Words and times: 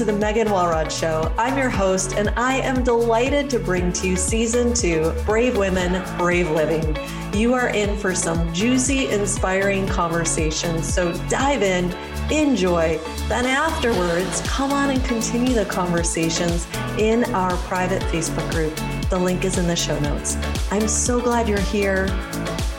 to 0.00 0.06
the 0.06 0.12
Megan 0.14 0.50
Walrod 0.50 0.90
Show. 0.90 1.30
I'm 1.36 1.58
your 1.58 1.68
host, 1.68 2.14
and 2.14 2.30
I 2.30 2.54
am 2.54 2.82
delighted 2.82 3.50
to 3.50 3.58
bring 3.58 3.92
to 3.92 4.08
you 4.08 4.16
season 4.16 4.72
two 4.72 5.12
Brave 5.26 5.58
Women, 5.58 6.02
Brave 6.16 6.50
Living. 6.50 6.96
You 7.34 7.52
are 7.52 7.68
in 7.68 7.98
for 7.98 8.14
some 8.14 8.50
juicy, 8.54 9.08
inspiring 9.10 9.86
conversations. 9.86 10.90
So 10.90 11.12
dive 11.28 11.60
in, 11.62 11.92
enjoy, 12.32 12.98
then 13.28 13.44
afterwards, 13.44 14.40
come 14.46 14.72
on 14.72 14.88
and 14.88 15.04
continue 15.04 15.52
the 15.52 15.66
conversations 15.66 16.66
in 16.98 17.24
our 17.34 17.54
private 17.66 18.00
Facebook 18.04 18.50
group. 18.52 18.74
The 19.10 19.18
link 19.18 19.44
is 19.44 19.58
in 19.58 19.66
the 19.66 19.76
show 19.76 20.00
notes. 20.00 20.38
I'm 20.70 20.88
so 20.88 21.20
glad 21.20 21.46
you're 21.46 21.60
here. 21.60 22.08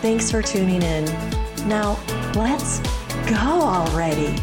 Thanks 0.01 0.31
for 0.31 0.41
tuning 0.41 0.81
in. 0.81 1.05
Now, 1.67 1.99
let's 2.33 2.79
go 3.29 3.61
already. 3.61 4.39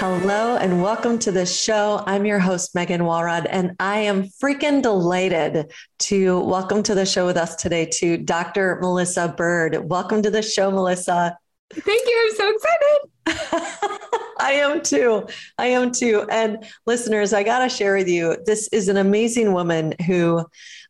Hello 0.00 0.56
and 0.56 0.82
welcome 0.82 1.18
to 1.18 1.30
the 1.30 1.44
show. 1.44 2.02
I'm 2.06 2.24
your 2.24 2.38
host, 2.38 2.74
Megan 2.74 3.04
Walrod, 3.04 3.44
and 3.44 3.76
I 3.78 3.98
am 3.98 4.22
freaking 4.42 4.80
delighted 4.80 5.74
to 5.98 6.40
welcome 6.40 6.82
to 6.84 6.94
the 6.94 7.04
show 7.04 7.26
with 7.26 7.36
us 7.36 7.54
today 7.56 7.84
to 7.98 8.16
Dr. 8.16 8.78
Melissa 8.80 9.34
Bird. 9.36 9.90
Welcome 9.90 10.22
to 10.22 10.30
the 10.30 10.40
show, 10.40 10.70
Melissa. 10.70 11.36
Thank 11.70 12.06
you. 12.06 12.30
I'm 12.30 12.34
so 12.34 12.54
excited. 12.54 13.98
I 14.40 14.52
am 14.52 14.80
too. 14.80 15.26
I 15.58 15.66
am 15.66 15.92
too. 15.92 16.26
And 16.30 16.64
listeners, 16.86 17.34
I 17.34 17.42
got 17.42 17.58
to 17.58 17.68
share 17.68 17.96
with 17.96 18.08
you 18.08 18.38
this 18.46 18.68
is 18.68 18.88
an 18.88 18.96
amazing 18.96 19.52
woman 19.52 19.92
who 20.06 20.46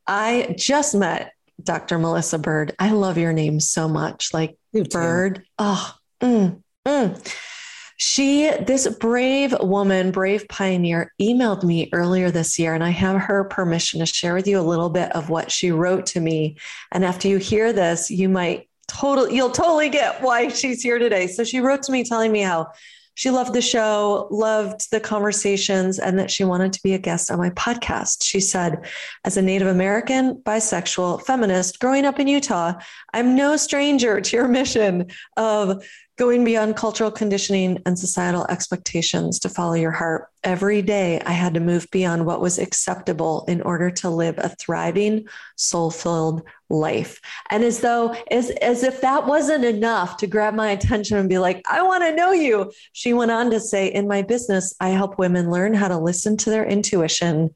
I 0.06 0.54
just 0.56 0.94
met, 0.94 1.32
Dr. 1.60 1.98
Melissa 1.98 2.38
Bird. 2.38 2.76
I 2.78 2.92
love 2.92 3.18
your 3.18 3.32
name 3.32 3.58
so 3.58 3.88
much. 3.88 4.32
Like 4.32 4.56
Bird. 4.72 5.42
Oh, 5.58 5.96
mm, 6.22 6.62
mm. 6.86 7.36
She, 8.02 8.50
this 8.50 8.88
brave 8.88 9.54
woman, 9.60 10.10
brave 10.10 10.48
pioneer, 10.48 11.12
emailed 11.20 11.64
me 11.64 11.90
earlier 11.92 12.30
this 12.30 12.58
year, 12.58 12.72
and 12.72 12.82
I 12.82 12.88
have 12.88 13.20
her 13.20 13.44
permission 13.44 14.00
to 14.00 14.06
share 14.06 14.32
with 14.32 14.48
you 14.48 14.58
a 14.58 14.62
little 14.62 14.88
bit 14.88 15.12
of 15.12 15.28
what 15.28 15.52
she 15.52 15.70
wrote 15.70 16.06
to 16.06 16.20
me. 16.20 16.56
And 16.92 17.04
after 17.04 17.28
you 17.28 17.36
hear 17.36 17.74
this, 17.74 18.10
you 18.10 18.30
might 18.30 18.70
totally, 18.88 19.36
you'll 19.36 19.50
totally 19.50 19.90
get 19.90 20.22
why 20.22 20.48
she's 20.48 20.82
here 20.82 20.98
today. 20.98 21.26
So 21.26 21.44
she 21.44 21.60
wrote 21.60 21.82
to 21.82 21.92
me 21.92 22.02
telling 22.02 22.32
me 22.32 22.40
how 22.40 22.68
she 23.16 23.28
loved 23.28 23.52
the 23.52 23.60
show, 23.60 24.28
loved 24.30 24.90
the 24.90 24.98
conversations, 24.98 25.98
and 25.98 26.18
that 26.18 26.30
she 26.30 26.42
wanted 26.42 26.72
to 26.72 26.82
be 26.82 26.94
a 26.94 26.98
guest 26.98 27.30
on 27.30 27.38
my 27.38 27.50
podcast. 27.50 28.24
She 28.24 28.40
said, 28.40 28.86
As 29.26 29.36
a 29.36 29.42
Native 29.42 29.68
American, 29.68 30.36
bisexual, 30.36 31.26
feminist, 31.26 31.80
growing 31.80 32.06
up 32.06 32.18
in 32.18 32.28
Utah, 32.28 32.80
I'm 33.12 33.36
no 33.36 33.58
stranger 33.58 34.22
to 34.22 34.36
your 34.36 34.48
mission 34.48 35.08
of 35.36 35.84
going 36.20 36.44
beyond 36.44 36.76
cultural 36.76 37.10
conditioning 37.10 37.80
and 37.86 37.98
societal 37.98 38.44
expectations 38.50 39.38
to 39.38 39.48
follow 39.48 39.72
your 39.72 39.90
heart. 39.90 40.28
Every 40.44 40.82
day, 40.82 41.18
I 41.24 41.32
had 41.32 41.54
to 41.54 41.60
move 41.60 41.86
beyond 41.90 42.26
what 42.26 42.42
was 42.42 42.58
acceptable 42.58 43.46
in 43.48 43.62
order 43.62 43.90
to 43.92 44.10
live 44.10 44.36
a 44.36 44.50
thriving, 44.50 45.26
soul 45.56 45.90
filled 45.90 46.42
life. 46.68 47.22
And 47.48 47.64
as 47.64 47.80
though, 47.80 48.14
as, 48.30 48.50
as 48.50 48.82
if 48.82 49.00
that 49.00 49.26
wasn't 49.26 49.64
enough 49.64 50.18
to 50.18 50.26
grab 50.26 50.52
my 50.52 50.72
attention 50.72 51.16
and 51.16 51.26
be 51.26 51.38
like, 51.38 51.62
I 51.66 51.80
want 51.80 52.04
to 52.04 52.14
know 52.14 52.32
you, 52.32 52.70
she 52.92 53.14
went 53.14 53.30
on 53.30 53.50
to 53.52 53.58
say, 53.58 53.88
In 53.90 54.06
my 54.06 54.20
business, 54.20 54.74
I 54.78 54.90
help 54.90 55.18
women 55.18 55.50
learn 55.50 55.72
how 55.72 55.88
to 55.88 55.96
listen 55.96 56.36
to 56.36 56.50
their 56.50 56.66
intuition 56.66 57.54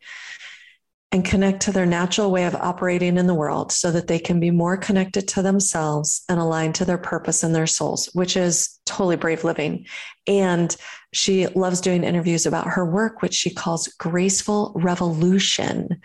and 1.12 1.24
connect 1.24 1.62
to 1.62 1.72
their 1.72 1.86
natural 1.86 2.30
way 2.30 2.44
of 2.44 2.56
operating 2.56 3.16
in 3.16 3.26
the 3.26 3.34
world 3.34 3.70
so 3.70 3.92
that 3.92 4.08
they 4.08 4.18
can 4.18 4.40
be 4.40 4.50
more 4.50 4.76
connected 4.76 5.28
to 5.28 5.42
themselves 5.42 6.24
and 6.28 6.40
aligned 6.40 6.74
to 6.74 6.84
their 6.84 6.98
purpose 6.98 7.42
and 7.42 7.54
their 7.54 7.66
souls, 7.66 8.10
which 8.14 8.36
is 8.36 8.80
totally 8.84 9.16
brave 9.16 9.44
living. 9.44 9.86
And 10.26 10.74
she 11.12 11.46
loves 11.46 11.80
doing 11.80 12.02
interviews 12.02 12.46
about 12.46 12.66
her 12.66 12.84
work, 12.84 13.22
which 13.22 13.34
she 13.34 13.54
calls 13.54 13.88
graceful 13.98 14.72
revolution. 14.74 16.00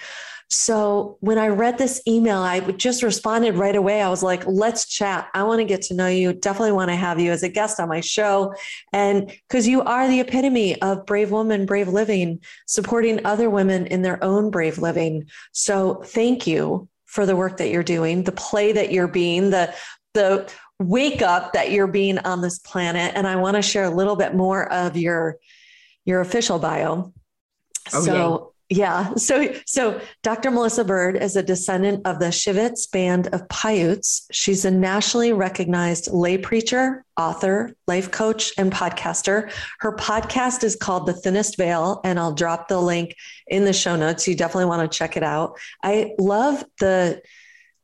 So 0.50 1.18
when 1.20 1.38
I 1.38 1.48
read 1.48 1.78
this 1.78 2.02
email, 2.08 2.40
I 2.40 2.60
just 2.72 3.04
responded 3.04 3.56
right 3.56 3.76
away. 3.76 4.02
I 4.02 4.10
was 4.10 4.24
like, 4.24 4.46
let's 4.48 4.88
chat. 4.88 5.30
I 5.36 5.44
want 5.44 5.60
to 5.60 5.66
get 5.66 5.84
to 5.84 5.94
know 5.94 6.08
you. 6.08 6.34
Definitely 6.34 6.72
want 6.72 6.90
to 6.90 6.96
have 6.96 7.20
you 7.20 7.32
as 7.32 7.44
a 7.44 7.50
guest 7.50 7.80
on 7.80 7.88
my 7.88 8.00
show. 8.00 8.56
And 8.92 9.28
because 9.28 9.68
you 9.68 9.82
are 9.84 10.08
the 10.08 10.22
epitome 10.22 10.82
of 10.82 11.06
brave 11.06 11.30
woman, 11.30 11.68
brave 11.68 11.88
living, 11.88 12.40
supporting 12.66 13.24
other 13.28 13.48
women 13.48 13.86
in 13.88 14.02
their 14.02 14.24
own 14.24 14.50
brave 14.50 14.80
living. 14.80 15.30
So 15.52 16.02
thank 16.04 16.48
you 16.48 16.90
for 17.06 17.28
the 17.28 17.36
work 17.36 17.58
that 17.58 17.70
you're 17.70 17.84
doing, 17.84 18.24
the 18.24 18.32
play 18.32 18.72
that 18.72 18.92
you're 18.92 19.08
being, 19.08 19.52
the, 19.52 19.74
the 20.16 20.52
wake 20.80 21.22
up 21.22 21.54
that 21.54 21.72
you're 21.72 21.88
being 21.88 22.18
on 22.20 22.42
this 22.42 22.58
planet. 22.58 23.14
And 23.16 23.28
I 23.28 23.36
want 23.36 23.56
to 23.56 23.62
share 23.62 23.84
a 23.84 23.90
little 23.90 24.16
bit 24.16 24.34
more 24.34 24.72
of 24.72 24.98
your, 24.98 25.38
your 26.06 26.22
official 26.22 26.58
bio. 26.58 27.14
Oh, 27.94 28.02
so, 28.04 28.54
yeah. 28.70 29.16
So, 29.16 29.52
so 29.66 30.00
Dr. 30.22 30.52
Melissa 30.52 30.84
Bird 30.84 31.18
is 31.18 31.36
a 31.36 31.42
descendant 31.42 32.06
of 32.06 32.20
the 32.20 32.28
Shivwits 32.28 32.90
band 32.92 33.28
of 33.34 33.50
Paiutes. 33.50 34.28
She's 34.32 34.64
a 34.64 34.70
nationally 34.70 35.34
recognized 35.34 36.12
lay 36.12 36.38
preacher, 36.38 37.04
author, 37.18 37.76
life 37.88 38.12
coach, 38.12 38.54
and 38.60 38.72
podcaster. 38.72 39.52
Her 39.80 39.96
podcast 39.96 40.64
is 40.64 40.76
called 40.76 41.08
The 41.08 41.14
Thinnest 41.14 41.58
Veil, 41.58 42.00
and 42.04 42.20
I'll 42.20 42.34
drop 42.34 42.68
the 42.68 42.80
link 42.80 43.16
in 43.48 43.66
the 43.66 43.74
show 43.74 43.96
notes. 43.96 44.28
You 44.28 44.36
definitely 44.36 44.66
want 44.66 44.90
to 44.90 44.98
check 44.98 45.18
it 45.18 45.24
out. 45.24 45.58
I 45.84 46.14
love 46.20 46.64
the 46.80 47.24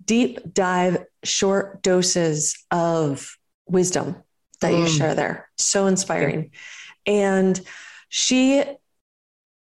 deep 0.03 0.53
dive, 0.53 1.03
short 1.23 1.81
doses 1.81 2.63
of 2.69 3.35
wisdom 3.67 4.17
that 4.61 4.71
mm. 4.71 4.81
you 4.81 4.87
share 4.87 5.15
there. 5.15 5.49
So 5.57 5.87
inspiring. 5.87 6.51
And 7.07 7.59
she 8.09 8.63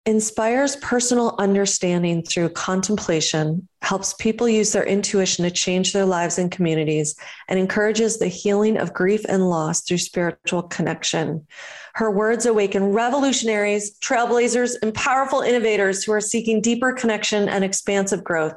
inspires 0.05 0.75
personal 0.77 1.35
understanding 1.39 2.23
through 2.23 2.49
contemplation, 2.49 3.67
helps 3.81 4.13
people 4.15 4.49
use 4.49 4.73
their 4.73 4.83
intuition 4.83 5.45
to 5.45 5.51
change 5.51 5.93
their 5.93 6.05
lives 6.05 6.37
and 6.37 6.51
communities, 6.51 7.15
and 7.47 7.57
encourages 7.57 8.19
the 8.19 8.27
healing 8.27 8.77
of 8.77 8.93
grief 8.93 9.23
and 9.29 9.49
loss 9.49 9.81
through 9.81 9.97
spiritual 9.97 10.63
connection. 10.63 11.45
Her 11.95 12.11
words 12.11 12.45
awaken 12.45 12.87
revolutionaries, 12.87 13.97
trailblazers, 13.99 14.75
and 14.81 14.93
powerful 14.93 15.41
innovators 15.41 16.03
who 16.03 16.11
are 16.11 16.21
seeking 16.21 16.59
deeper 16.59 16.91
connection 16.91 17.47
and 17.47 17.63
expansive 17.63 18.23
growth. 18.23 18.55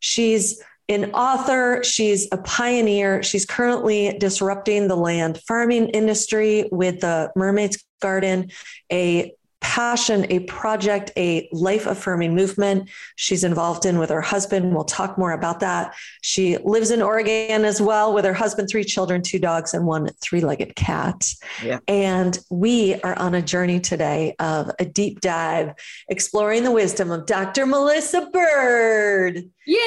She's 0.00 0.60
an 0.88 1.12
author, 1.12 1.84
she's 1.84 2.26
a 2.32 2.38
pioneer. 2.38 3.22
She's 3.22 3.44
currently 3.44 4.16
disrupting 4.18 4.88
the 4.88 4.96
land 4.96 5.38
farming 5.46 5.90
industry 5.90 6.66
with 6.72 7.00
the 7.00 7.30
Mermaid's 7.36 7.84
Garden, 8.00 8.50
a 8.90 9.34
passion, 9.60 10.26
a 10.30 10.40
project, 10.40 11.10
a 11.16 11.48
life 11.52 11.86
affirming 11.86 12.34
movement 12.34 12.88
she's 13.16 13.44
involved 13.44 13.86
in 13.86 13.98
with 13.98 14.10
her 14.10 14.20
husband. 14.20 14.74
We'll 14.74 14.84
talk 14.84 15.18
more 15.18 15.32
about 15.32 15.60
that. 15.60 15.94
She 16.22 16.56
lives 16.58 16.90
in 16.90 17.02
Oregon 17.02 17.64
as 17.64 17.80
well 17.80 18.14
with 18.14 18.24
her 18.24 18.34
husband, 18.34 18.68
three 18.68 18.84
children, 18.84 19.22
two 19.22 19.38
dogs, 19.38 19.74
and 19.74 19.86
one 19.86 20.10
three 20.20 20.40
legged 20.40 20.74
cat. 20.76 21.32
Yeah. 21.62 21.80
And 21.88 22.38
we 22.50 23.00
are 23.02 23.18
on 23.18 23.34
a 23.34 23.42
journey 23.42 23.80
today 23.80 24.34
of 24.38 24.70
a 24.78 24.84
deep 24.84 25.20
dive 25.20 25.74
exploring 26.08 26.64
the 26.64 26.72
wisdom 26.72 27.10
of 27.10 27.26
Dr. 27.26 27.66
Melissa 27.66 28.28
Bird. 28.32 29.44
Yay! 29.66 29.78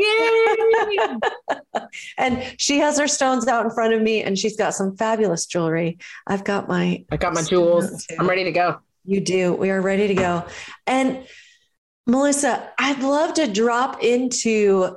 Yay! 0.00 1.18
and 2.18 2.54
she 2.56 2.78
has 2.78 2.98
her 2.98 3.08
stones 3.08 3.46
out 3.46 3.64
in 3.64 3.70
front 3.70 3.92
of 3.92 4.00
me 4.00 4.22
and 4.22 4.38
she's 4.38 4.56
got 4.56 4.74
some 4.74 4.96
fabulous 4.96 5.46
jewelry. 5.46 5.98
I've 6.26 6.44
got 6.44 6.68
my 6.68 7.04
I 7.10 7.16
got 7.16 7.34
my 7.34 7.42
jewels. 7.42 8.06
I'm 8.18 8.28
ready 8.28 8.44
to 8.44 8.52
go. 8.52 8.78
You 9.04 9.20
do. 9.20 9.52
We 9.54 9.70
are 9.70 9.80
ready 9.80 10.08
to 10.08 10.14
go. 10.14 10.46
And 10.86 11.26
Melissa, 12.06 12.70
I'd 12.78 13.02
love 13.02 13.34
to 13.34 13.46
drop 13.46 14.02
into 14.02 14.96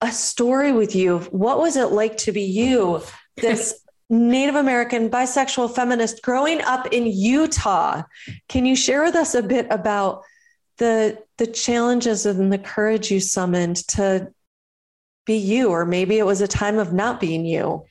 a 0.00 0.10
story 0.10 0.72
with 0.72 0.96
you. 0.96 1.18
What 1.30 1.58
was 1.58 1.76
it 1.76 1.92
like 1.92 2.16
to 2.18 2.32
be 2.32 2.42
you, 2.42 3.02
this 3.36 3.80
Native 4.10 4.56
American 4.56 5.08
bisexual 5.08 5.74
feminist 5.74 6.22
growing 6.22 6.60
up 6.62 6.88
in 6.92 7.06
Utah? 7.06 8.02
Can 8.48 8.66
you 8.66 8.74
share 8.74 9.04
with 9.04 9.14
us 9.14 9.34
a 9.34 9.42
bit 9.42 9.66
about 9.70 10.24
the 10.82 11.16
the 11.38 11.46
challenges 11.46 12.26
and 12.26 12.52
the 12.52 12.58
courage 12.58 13.08
you 13.08 13.20
summoned 13.20 13.76
to 13.86 14.28
be 15.24 15.36
you 15.36 15.68
or 15.68 15.86
maybe 15.86 16.18
it 16.18 16.26
was 16.26 16.40
a 16.40 16.48
time 16.48 16.80
of 16.80 16.92
not 16.92 17.20
being 17.20 17.46
you 17.46 17.84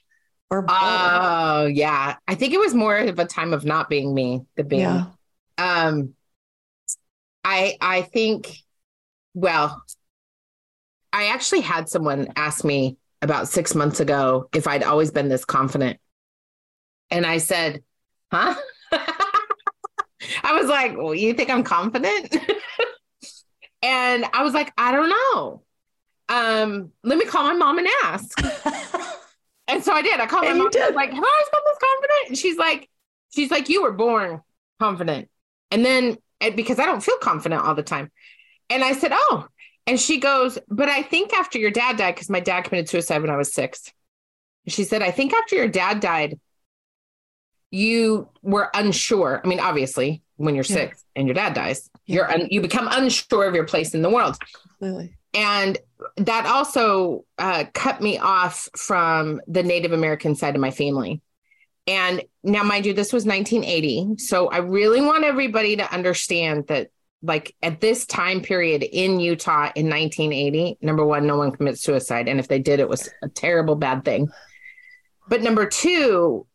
or 0.50 0.66
oh 0.68 1.70
yeah. 1.72 2.18
I 2.28 2.36
think 2.36 2.54
it 2.54 2.60
was 2.60 2.74
more 2.74 2.98
of 2.98 3.18
a 3.18 3.24
time 3.24 3.54
of 3.54 3.64
not 3.64 3.90
being 3.90 4.14
me 4.14 4.42
the 4.58 4.66
being 4.66 4.82
yeah. 4.82 5.06
um 5.58 6.14
i 7.46 7.78
i 7.80 8.02
think 8.02 8.58
well 9.34 9.82
i 11.14 11.28
actually 11.28 11.62
had 11.62 11.88
someone 11.88 12.28
ask 12.36 12.66
me 12.66 12.98
about 13.22 13.48
six 13.48 13.74
months 13.74 14.02
ago 14.02 14.50
if 14.54 14.68
i'd 14.68 14.84
always 14.84 15.12
been 15.12 15.30
this 15.30 15.46
confident. 15.46 15.98
And 17.10 17.26
i 17.26 17.38
said 17.38 17.84
huh 18.34 18.56
i 20.44 20.54
was 20.54 20.68
like 20.68 20.98
well, 20.98 21.16
you 21.16 21.34
think 21.34 21.50
i'm 21.50 21.64
confident 21.64 22.36
and 23.82 24.26
i 24.34 24.44
was 24.44 24.54
like 24.54 24.72
i 24.78 24.92
don't 24.92 25.10
know 25.10 25.62
um, 26.32 26.92
let 27.04 27.18
me 27.18 27.26
call 27.26 27.44
my 27.44 27.54
mom 27.54 27.78
and 27.78 27.88
ask. 28.04 28.40
and 29.68 29.84
so 29.84 29.92
I 29.92 30.02
did. 30.02 30.20
I 30.20 30.26
called 30.28 30.46
and 30.46 30.58
my 30.58 30.64
mom. 30.64 30.72
Did. 30.72 30.96
like, 30.96 31.10
have 31.10 31.24
I 31.24 31.28
always 31.28 31.50
been 31.52 31.62
this 31.66 31.78
confident? 31.82 32.30
And 32.30 32.38
she's 32.38 32.58
like, 32.58 32.90
she's 33.36 33.52
like, 33.52 33.68
you 33.68 33.84
were 33.84 33.92
born 33.92 34.42
confident. 34.80 35.30
And 35.72 35.84
then 35.84 36.18
because 36.56 36.80
I 36.80 36.86
don't 36.86 37.04
feel 37.04 37.18
confident 37.18 37.64
all 37.64 37.76
the 37.76 37.84
time. 37.84 38.12
And 38.70 38.84
I 38.84 38.94
said, 38.94 39.12
oh. 39.14 39.46
And 39.86 40.00
she 40.00 40.20
goes, 40.20 40.58
but 40.70 40.88
I 40.88 41.02
think 41.02 41.34
after 41.34 41.60
your 41.60 41.72
dad 41.72 41.98
died, 41.98 42.16
because 42.16 42.30
my 42.30 42.40
dad 42.40 42.64
committed 42.64 42.88
suicide 42.88 43.22
when 43.22 43.30
I 43.30 43.36
was 43.36 43.54
six. 43.54 43.92
She 44.68 44.86
said, 44.86 45.02
I 45.02 45.12
think 45.12 45.34
after 45.34 45.56
your 45.56 45.68
dad 45.68 46.00
died, 46.00 46.40
you 47.72 48.30
were 48.42 48.70
unsure. 48.74 49.42
I 49.44 49.48
mean, 49.48 49.60
obviously, 49.60 50.22
when 50.36 50.56
you're 50.56 50.66
yeah. 50.66 50.76
six 50.76 51.04
and 51.16 51.28
your 51.28 51.34
dad 51.34 51.54
dies, 51.54 51.90
yeah. 52.06 52.16
you're 52.16 52.32
un- 52.32 52.48
you 52.52 52.62
become 52.62 52.88
unsure 52.92 53.46
of 53.46 53.56
your 53.56 53.66
place 53.66 53.94
in 53.94 54.02
the 54.02 54.10
world. 54.10 54.38
Really? 54.80 55.16
And 55.34 55.78
that 56.18 56.46
also 56.46 57.26
uh, 57.38 57.66
cut 57.74 58.02
me 58.02 58.18
off 58.18 58.68
from 58.76 59.40
the 59.48 59.64
Native 59.64 59.94
American 59.94 60.36
side 60.36 60.56
of 60.56 60.62
my 60.62 60.72
family. 60.72 61.22
And 61.88 62.22
now, 62.44 62.64
mind 62.64 62.86
you, 62.86 62.94
this 62.94 63.14
was 63.14 63.26
1980. 63.26 64.18
So 64.18 64.50
I 64.50 64.58
really 64.58 65.02
want 65.02 65.24
everybody 65.24 65.78
to 65.78 65.94
understand 65.94 66.68
that, 66.68 66.90
like, 67.24 67.56
at 67.64 67.80
this 67.80 68.06
time 68.06 68.42
period 68.42 68.84
in 68.84 69.20
Utah 69.20 69.72
in 69.76 69.90
1980, 69.90 70.78
number 70.82 71.06
one, 71.06 71.26
no 71.26 71.38
one 71.38 71.52
commits 71.52 71.82
suicide. 71.82 72.28
And 72.28 72.40
if 72.40 72.48
they 72.48 72.60
did, 72.60 72.80
it 72.80 72.90
was 72.90 73.10
a 73.24 73.30
terrible, 73.30 73.76
bad 73.76 74.04
thing. 74.04 74.30
But 75.30 75.44
number 75.44 75.66
two, 75.66 76.46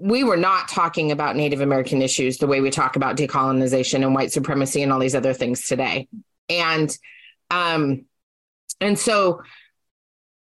we 0.00 0.22
were 0.22 0.36
not 0.36 0.68
talking 0.68 1.10
about 1.10 1.36
Native 1.36 1.60
American 1.60 2.02
issues 2.02 2.38
the 2.38 2.46
way 2.46 2.60
we 2.60 2.70
talk 2.70 2.96
about 2.96 3.16
decolonization 3.16 4.04
and 4.04 4.14
white 4.14 4.32
supremacy 4.32 4.82
and 4.82 4.92
all 4.92 5.00
these 5.00 5.14
other 5.14 5.34
things 5.34 5.66
today. 5.66 6.08
And 6.48 6.96
um, 7.50 8.04
and 8.80 8.98
so 8.98 9.42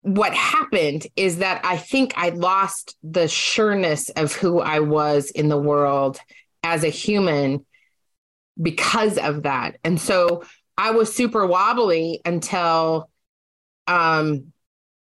what 0.00 0.34
happened 0.34 1.06
is 1.16 1.38
that 1.38 1.64
I 1.64 1.76
think 1.76 2.14
I 2.16 2.30
lost 2.30 2.96
the 3.02 3.28
sureness 3.28 4.08
of 4.10 4.32
who 4.32 4.60
I 4.60 4.80
was 4.80 5.30
in 5.30 5.48
the 5.48 5.58
world 5.58 6.18
as 6.62 6.82
a 6.82 6.88
human 6.88 7.64
because 8.60 9.18
of 9.18 9.44
that. 9.44 9.76
And 9.84 10.00
so 10.00 10.44
I 10.76 10.90
was 10.90 11.14
super 11.14 11.46
wobbly 11.46 12.20
until 12.24 13.10
um, 13.86 14.52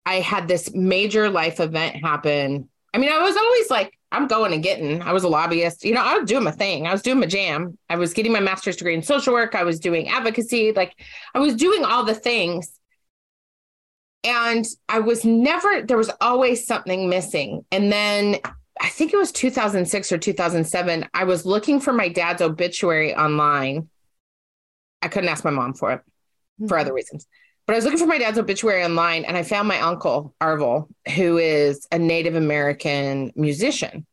I 0.06 0.16
had 0.16 0.48
this 0.48 0.74
major 0.74 1.30
life 1.30 1.60
event 1.60 1.96
happen. 1.96 2.70
I 2.94 2.98
mean, 2.98 3.12
I 3.12 3.22
was 3.22 3.38
always 3.38 3.70
like, 3.70 3.98
I'm 4.12 4.28
going 4.28 4.54
and 4.54 4.64
getting. 4.64 5.02
I 5.02 5.14
was 5.14 5.24
a 5.24 5.30
lobbyist. 5.30 5.86
You 5.86 5.94
know, 5.94 6.04
I 6.04 6.18
was 6.18 6.28
doing 6.28 6.44
my 6.44 6.52
thing. 6.52 6.86
I 6.86 6.92
was 6.92 7.02
doing 7.02 7.20
my 7.20 7.26
jam. 7.26 7.78
I 7.90 7.96
was 7.96 8.14
getting 8.14 8.32
my 8.32 8.40
master's 8.40 8.76
degree 8.76 8.94
in 8.94 9.02
social 9.02 9.34
work. 9.34 9.56
I 9.56 9.64
was 9.64 9.80
doing 9.80 10.10
advocacy. 10.10 10.74
Like 10.74 11.00
I 11.34 11.40
was 11.40 11.56
doing 11.56 11.86
all 11.86 12.04
the 12.04 12.14
things. 12.14 12.78
And 14.24 14.66
I 14.88 15.00
was 15.00 15.26
never, 15.26 15.82
there 15.82 15.98
was 15.98 16.12
always 16.20 16.68
something 16.68 17.10
missing. 17.10 17.66
And 17.72 17.92
then 17.92 18.38
I 18.80 18.90
think 18.90 19.14
it 19.14 19.18
was 19.18 19.32
2006 19.32 20.12
or 20.12 20.18
2007, 20.18 21.08
I 21.14 21.24
was 21.24 21.46
looking 21.46 21.80
for 21.80 21.94
my 21.94 22.08
dad's 22.08 22.42
obituary 22.42 23.16
online. 23.16 23.90
I 25.02 25.08
couldn't 25.08 25.30
ask 25.30 25.44
my 25.44 25.52
mom 25.52 25.74
for 25.74 25.94
it 25.94 26.02
for 26.68 26.78
hmm. 26.78 26.82
other 26.82 26.94
reasons. 26.94 27.28
But 27.68 27.74
I 27.74 27.78
was 27.78 27.86
looking 27.86 28.00
for 28.00 28.08
my 28.08 28.18
dad's 28.18 28.40
obituary 28.40 28.84
online 28.84 29.24
and 29.24 29.38
I 29.38 29.44
found 29.44 29.68
my 29.68 29.80
uncle, 29.80 30.34
Arvel, 30.42 30.88
who 31.16 31.38
is 31.38 31.88
a 31.92 32.00
Native 32.00 32.36
American 32.36 33.32
musician. 33.36 34.06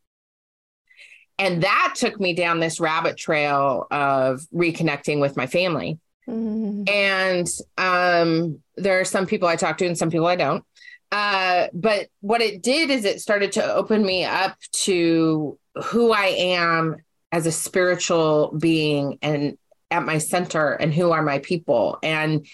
And 1.38 1.62
that 1.62 1.94
took 1.96 2.18
me 2.20 2.34
down 2.34 2.60
this 2.60 2.80
rabbit 2.80 3.16
trail 3.16 3.86
of 3.90 4.40
reconnecting 4.52 5.20
with 5.20 5.36
my 5.36 5.46
family. 5.46 5.98
Mm-hmm. 6.28 6.84
And 6.88 7.48
um, 7.78 8.60
there 8.76 9.00
are 9.00 9.04
some 9.04 9.26
people 9.26 9.48
I 9.48 9.56
talk 9.56 9.78
to 9.78 9.86
and 9.86 9.96
some 9.96 10.10
people 10.10 10.26
I 10.26 10.36
don't. 10.36 10.64
Uh, 11.10 11.68
but 11.72 12.08
what 12.20 12.42
it 12.42 12.62
did 12.62 12.90
is 12.90 13.04
it 13.04 13.20
started 13.20 13.52
to 13.52 13.74
open 13.74 14.04
me 14.04 14.24
up 14.24 14.58
to 14.72 15.58
who 15.84 16.12
I 16.12 16.26
am 16.26 16.96
as 17.32 17.46
a 17.46 17.52
spiritual 17.52 18.54
being 18.58 19.18
and 19.22 19.56
at 19.90 20.04
my 20.04 20.18
center 20.18 20.72
and 20.72 20.92
who 20.92 21.12
are 21.12 21.22
my 21.22 21.38
people. 21.38 21.98
And 22.02 22.46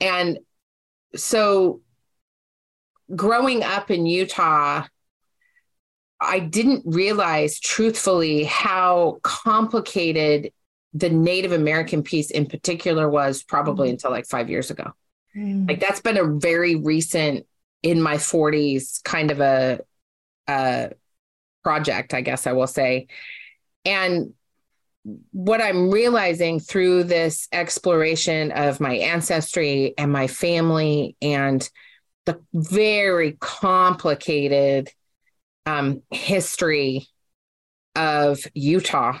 and 0.00 0.38
so 1.14 1.80
growing 3.14 3.62
up 3.62 3.90
in 3.90 4.06
Utah, 4.06 4.84
I 6.20 6.38
didn't 6.40 6.82
realize 6.86 7.60
truthfully 7.60 8.44
how 8.44 9.18
complicated 9.22 10.52
the 10.94 11.10
Native 11.10 11.52
American 11.52 12.02
piece 12.02 12.30
in 12.30 12.46
particular 12.46 13.08
was 13.08 13.42
probably 13.42 13.88
mm. 13.88 13.92
until 13.92 14.10
like 14.10 14.26
five 14.26 14.48
years 14.48 14.70
ago. 14.70 14.92
Mm. 15.36 15.68
Like 15.68 15.80
that's 15.80 16.00
been 16.00 16.16
a 16.16 16.24
very 16.24 16.76
recent 16.76 17.46
in 17.82 18.00
my 18.00 18.16
40s 18.16 19.02
kind 19.04 19.30
of 19.30 19.40
a, 19.40 19.80
a 20.48 20.92
project, 21.62 22.14
I 22.14 22.22
guess 22.22 22.46
I 22.46 22.52
will 22.52 22.66
say. 22.66 23.08
And 23.84 24.32
what 25.32 25.60
I'm 25.60 25.90
realizing 25.90 26.58
through 26.58 27.04
this 27.04 27.48
exploration 27.52 28.50
of 28.52 28.80
my 28.80 28.94
ancestry 28.94 29.94
and 29.96 30.10
my 30.10 30.26
family 30.26 31.16
and 31.22 31.68
the 32.24 32.40
very 32.52 33.36
complicated 33.38 34.90
um, 35.64 36.02
history 36.10 37.06
of 37.94 38.40
Utah 38.54 39.18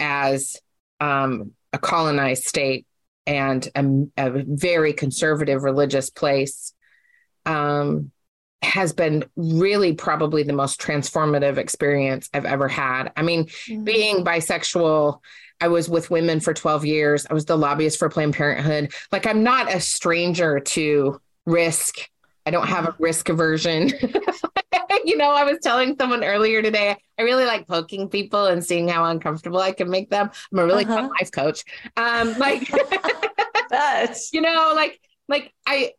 as 0.00 0.56
um, 1.00 1.52
a 1.72 1.78
colonized 1.78 2.44
state 2.44 2.86
and 3.26 3.68
a, 3.74 3.84
a 4.16 4.44
very 4.46 4.92
conservative 4.92 5.62
religious 5.62 6.10
place 6.10 6.72
um, 7.46 8.10
has 8.64 8.92
been 8.92 9.24
really 9.36 9.94
probably 9.94 10.42
the 10.42 10.52
most 10.52 10.80
transformative 10.80 11.56
experience 11.56 12.28
I've 12.34 12.44
ever 12.44 12.68
had. 12.68 13.12
I 13.16 13.22
mean, 13.22 13.46
mm-hmm. 13.46 13.84
being 13.84 14.24
bisexual, 14.24 15.20
I 15.60 15.68
was 15.68 15.88
with 15.88 16.10
women 16.10 16.40
for 16.40 16.52
12 16.52 16.84
years. 16.84 17.26
I 17.28 17.34
was 17.34 17.44
the 17.44 17.56
lobbyist 17.56 17.98
for 17.98 18.08
Planned 18.08 18.34
Parenthood. 18.34 18.92
Like, 19.12 19.26
I'm 19.26 19.42
not 19.42 19.72
a 19.72 19.80
stranger 19.80 20.60
to 20.60 21.20
risk. 21.46 21.96
I 22.46 22.50
don't 22.50 22.66
have 22.66 22.84
a 22.84 22.92
mm-hmm. 22.92 23.02
risk 23.02 23.28
aversion. 23.28 23.90
you 25.04 25.16
know, 25.16 25.30
I 25.30 25.44
was 25.44 25.58
telling 25.62 25.96
someone 25.98 26.24
earlier 26.24 26.62
today, 26.62 26.96
I 27.18 27.22
really 27.22 27.44
like 27.44 27.66
poking 27.66 28.08
people 28.08 28.46
and 28.46 28.64
seeing 28.64 28.88
how 28.88 29.04
uncomfortable 29.04 29.60
I 29.60 29.72
can 29.72 29.90
make 29.90 30.10
them. 30.10 30.30
I'm 30.52 30.58
a 30.58 30.66
really 30.66 30.84
uh-huh. 30.84 30.94
fun 30.94 31.10
life 31.18 31.30
coach. 31.30 31.64
Um, 31.96 32.36
like, 32.38 32.68
you 34.32 34.40
know, 34.40 34.72
like, 34.74 35.00
like 35.28 35.52
I, 35.66 35.92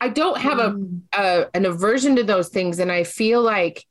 I 0.00 0.08
don't 0.08 0.38
have 0.38 0.58
a, 0.58 0.76
a 1.12 1.46
an 1.54 1.66
aversion 1.66 2.16
to 2.16 2.22
those 2.22 2.48
things, 2.48 2.78
and 2.78 2.90
I 2.90 3.04
feel 3.04 3.42
like 3.42 3.84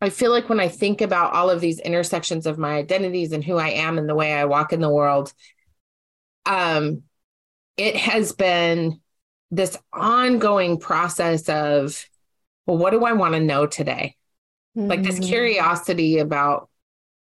I 0.00 0.10
feel 0.10 0.30
like 0.30 0.48
when 0.48 0.60
I 0.60 0.68
think 0.68 1.00
about 1.00 1.32
all 1.32 1.48
of 1.48 1.60
these 1.60 1.78
intersections 1.78 2.46
of 2.46 2.58
my 2.58 2.74
identities 2.74 3.32
and 3.32 3.42
who 3.42 3.56
I 3.56 3.70
am 3.70 3.96
and 3.96 4.08
the 4.08 4.14
way 4.14 4.34
I 4.34 4.44
walk 4.44 4.72
in 4.72 4.80
the 4.80 4.90
world, 4.90 5.32
um, 6.44 7.04
it 7.76 7.96
has 7.96 8.32
been 8.32 9.00
this 9.50 9.78
ongoing 9.92 10.78
process 10.78 11.48
of, 11.48 12.06
well, 12.66 12.76
what 12.76 12.90
do 12.90 13.04
I 13.04 13.12
want 13.12 13.34
to 13.34 13.40
know 13.40 13.66
today? 13.66 14.16
Mm-hmm. 14.76 14.88
Like 14.88 15.02
this 15.02 15.20
mm. 15.20 15.26
curiosity 15.26 16.18
about 16.18 16.68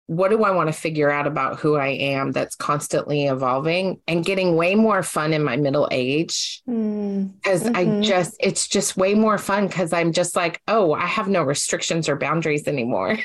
what 0.06 0.30
do 0.30 0.44
I 0.44 0.52
want 0.52 0.68
to 0.68 0.72
figure 0.72 1.10
out 1.10 1.26
about 1.26 1.58
who 1.58 1.76
I 1.76 1.88
am 1.88 2.30
that's 2.30 2.54
constantly 2.54 3.26
evolving 3.26 4.00
and 4.06 4.24
getting 4.24 4.54
way 4.54 4.76
more 4.76 5.02
fun 5.02 5.32
in 5.32 5.42
my 5.42 5.56
middle 5.56 5.88
age. 5.90 6.62
Because 6.64 6.76
mm. 6.76 7.32
mm-hmm. 7.42 7.76
I 7.76 8.00
just, 8.02 8.36
it's 8.38 8.68
just 8.68 8.96
way 8.96 9.14
more 9.14 9.36
fun 9.36 9.66
because 9.66 9.92
I'm 9.92 10.12
just 10.12 10.36
like, 10.36 10.62
oh, 10.68 10.92
I 10.92 11.06
have 11.06 11.28
no 11.28 11.42
restrictions 11.42 12.08
or 12.08 12.14
boundaries 12.14 12.68
anymore. 12.68 13.18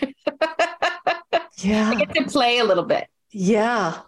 yeah. 1.57 1.89
I 1.89 1.95
get 2.03 2.15
to 2.15 2.23
play 2.23 2.57
a 2.57 2.63
little 2.63 2.85
bit. 2.85 3.07
Yeah. 3.29 3.99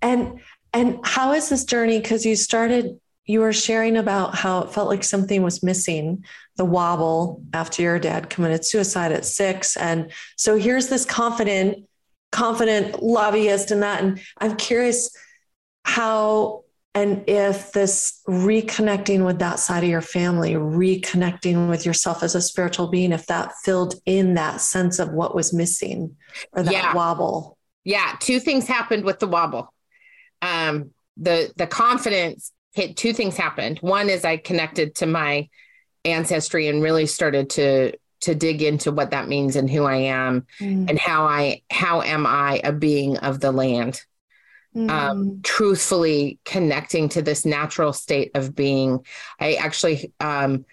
And, 0.00 0.40
and 0.72 1.00
how 1.04 1.34
is 1.34 1.50
this 1.50 1.66
journey? 1.66 2.00
Because 2.00 2.24
you 2.24 2.34
started, 2.34 2.98
you 3.26 3.40
were 3.40 3.52
sharing 3.52 3.98
about 3.98 4.34
how 4.34 4.62
it 4.62 4.72
felt 4.72 4.88
like 4.88 5.04
something 5.04 5.42
was 5.42 5.62
missing 5.62 6.24
the 6.56 6.64
wobble 6.64 7.42
after 7.52 7.82
your 7.82 7.98
dad 7.98 8.30
committed 8.30 8.64
suicide 8.64 9.12
at 9.12 9.26
six. 9.26 9.76
And 9.76 10.10
so 10.36 10.56
here's 10.56 10.88
this 10.88 11.04
confident, 11.04 11.86
confident 12.32 13.02
lobbyist 13.02 13.70
and 13.70 13.82
that. 13.82 14.02
And 14.02 14.20
I'm 14.38 14.56
curious 14.56 15.14
how 15.84 16.64
and 16.94 17.24
if 17.26 17.72
this 17.72 18.20
reconnecting 18.28 19.24
with 19.24 19.38
that 19.38 19.58
side 19.58 19.82
of 19.82 19.88
your 19.88 20.02
family, 20.02 20.52
reconnecting 20.52 21.70
with 21.70 21.86
yourself 21.86 22.22
as 22.22 22.34
a 22.34 22.42
spiritual 22.42 22.88
being, 22.88 23.12
if 23.12 23.26
that 23.26 23.52
filled 23.64 23.94
in 24.04 24.34
that 24.34 24.60
sense 24.60 24.98
of 24.98 25.10
what 25.10 25.34
was 25.34 25.54
missing 25.54 26.16
or 26.52 26.62
that 26.62 26.72
yeah. 26.72 26.94
wobble. 26.94 27.56
Yeah, 27.84 28.14
two 28.20 28.38
things 28.40 28.66
happened 28.66 29.04
with 29.04 29.20
the 29.20 29.26
wobble. 29.26 29.72
Um, 30.42 30.90
the 31.16 31.52
the 31.56 31.66
confidence 31.66 32.52
hit 32.74 32.96
two 32.96 33.14
things 33.14 33.36
happened. 33.36 33.78
One 33.78 34.10
is 34.10 34.24
I 34.24 34.36
connected 34.36 34.94
to 34.96 35.06
my 35.06 35.48
ancestry 36.04 36.68
and 36.68 36.82
really 36.82 37.06
started 37.06 37.50
to 37.50 37.92
to 38.22 38.34
dig 38.34 38.62
into 38.62 38.92
what 38.92 39.10
that 39.10 39.28
means 39.28 39.56
and 39.56 39.70
who 39.70 39.84
I 39.84 39.96
am 39.96 40.46
mm. 40.58 40.88
and 40.88 40.98
how 40.98 41.24
I 41.24 41.62
how 41.70 42.02
am 42.02 42.26
I 42.26 42.60
a 42.64 42.72
being 42.72 43.18
of 43.18 43.40
the 43.40 43.52
land. 43.52 44.00
Mm. 44.74 44.90
Um, 44.90 45.40
truthfully 45.42 46.38
connecting 46.46 47.10
to 47.10 47.20
this 47.20 47.44
natural 47.44 47.92
state 47.92 48.30
of 48.34 48.54
being. 48.54 49.04
I 49.38 49.54
actually 49.54 50.12
um, 50.18 50.64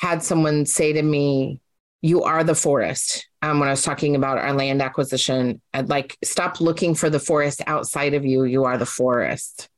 had 0.00 0.22
someone 0.22 0.64
say 0.64 0.92
to 0.92 1.02
me, 1.02 1.60
"You 2.00 2.22
are 2.22 2.44
the 2.44 2.54
forest." 2.54 3.28
um, 3.42 3.60
when 3.60 3.68
I 3.68 3.72
was 3.72 3.82
talking 3.82 4.16
about 4.16 4.38
our 4.38 4.52
land 4.52 4.82
acquisition. 4.82 5.60
I'd 5.72 5.88
like 5.88 6.16
stop 6.24 6.60
looking 6.60 6.94
for 6.94 7.10
the 7.10 7.20
forest 7.20 7.62
outside 7.66 8.14
of 8.14 8.24
you. 8.24 8.44
You 8.44 8.64
are 8.64 8.78
the 8.78 8.86
forest. 8.86 9.68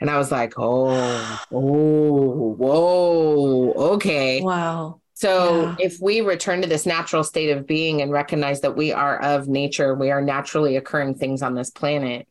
And 0.00 0.10
I 0.10 0.18
was 0.18 0.30
like, 0.30 0.54
oh, 0.56 1.44
oh, 1.52 2.54
whoa, 2.58 3.72
okay. 3.94 4.40
Wow. 4.40 5.00
So 5.20 5.64
yeah. 5.64 5.76
if 5.80 5.98
we 6.00 6.22
return 6.22 6.62
to 6.62 6.66
this 6.66 6.86
natural 6.86 7.22
state 7.24 7.50
of 7.50 7.66
being 7.66 8.00
and 8.00 8.10
recognize 8.10 8.62
that 8.62 8.74
we 8.74 8.90
are 8.90 9.20
of 9.20 9.48
nature, 9.48 9.94
we 9.94 10.10
are 10.10 10.22
naturally 10.22 10.76
occurring 10.76 11.14
things 11.14 11.42
on 11.42 11.54
this 11.54 11.68
planet, 11.68 12.26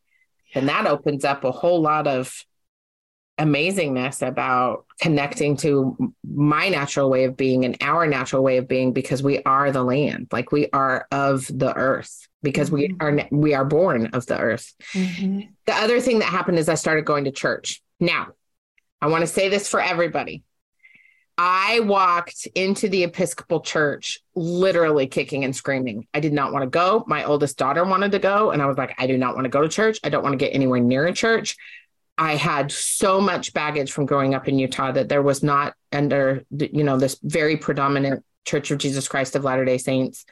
then 0.56 0.66
that 0.66 0.88
opens 0.88 1.24
up 1.24 1.44
a 1.44 1.52
whole 1.52 1.84
lot 1.84 2.08
of 2.08 2.44
amazingness 3.38 4.28
about 4.28 4.88
connecting 5.00 5.56
to 5.58 5.96
my 6.28 6.68
natural 6.70 7.12
way 7.12 7.26
of 7.26 7.38
being 7.38 7.64
and 7.64 7.78
our 7.80 8.08
natural 8.08 8.42
way 8.42 8.58
of 8.58 8.68
being 8.68 8.92
because 8.92 9.22
we 9.22 9.42
are 9.44 9.72
the 9.72 9.84
land 9.84 10.28
like 10.34 10.52
we 10.52 10.68
are 10.74 11.08
of 11.12 11.46
the 11.48 11.74
earth 11.74 12.28
because 12.42 12.70
mm-hmm. 12.70 12.98
we 12.98 13.22
are 13.22 13.28
we 13.32 13.54
are 13.54 13.64
born 13.64 14.08
of 14.08 14.26
the 14.26 14.38
earth 14.38 14.74
mm-hmm. 14.92 15.40
the 15.68 15.74
other 15.74 16.02
thing 16.02 16.20
that 16.20 16.26
happened 16.26 16.60
is 16.60 16.68
i 16.68 16.76
started 16.76 17.06
going 17.06 17.24
to 17.24 17.32
church 17.32 17.82
now 18.02 18.28
i 19.02 19.08
want 19.08 19.22
to 19.22 19.28
say 19.28 19.48
this 19.48 19.70
for 19.70 19.80
everybody 19.80 20.44
i 21.42 21.80
walked 21.82 22.48
into 22.54 22.90
the 22.90 23.04
episcopal 23.04 23.62
church 23.62 24.20
literally 24.36 25.08
kicking 25.08 25.46
and 25.46 25.56
screaming 25.56 26.06
i 26.14 26.20
did 26.20 26.34
not 26.34 26.52
want 26.52 26.64
to 26.64 26.70
go 26.70 27.04
my 27.08 27.24
oldest 27.24 27.58
daughter 27.58 27.84
wanted 27.86 28.12
to 28.12 28.20
go 28.20 28.52
and 28.52 28.62
i 28.62 28.66
was 28.66 28.78
like 28.78 28.94
i 29.00 29.08
do 29.08 29.18
not 29.18 29.36
want 29.36 29.46
to 29.46 29.50
go 29.50 29.62
to 29.62 29.70
church 29.70 29.98
i 30.04 30.10
don't 30.10 30.24
want 30.24 30.34
to 30.34 30.38
get 30.38 30.54
anywhere 30.54 30.82
near 30.82 31.08
a 31.08 31.14
church 31.14 31.56
I 32.22 32.36
had 32.36 32.70
so 32.70 33.22
much 33.22 33.54
baggage 33.54 33.94
from 33.94 34.06
growing 34.06 34.34
up 34.34 34.50
in 34.50 34.60
Utah 34.60 34.92
that 34.92 35.08
there 35.08 35.22
was 35.22 35.42
not 35.42 35.74
under, 35.94 36.44
you 36.52 36.84
know, 36.84 36.98
this 36.98 37.18
very 37.24 37.56
predominant 37.56 38.26
Church 38.46 38.72
of 38.72 38.78
Jesus 38.78 39.08
Christ 39.08 39.38
of 39.38 39.46
Latter 39.46 39.64
day 39.64 39.78
Saints. 39.78 40.26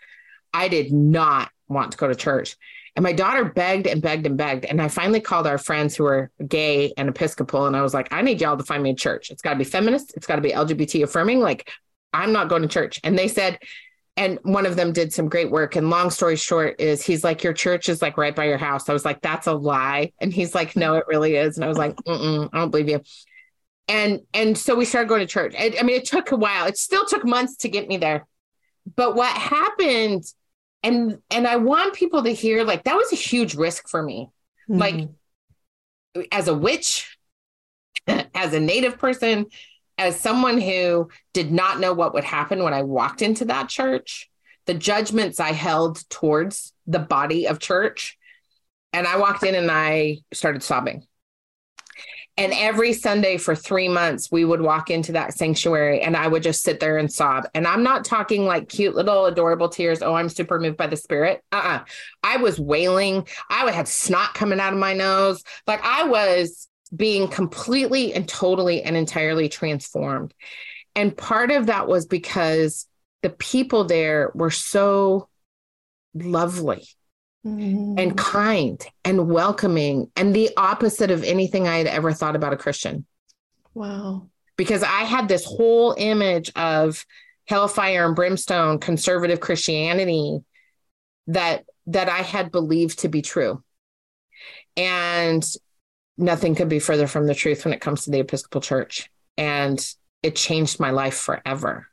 I 0.54 0.68
did 0.68 0.92
not 0.92 1.50
want 1.70 1.92
to 1.92 1.98
go 1.98 2.08
to 2.08 2.16
church. 2.16 2.58
And 2.98 3.04
my 3.04 3.14
daughter 3.14 3.46
begged 3.46 3.86
and 3.86 4.02
begged 4.02 4.26
and 4.26 4.36
begged. 4.36 4.66
And 4.66 4.82
I 4.82 4.88
finally 4.88 5.22
called 5.22 5.46
our 5.46 5.60
friends 5.60 5.96
who 5.96 6.04
are 6.06 6.32
gay 6.48 6.94
and 6.98 7.08
Episcopal. 7.08 7.68
And 7.68 7.76
I 7.78 7.84
was 7.84 7.94
like, 7.94 8.12
I 8.12 8.24
need 8.24 8.42
y'all 8.42 8.58
to 8.58 8.64
find 8.64 8.82
me 8.82 8.90
a 8.90 8.96
church. 8.96 9.30
It's 9.30 9.44
got 9.44 9.52
to 9.52 9.60
be 9.60 9.66
feminist. 9.66 10.16
It's 10.18 10.26
got 10.26 10.38
to 10.38 10.42
be 10.42 10.50
LGBT 10.50 11.04
affirming. 11.04 11.40
Like, 11.40 11.70
I'm 12.12 12.34
not 12.34 12.50
going 12.50 12.64
to 12.64 12.68
church. 12.68 13.00
And 13.04 13.16
they 13.16 13.28
said, 13.28 13.60
and 14.16 14.40
one 14.42 14.66
of 14.66 14.76
them 14.76 14.94
did 14.94 15.14
some 15.14 15.30
great 15.30 15.52
work 15.52 15.76
and 15.76 15.92
long 15.92 16.10
story 16.10 16.38
short 16.38 16.82
is 16.82 17.06
he's 17.06 17.24
like 17.24 17.44
your 17.44 17.54
church 17.54 17.88
is 17.88 18.02
like 18.02 18.18
right 18.18 18.36
by 18.36 18.46
your 18.46 18.58
house 18.58 18.90
i 18.90 18.94
was 18.94 19.06
like 19.06 19.22
that's 19.22 19.46
a 19.46 19.54
lie 19.54 20.12
and 20.20 20.34
he's 20.34 20.56
like 20.56 20.76
no 20.76 20.96
it 20.96 21.04
really 21.08 21.36
is 21.36 21.56
and 21.56 21.64
i 21.64 21.68
was 21.68 21.78
like 21.78 21.96
i 22.08 22.50
don't 22.52 22.72
believe 22.72 22.90
you 22.90 23.00
and 23.88 24.22
and 24.34 24.58
so 24.58 24.74
we 24.74 24.86
started 24.86 25.08
going 25.08 25.22
to 25.22 25.28
church 25.28 25.54
I, 25.56 25.76
I 25.80 25.84
mean 25.84 25.98
it 25.98 26.06
took 26.06 26.32
a 26.32 26.36
while 26.36 26.66
it 26.66 26.78
still 26.78 27.06
took 27.06 27.24
months 27.26 27.58
to 27.58 27.70
get 27.70 27.88
me 27.88 27.98
there 27.98 28.26
but 28.96 29.16
what 29.16 29.38
happened 29.38 30.24
and 30.84 31.20
and 31.30 31.48
i 31.48 31.56
want 31.56 31.94
people 31.94 32.24
to 32.24 32.32
hear 32.32 32.64
like 32.64 32.84
that 32.84 32.96
was 32.96 33.12
a 33.12 33.16
huge 33.16 33.56
risk 33.56 33.88
for 33.88 34.02
me 34.02 34.30
mm-hmm. 34.70 34.80
like 34.80 35.10
as 36.32 36.48
a 36.48 36.54
witch 36.54 37.18
as 38.08 38.54
a 38.54 38.60
native 38.60 38.98
person 38.98 39.46
as 39.98 40.20
someone 40.20 40.62
who 40.62 41.10
did 41.34 41.52
not 41.52 41.80
know 41.80 41.94
what 41.94 42.14
would 42.14 42.24
happen 42.24 42.64
when 42.64 42.74
I 42.74 42.84
walked 42.84 43.22
into 43.22 43.46
that 43.46 43.70
church, 43.70 44.30
the 44.66 44.74
judgments 44.74 45.40
I 45.40 45.54
held 45.54 46.08
towards 46.10 46.74
the 46.86 47.00
body 47.00 47.48
of 47.48 47.60
church. 47.60 48.18
And 48.94 49.08
I 49.08 49.18
walked 49.18 49.44
in 49.44 49.56
and 49.56 49.72
I 49.72 50.20
started 50.34 50.64
sobbing. 50.64 51.06
And 52.38 52.54
every 52.54 52.94
Sunday 52.94 53.38
for 53.38 53.56
three 53.56 53.88
months, 53.88 54.32
we 54.32 54.46
would 54.46 54.62
walk 54.62 54.92
into 54.92 55.12
that 55.14 55.34
sanctuary 55.34 56.02
and 56.02 56.16
I 56.16 56.28
would 56.28 56.44
just 56.44 56.62
sit 56.62 56.80
there 56.80 56.98
and 56.98 57.12
sob. 57.12 57.46
And 57.56 57.68
I'm 57.68 57.82
not 57.82 58.06
talking 58.06 58.46
like 58.46 58.70
cute 58.70 58.96
little 58.96 59.26
adorable 59.26 59.70
tears. 59.70 60.04
Oh, 60.04 60.14
I'm 60.14 60.30
super 60.30 60.60
moved 60.60 60.78
by 60.78 60.86
the 60.86 60.98
spirit. 60.98 61.44
Uh 61.52 61.56
uh-uh. 61.56 61.78
uh 61.78 61.84
I 62.24 62.38
was 62.38 62.60
wailing. 62.60 63.28
I 63.50 63.66
would 63.66 63.74
have 63.74 63.88
snot 63.88 64.36
coming 64.36 64.60
out 64.60 64.74
of 64.74 64.80
my 64.80 64.94
nose. 64.94 65.44
Like 65.66 65.84
I 65.84 66.04
was 66.04 66.68
being 66.96 67.28
completely 67.28 68.14
and 68.14 68.28
totally 68.28 68.84
and 68.84 68.96
entirely 68.96 69.50
transformed. 69.50 70.34
And 70.96 71.18
part 71.18 71.52
of 71.52 71.66
that 71.68 71.88
was 71.88 72.06
because 72.06 72.88
the 73.24 73.30
people 73.30 73.84
there 73.84 74.32
were 74.36 74.52
so 74.52 75.28
lovely 76.14 76.88
mm-hmm. 77.48 77.98
and 77.98 78.18
kind 78.18 78.86
and 79.04 79.30
welcoming 79.30 80.12
and 80.16 80.36
the 80.36 80.50
opposite 80.58 81.12
of 81.12 81.24
anything 81.24 81.68
I 81.68 81.78
had 81.78 81.88
ever 81.88 82.14
thought 82.14 82.36
about 82.36 82.54
a 82.54 82.58
Christian. 82.58 83.06
Wow. 83.74 84.30
Because 84.56 84.84
I 84.84 85.04
had 85.04 85.28
this 85.28 85.46
whole 85.46 85.96
image 85.98 86.52
of 86.56 87.06
hellfire 87.46 88.06
and 88.06 88.16
brimstone 88.16 88.80
conservative 88.80 89.40
Christianity 89.40 90.40
that 91.28 91.66
that 91.88 92.10
I 92.10 92.20
had 92.20 92.52
believed 92.52 93.00
to 93.00 93.10
be 93.10 93.22
true. 93.22 93.64
And 94.76 95.46
nothing 96.18 96.56
could 96.56 96.70
be 96.70 96.80
further 96.80 97.08
from 97.08 97.28
the 97.28 97.36
truth 97.36 97.64
when 97.64 97.74
it 97.74 97.82
comes 97.82 98.04
to 98.04 98.12
the 98.12 98.20
Episcopal 98.20 98.62
Church. 98.62 99.10
And 99.38 99.80
it 100.24 100.36
changed 100.36 100.80
my 100.80 100.92
life 100.92 101.16
forever. 101.16 101.88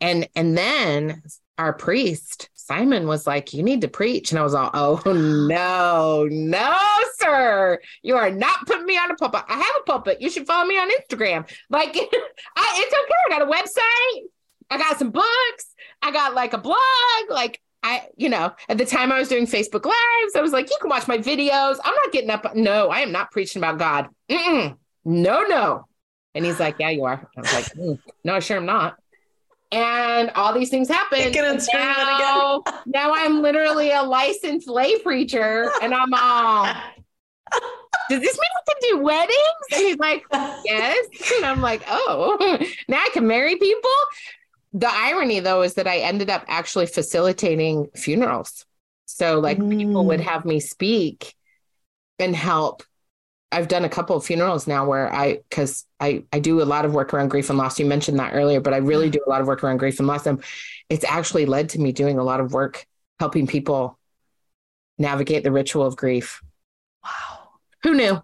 And 0.00 0.28
and 0.34 0.56
then 0.56 1.22
our 1.58 1.72
priest, 1.72 2.48
Simon, 2.68 3.06
was 3.06 3.26
like, 3.26 3.54
You 3.54 3.62
need 3.62 3.80
to 3.80 3.88
preach. 3.88 4.30
And 4.30 4.38
I 4.38 4.42
was 4.42 4.54
all, 4.54 4.70
Oh 4.74 5.00
no, 5.06 6.28
no, 6.30 6.76
sir. 7.16 7.80
You 8.02 8.16
are 8.16 8.30
not 8.30 8.66
putting 8.66 8.84
me 8.84 8.98
on 8.98 9.10
a 9.10 9.14
pulpit. 9.14 9.42
I 9.48 9.54
have 9.54 9.74
a 9.80 9.84
pulpit. 9.84 10.20
You 10.20 10.28
should 10.28 10.46
follow 10.46 10.66
me 10.66 10.78
on 10.78 10.90
Instagram. 10.90 11.50
Like, 11.70 11.96
I, 12.56 12.74
it's 12.76 12.94
okay. 12.94 13.14
I 13.26 13.38
got 13.38 13.42
a 13.42 13.50
website. 13.50 14.22
I 14.70 14.76
got 14.76 14.98
some 14.98 15.10
books. 15.10 15.74
I 16.02 16.10
got 16.12 16.34
like 16.34 16.52
a 16.52 16.58
blog. 16.58 16.76
Like, 17.30 17.58
I, 17.82 18.08
you 18.16 18.28
know, 18.28 18.52
at 18.68 18.76
the 18.76 18.84
time 18.84 19.12
I 19.12 19.18
was 19.18 19.28
doing 19.28 19.46
Facebook 19.46 19.86
Lives, 19.86 20.36
I 20.36 20.42
was 20.42 20.52
like, 20.52 20.68
you 20.68 20.76
can 20.78 20.90
watch 20.90 21.08
my 21.08 21.16
videos. 21.16 21.78
I'm 21.82 21.94
not 21.94 22.12
getting 22.12 22.28
up. 22.28 22.54
No, 22.54 22.88
I 22.88 23.00
am 23.00 23.12
not 23.12 23.30
preaching 23.30 23.60
about 23.60 23.78
God. 23.78 24.08
Mm-mm. 24.28 24.76
No, 25.06 25.42
no. 25.44 25.86
And 26.34 26.44
he's 26.44 26.60
like, 26.60 26.76
yeah, 26.78 26.90
you 26.90 27.04
are. 27.04 27.26
I 27.34 27.40
was 27.40 27.52
like, 27.54 27.64
mm, 27.72 27.98
no, 28.24 28.34
I 28.34 28.40
sure 28.40 28.58
am 28.58 28.66
not. 28.66 28.96
And 29.70 30.30
all 30.30 30.54
these 30.54 30.70
things 30.70 30.88
happen. 30.88 31.30
Now, 31.74 32.62
now 32.86 33.12
I'm 33.14 33.42
literally 33.42 33.90
a 33.90 34.02
licensed 34.02 34.68
lay 34.68 34.98
preacher, 35.00 35.70
and 35.82 35.94
I'm 35.94 36.14
all. 36.14 36.64
Does 38.08 38.20
this 38.20 38.38
mean 38.38 38.50
I 38.56 38.72
can 38.72 38.96
do 38.96 39.04
weddings? 39.04 39.32
And 39.72 39.80
he's 39.82 39.98
like, 39.98 40.24
yes. 40.64 41.06
And 41.36 41.44
I'm 41.44 41.60
like, 41.60 41.82
oh, 41.86 42.58
now 42.88 42.96
I 42.98 43.10
can 43.12 43.26
marry 43.26 43.56
people 43.56 43.90
the 44.72 44.90
irony 44.90 45.40
though 45.40 45.62
is 45.62 45.74
that 45.74 45.86
I 45.86 45.98
ended 45.98 46.30
up 46.30 46.44
actually 46.46 46.86
facilitating 46.86 47.88
funerals. 47.94 48.64
So 49.06 49.40
like 49.40 49.58
mm. 49.58 49.76
people 49.76 50.06
would 50.06 50.20
mm. 50.20 50.24
have 50.24 50.44
me 50.44 50.60
speak 50.60 51.34
and 52.18 52.34
help. 52.34 52.82
I've 53.50 53.68
done 53.68 53.84
a 53.84 53.88
couple 53.88 54.14
of 54.14 54.24
funerals 54.24 54.66
now 54.66 54.86
where 54.86 55.12
I 55.12 55.40
cuz 55.50 55.84
I 56.00 56.24
I 56.32 56.38
do 56.38 56.60
a 56.60 56.64
lot 56.64 56.84
of 56.84 56.92
work 56.92 57.14
around 57.14 57.28
grief 57.28 57.48
and 57.48 57.58
loss. 57.58 57.78
You 57.78 57.86
mentioned 57.86 58.18
that 58.18 58.34
earlier, 58.34 58.60
but 58.60 58.74
I 58.74 58.78
really 58.78 59.10
do 59.10 59.20
a 59.26 59.30
lot 59.30 59.40
of 59.40 59.46
work 59.46 59.64
around 59.64 59.78
grief 59.78 59.98
and 59.98 60.06
loss 60.06 60.26
and 60.26 60.42
it's 60.88 61.04
actually 61.04 61.46
led 61.46 61.70
to 61.70 61.80
me 61.80 61.92
doing 61.92 62.18
a 62.18 62.24
lot 62.24 62.40
of 62.40 62.52
work 62.52 62.86
helping 63.18 63.46
people 63.46 63.98
navigate 64.98 65.44
the 65.44 65.52
ritual 65.52 65.86
of 65.86 65.96
grief. 65.96 66.42
Wow. 67.04 67.48
Who 67.82 67.94
knew? 67.94 68.12
Wow. 68.14 68.22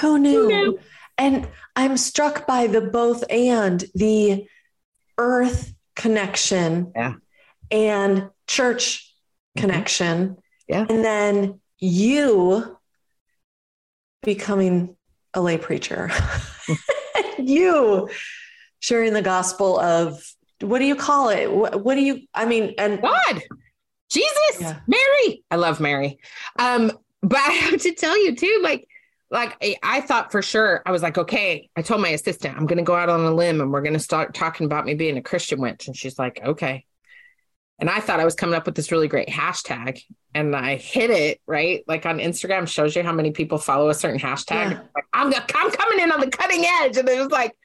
Who 0.00 0.18
knew? 0.18 0.42
Who 0.42 0.48
knew? 0.48 0.80
And 1.16 1.48
I'm 1.74 1.96
struck 1.96 2.46
by 2.46 2.68
the 2.68 2.80
both 2.80 3.24
and 3.30 3.84
the 3.94 4.46
earth 5.18 5.74
connection 5.96 6.92
yeah. 6.94 7.14
and 7.70 8.30
church 8.46 9.12
mm-hmm. 9.56 9.66
connection. 9.66 10.36
Yeah. 10.68 10.86
And 10.88 11.04
then 11.04 11.60
you 11.78 12.77
becoming 14.22 14.96
a 15.34 15.40
lay 15.40 15.58
preacher. 15.58 16.10
you 17.38 18.08
sharing 18.80 19.12
the 19.12 19.22
gospel 19.22 19.78
of 19.78 20.22
what 20.60 20.78
do 20.78 20.84
you 20.84 20.96
call 20.96 21.28
it? 21.28 21.52
What, 21.52 21.84
what 21.84 21.94
do 21.94 22.02
you, 22.02 22.22
I 22.34 22.44
mean, 22.44 22.74
and 22.78 23.00
God, 23.00 23.42
Jesus, 24.10 24.60
yeah. 24.60 24.80
Mary. 24.86 25.44
I 25.50 25.56
love 25.56 25.80
Mary. 25.80 26.18
Um, 26.58 26.92
but 27.22 27.38
I 27.46 27.52
have 27.52 27.80
to 27.82 27.94
tell 27.94 28.22
you 28.22 28.34
too, 28.36 28.60
like 28.62 28.86
like 29.30 29.62
I 29.82 30.00
thought 30.00 30.32
for 30.32 30.40
sure, 30.40 30.82
I 30.86 30.90
was 30.90 31.02
like, 31.02 31.18
okay, 31.18 31.68
I 31.76 31.82
told 31.82 32.00
my 32.00 32.08
assistant, 32.08 32.56
I'm 32.56 32.64
going 32.66 32.78
to 32.78 32.82
go 32.84 32.94
out 32.94 33.10
on 33.10 33.20
a 33.20 33.34
limb 33.34 33.60
and 33.60 33.70
we're 33.70 33.82
going 33.82 33.92
to 33.92 33.98
start 33.98 34.32
talking 34.32 34.64
about 34.64 34.86
me 34.86 34.94
being 34.94 35.18
a 35.18 35.22
Christian 35.22 35.60
witch. 35.60 35.86
And 35.86 35.94
she's 35.94 36.18
like, 36.18 36.40
okay. 36.42 36.86
And 37.78 37.88
I 37.88 38.00
thought 38.00 38.18
I 38.18 38.24
was 38.24 38.34
coming 38.34 38.54
up 38.54 38.66
with 38.66 38.74
this 38.74 38.90
really 38.90 39.06
great 39.06 39.28
hashtag 39.28 40.02
and 40.34 40.54
I 40.54 40.76
hit 40.76 41.10
it, 41.10 41.40
right? 41.46 41.84
Like 41.86 42.06
on 42.06 42.18
Instagram 42.18 42.66
shows 42.66 42.96
you 42.96 43.02
how 43.02 43.12
many 43.12 43.30
people 43.30 43.58
follow 43.58 43.88
a 43.88 43.94
certain 43.94 44.18
hashtag. 44.18 44.72
Yeah. 44.72 44.80
Like, 44.94 45.04
I'm, 45.12 45.32
I'm 45.32 45.70
coming 45.70 46.00
in 46.00 46.10
on 46.10 46.20
the 46.20 46.28
cutting 46.28 46.64
edge. 46.64 46.96
And 46.96 47.08
it 47.08 47.18
was 47.18 47.30
like 47.30 47.56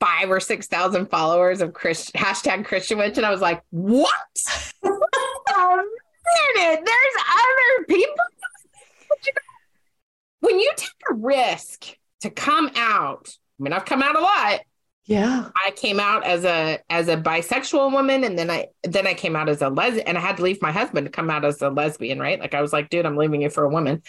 five 0.00 0.30
or 0.30 0.40
6,000 0.40 1.06
followers 1.06 1.60
of 1.60 1.74
Christ, 1.74 2.14
hashtag 2.14 2.64
Christian 2.64 2.98
witch. 2.98 3.18
And 3.18 3.26
I 3.26 3.30
was 3.30 3.42
like, 3.42 3.62
what? 3.70 4.10
there's 6.56 6.86
other 6.86 7.84
people 7.86 8.14
when 10.44 10.60
you 10.60 10.70
take 10.76 10.90
a 11.10 11.14
risk 11.14 11.96
to 12.20 12.30
come 12.30 12.70
out, 12.76 13.28
I 13.58 13.62
mean, 13.62 13.72
I've 13.72 13.86
come 13.86 14.02
out 14.02 14.16
a 14.16 14.20
lot, 14.20 14.60
Yeah. 15.06 15.50
I 15.64 15.70
came 15.72 16.00
out 16.00 16.24
as 16.24 16.44
a 16.44 16.78
as 16.88 17.08
a 17.08 17.16
bisexual 17.16 17.92
woman 17.92 18.24
and 18.24 18.38
then 18.38 18.50
I 18.50 18.68
then 18.84 19.06
I 19.06 19.14
came 19.14 19.36
out 19.36 19.48
as 19.48 19.60
a 19.60 19.68
lesbian 19.68 20.06
and 20.06 20.16
I 20.16 20.20
had 20.20 20.38
to 20.38 20.42
leave 20.42 20.62
my 20.62 20.72
husband 20.72 21.06
to 21.06 21.10
come 21.10 21.28
out 21.28 21.44
as 21.44 21.60
a 21.60 21.68
lesbian, 21.68 22.18
right? 22.18 22.40
Like 22.40 22.54
I 22.54 22.62
was 22.62 22.72
like, 22.72 22.88
dude, 22.88 23.04
I'm 23.04 23.16
leaving 23.16 23.42
you 23.42 23.50
for 23.50 23.64
a 23.64 23.68
woman. 23.68 24.02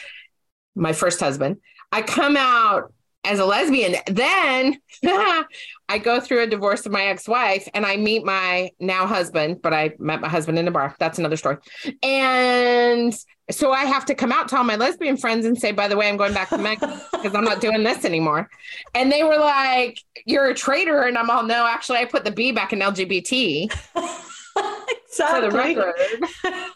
My 0.74 0.94
first 0.94 1.20
husband. 1.20 1.58
I 1.92 2.02
come 2.02 2.38
out 2.38 2.94
as 3.26 3.40
a 3.40 3.46
lesbian. 3.46 3.96
Then 4.08 4.80
I 5.06 5.98
go 6.02 6.20
through 6.20 6.44
a 6.44 6.48
divorce 6.48 6.86
of 6.86 6.92
my 6.92 7.06
ex-wife 7.08 7.68
and 7.74 7.86
I 7.86 7.98
meet 7.98 8.26
my 8.26 8.72
now 8.80 9.06
husband, 9.06 9.62
but 9.62 9.74
I 9.74 9.94
met 10.00 10.22
my 10.22 10.30
husband 10.30 10.60
in 10.60 10.68
a 10.68 10.72
bar. 10.72 10.96
That's 11.00 11.20
another 11.20 11.38
story. 11.38 11.58
And 12.04 13.14
so 13.52 13.72
I 13.72 13.86
have 13.86 14.06
to 14.06 14.16
come 14.16 14.32
out 14.32 14.48
to 14.50 14.58
all 14.58 14.64
my 14.64 14.76
lesbian 14.76 15.18
friends 15.18 15.46
and 15.46 15.58
say, 15.58 15.72
by 15.72 15.88
the 15.88 15.96
way, 15.96 16.10
I'm 16.10 16.18
going 16.18 16.34
back 16.34 16.50
to 16.50 16.58
men 16.58 16.78
because 16.80 17.36
I'm 17.36 17.44
not 17.44 17.62
doing 17.62 17.84
this 17.84 18.04
anymore. 18.04 18.50
And 18.96 19.12
they 19.12 19.24
were 19.24 19.38
like, 19.38 20.00
You're 20.26 20.50
a 20.50 20.56
traitor. 20.56 21.04
And 21.04 21.18
I'm 21.18 21.30
all, 21.30 21.44
No, 21.44 21.66
actually, 21.66 22.00
I 22.00 22.06
put 22.06 22.24
the 22.24 22.32
B 22.32 22.52
back 22.52 22.74
in 22.74 22.80
LGBT. 22.80 23.72
exactly. 24.56 25.42
For 25.42 25.42
the 25.42 25.52
record. 25.52 25.94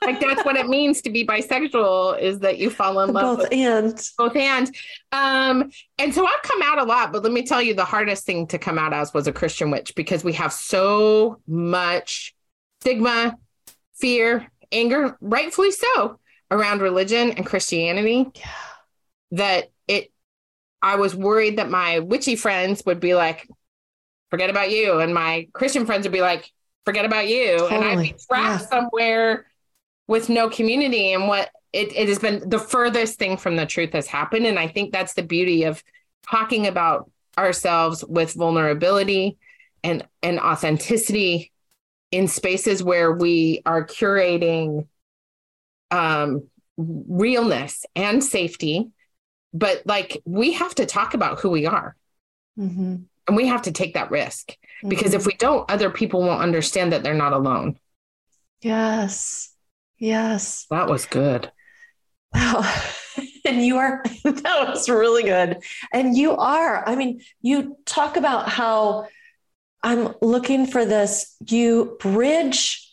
like 0.02 0.20
that's 0.20 0.46
what 0.46 0.56
it 0.58 0.68
means 0.68 1.02
to 1.02 1.10
be 1.10 1.26
bisexual 1.26 2.20
is 2.20 2.40
that 2.40 2.58
you 2.58 2.70
fall 2.70 3.00
in 3.02 3.14
love 3.14 3.40
both 3.40 3.48
and 3.52 4.10
both 4.18 4.36
and 4.36 4.68
um 5.12 5.72
and 5.98 6.14
so 6.14 6.26
I've 6.26 6.42
come 6.44 6.62
out 6.62 6.80
a 6.80 6.84
lot, 6.84 7.12
but 7.12 7.24
let 7.24 7.32
me 7.32 7.46
tell 7.46 7.62
you 7.62 7.74
the 7.74 7.86
hardest 7.86 8.26
thing 8.26 8.48
to 8.48 8.58
come 8.58 8.78
out 8.78 8.94
as 8.94 9.14
was 9.14 9.28
a 9.28 9.34
Christian 9.34 9.72
witch 9.72 9.94
because 9.96 10.24
we 10.24 10.34
have 10.34 10.54
so 10.54 11.40
much 11.48 12.36
stigma, 12.82 13.38
fear, 13.96 14.50
anger, 14.72 15.18
rightfully 15.22 15.72
so 15.72 16.20
around 16.52 16.82
religion 16.82 17.32
and 17.32 17.46
Christianity 17.46 18.26
yeah. 18.36 18.50
that 19.32 19.72
it 19.88 20.12
I 20.82 20.96
was 20.96 21.16
worried 21.16 21.58
that 21.58 21.70
my 21.70 22.00
witchy 22.00 22.36
friends 22.36 22.84
would 22.86 23.00
be 23.00 23.14
like, 23.14 23.48
forget 24.30 24.50
about 24.50 24.72
you. 24.72 25.00
And 25.00 25.14
my 25.14 25.48
Christian 25.54 25.86
friends 25.86 26.04
would 26.04 26.14
be 26.14 26.22
like, 26.22 26.50
forget 26.86 27.06
about 27.06 27.28
you. 27.28 27.58
Totally. 27.58 27.76
And 27.76 27.84
I'd 27.84 28.02
be 28.02 28.16
trapped 28.30 28.64
yeah. 28.64 28.68
somewhere 28.68 29.46
with 30.08 30.30
no 30.30 30.50
community. 30.50 31.14
And 31.14 31.28
what 31.28 31.50
it, 31.74 31.96
it 31.96 32.08
has 32.08 32.20
been 32.20 32.50
the 32.50 32.60
furthest 32.60 33.20
thing 33.20 33.38
from 33.38 33.58
the 33.58 33.66
truth 33.66 33.94
has 33.94 34.08
happened. 34.08 34.46
And 34.46 34.58
I 34.58 34.68
think 34.68 34.92
that's 34.92 35.14
the 35.14 35.24
beauty 35.24 35.64
of 35.64 35.84
talking 36.30 36.66
about 36.66 37.12
ourselves 37.38 38.04
with 38.06 38.34
vulnerability 38.34 39.38
and, 39.84 40.06
and 40.24 40.40
authenticity 40.40 41.52
in 42.12 42.28
spaces 42.28 42.82
where 42.82 43.12
we 43.12 43.62
are 43.66 43.86
curating 43.86 44.88
um, 45.92 46.48
realness 46.78 47.86
and 47.96 48.24
safety. 48.24 48.90
But 49.54 49.84
like 49.86 50.22
we 50.26 50.54
have 50.54 50.76
to 50.76 50.86
talk 50.86 51.14
about 51.14 51.40
who 51.40 51.50
we 51.50 51.66
are. 51.66 51.96
Mm-hmm. 52.58 52.98
And 53.28 53.38
we 53.38 53.48
have 53.48 53.64
to 53.64 53.72
take 53.72 53.94
that 53.94 54.12
risk 54.12 54.50
mm-hmm. 54.50 54.90
because 54.90 55.14
if 55.14 55.26
we 55.26 55.34
don't, 55.34 55.70
other 55.70 55.90
people 55.90 56.22
won't 56.22 56.42
understand 56.42 56.94
that 56.94 57.04
they're 57.04 57.14
not 57.14 57.34
alone. 57.34 57.78
Yes. 58.62 59.54
Yes. 59.98 60.66
That 60.70 60.90
was 60.90 61.06
good. 61.06 61.52
Wow. 62.34 62.64
and 63.46 63.64
you 63.66 63.78
are, 63.78 64.04
that 64.24 64.68
was 64.68 64.90
really 64.90 65.24
good. 65.24 65.62
And 65.94 66.18
you 66.18 66.36
are, 66.36 66.88
I 66.88 66.96
mean, 66.96 67.22
you 67.42 67.78
talk 67.86 68.18
about 68.18 68.50
how 68.50 69.08
I'm 69.84 70.14
looking 70.22 70.66
for 70.66 70.86
this, 70.86 71.36
you 71.48 71.98
bridge 72.00 72.89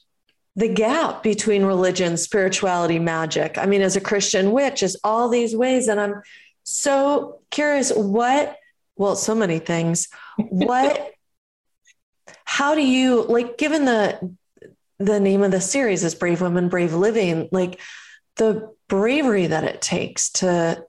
the 0.56 0.68
gap 0.68 1.22
between 1.22 1.64
religion, 1.64 2.16
spirituality, 2.16 2.98
magic. 2.98 3.58
I 3.58 3.66
mean, 3.66 3.82
as 3.82 3.94
a 3.94 4.00
Christian 4.00 4.52
witch, 4.52 4.82
is 4.82 4.98
all 5.04 5.28
these 5.28 5.54
ways. 5.54 5.86
And 5.86 6.00
I'm 6.00 6.22
so 6.64 7.40
curious 7.50 7.92
what, 7.92 8.56
well, 8.96 9.16
so 9.16 9.34
many 9.34 9.58
things. 9.58 10.08
What, 10.38 11.12
how 12.44 12.75
do 12.75 12.82
you 12.82 13.22
like, 13.25 13.58
given 13.58 13.84
the, 13.84 14.34
the 14.98 15.20
name 15.20 15.42
of 15.42 15.50
the 15.50 15.60
series 15.60 16.02
is 16.02 16.14
Brave 16.14 16.40
Women, 16.40 16.70
Brave 16.70 16.94
Living, 16.94 17.50
like 17.52 17.78
the 18.36 18.75
bravery 18.88 19.49
that 19.49 19.64
it 19.64 19.82
takes 19.82 20.30
to 20.30 20.82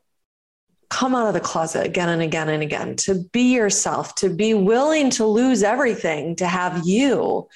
come 0.90 1.14
out 1.14 1.28
of 1.28 1.34
the 1.34 1.42
closet 1.42 1.86
again 1.86 2.08
and 2.08 2.22
again 2.22 2.48
and 2.48 2.64
again, 2.64 2.96
to 2.96 3.26
be 3.34 3.54
yourself, 3.54 4.16
to 4.16 4.30
be 4.30 4.54
willing 4.54 5.10
to 5.10 5.26
lose 5.26 5.62
everything, 5.62 6.38
to 6.38 6.48
have 6.48 6.88
you 6.88 7.50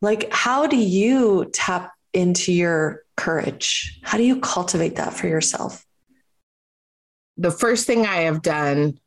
like, 0.00 0.32
how 0.32 0.66
do 0.66 0.76
you 0.76 1.50
tap 1.52 1.92
into 2.12 2.52
your 2.52 3.02
courage? 3.16 4.00
How 4.02 4.18
do 4.18 4.24
you 4.24 4.40
cultivate 4.40 4.96
that 4.96 5.14
for 5.14 5.28
yourself? 5.28 5.84
The 7.36 7.50
first 7.50 7.86
thing 7.86 8.06
I 8.06 8.22
have 8.22 8.42
done 8.42 8.98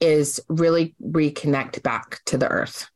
is 0.00 0.40
really 0.48 0.94
reconnect 1.02 1.82
back 1.82 2.20
to 2.26 2.36
the 2.36 2.48
earth. 2.48 2.90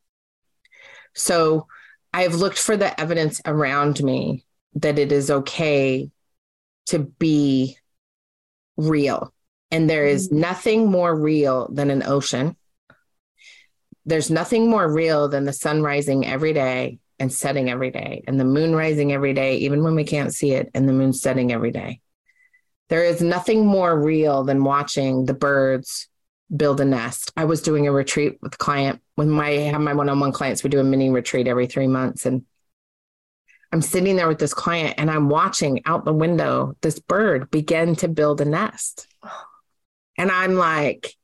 So 1.15 1.67
I 2.13 2.23
have 2.23 2.35
looked 2.35 2.59
for 2.59 2.77
the 2.77 2.99
evidence 3.01 3.41
around 3.47 4.03
me 4.03 4.45
that 4.75 4.99
it 4.99 5.13
is 5.13 5.31
okay 5.31 6.11
to 6.87 6.99
be 6.99 7.79
real. 8.77 9.33
And 9.71 9.89
there 9.89 10.07
is 10.07 10.29
mm-hmm. 10.29 10.41
nothing 10.41 10.91
more 10.91 11.15
real 11.15 11.69
than 11.73 11.91
an 11.91 12.03
ocean 12.03 12.57
there's 14.07 14.31
nothing 14.31 14.71
more 14.71 14.91
real 14.91 15.29
than 15.29 15.45
the 15.45 15.53
sun 15.53 15.83
rising 15.83 16.25
every 16.25 16.53
day 16.53 16.99
and 17.19 17.33
setting 17.33 17.69
every 17.69 17.91
day, 17.91 18.23
and 18.27 18.39
the 18.39 18.45
moon 18.45 18.75
rising 18.75 19.13
every 19.13 19.33
day, 19.33 19.57
even 19.57 19.83
when 19.83 19.95
we 19.95 20.05
can't 20.05 20.35
see 20.35 20.53
it, 20.53 20.71
and 20.75 20.89
the 20.89 20.93
moon 20.93 21.13
setting 21.13 21.51
every 21.53 21.71
day. 21.71 22.01
There 22.89 23.05
is 23.05 23.21
nothing 23.21 23.67
more 23.67 23.99
real 23.99 24.45
than 24.45 24.63
watching 24.63 25.25
the 25.25 25.35
birds 25.35 26.09
build 26.55 26.81
a 26.81 26.85
nest. 26.85 27.33
I 27.37 27.47
was 27.47 27.63
doing 27.63 27.89
a 27.89 27.93
retreat 27.93 28.39
with 28.41 28.55
a 28.55 28.59
client 28.59 29.01
when 29.17 29.29
my 29.29 29.49
have 29.49 29.81
my 29.81 29.95
one-on-one 29.95 30.33
clients. 30.33 30.63
We 30.63 30.71
do 30.71 30.79
a 30.79 30.85
mini 30.85 31.11
retreat 31.11 31.49
every 31.49 31.67
three 31.67 31.89
months, 31.89 32.27
and 32.27 32.45
I'm 33.73 33.83
sitting 33.83 34.15
there 34.15 34.29
with 34.29 34.39
this 34.39 34.55
client, 34.55 34.95
and 34.99 35.11
I'm 35.11 35.29
watching 35.29 35.83
out 35.87 36.05
the 36.05 36.13
window 36.13 36.77
this 36.83 37.01
bird 37.01 37.51
begin 37.51 37.97
to 37.97 38.09
build 38.09 38.41
a 38.41 38.45
nest, 38.45 39.09
and 40.17 40.31
I'm 40.31 40.55
like, 40.55 41.15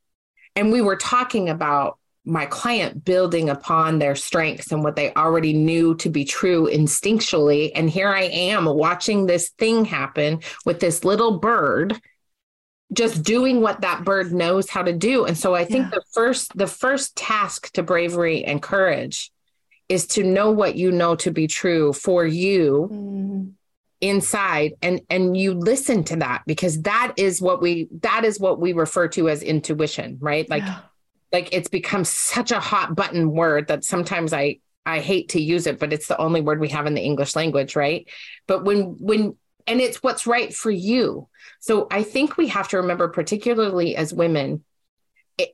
and 0.56 0.72
we 0.72 0.80
were 0.80 0.96
talking 0.96 1.48
about 1.48 1.98
my 2.24 2.46
client 2.46 3.04
building 3.04 3.50
upon 3.50 3.98
their 3.98 4.14
strengths 4.14 4.70
and 4.70 4.84
what 4.84 4.94
they 4.94 5.12
already 5.14 5.52
knew 5.52 5.94
to 5.96 6.08
be 6.08 6.24
true 6.24 6.68
instinctually. 6.72 7.72
And 7.74 7.90
here 7.90 8.08
I 8.08 8.22
am 8.22 8.66
watching 8.66 9.26
this 9.26 9.50
thing 9.50 9.84
happen 9.84 10.40
with 10.64 10.78
this 10.78 11.04
little 11.04 11.38
bird 11.38 12.00
just 12.92 13.22
doing 13.22 13.60
what 13.60 13.80
that 13.80 14.04
bird 14.04 14.32
knows 14.32 14.68
how 14.68 14.82
to 14.82 14.92
do. 14.92 15.24
And 15.24 15.36
so 15.36 15.54
I 15.54 15.64
think 15.64 15.86
yeah. 15.86 15.98
the 15.98 16.04
first 16.12 16.56
the 16.56 16.66
first 16.66 17.16
task 17.16 17.72
to 17.72 17.82
bravery 17.82 18.44
and 18.44 18.62
courage 18.62 19.32
is 19.88 20.06
to 20.08 20.22
know 20.22 20.50
what 20.50 20.76
you 20.76 20.92
know 20.92 21.16
to 21.16 21.30
be 21.30 21.46
true 21.46 21.92
for 21.92 22.24
you. 22.24 22.88
Mm. 22.92 23.52
inside 24.00 24.72
and 24.82 25.00
and 25.10 25.36
you 25.36 25.54
listen 25.54 26.02
to 26.02 26.16
that 26.16 26.42
because 26.46 26.82
that 26.82 27.14
is 27.16 27.40
what 27.40 27.62
we 27.62 27.88
that 28.00 28.24
is 28.24 28.38
what 28.38 28.60
we 28.60 28.72
refer 28.72 29.06
to 29.06 29.28
as 29.28 29.42
intuition 29.44 30.18
right 30.20 30.50
like 30.50 30.64
yeah 30.64 30.80
like 31.32 31.48
it's 31.52 31.68
become 31.68 32.04
such 32.04 32.52
a 32.52 32.60
hot 32.60 32.94
button 32.94 33.30
word 33.32 33.68
that 33.68 33.84
sometimes 33.84 34.32
I 34.32 34.58
I 34.84 35.00
hate 35.00 35.30
to 35.30 35.40
use 35.40 35.66
it, 35.66 35.78
but 35.78 35.92
it's 35.92 36.08
the 36.08 36.18
only 36.18 36.40
word 36.40 36.60
we 36.60 36.68
have 36.70 36.86
in 36.86 36.94
the 36.94 37.02
English 37.02 37.36
language, 37.36 37.76
right? 37.76 38.08
But 38.46 38.64
when 38.64 38.96
when 38.98 39.36
and 39.66 39.80
it's 39.80 40.02
what's 40.02 40.26
right 40.26 40.52
for 40.52 40.70
you. 40.70 41.28
So 41.60 41.86
I 41.90 42.02
think 42.02 42.36
we 42.36 42.48
have 42.48 42.68
to 42.68 42.78
remember, 42.78 43.08
particularly 43.08 43.94
as 43.96 44.12
women, 44.12 44.64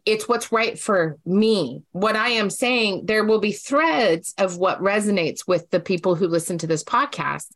it's 0.04 0.28
what's 0.28 0.50
right 0.50 0.78
for 0.78 1.18
me. 1.24 1.82
What 1.92 2.16
I 2.16 2.30
am 2.30 2.50
saying, 2.50 3.06
there 3.06 3.24
will 3.24 3.38
be 3.38 3.52
threads 3.52 4.34
of 4.38 4.56
what 4.56 4.80
resonates 4.80 5.46
with 5.46 5.70
the 5.70 5.80
people 5.80 6.14
who 6.14 6.26
listen 6.26 6.58
to 6.58 6.66
this 6.66 6.84
podcast. 6.84 7.46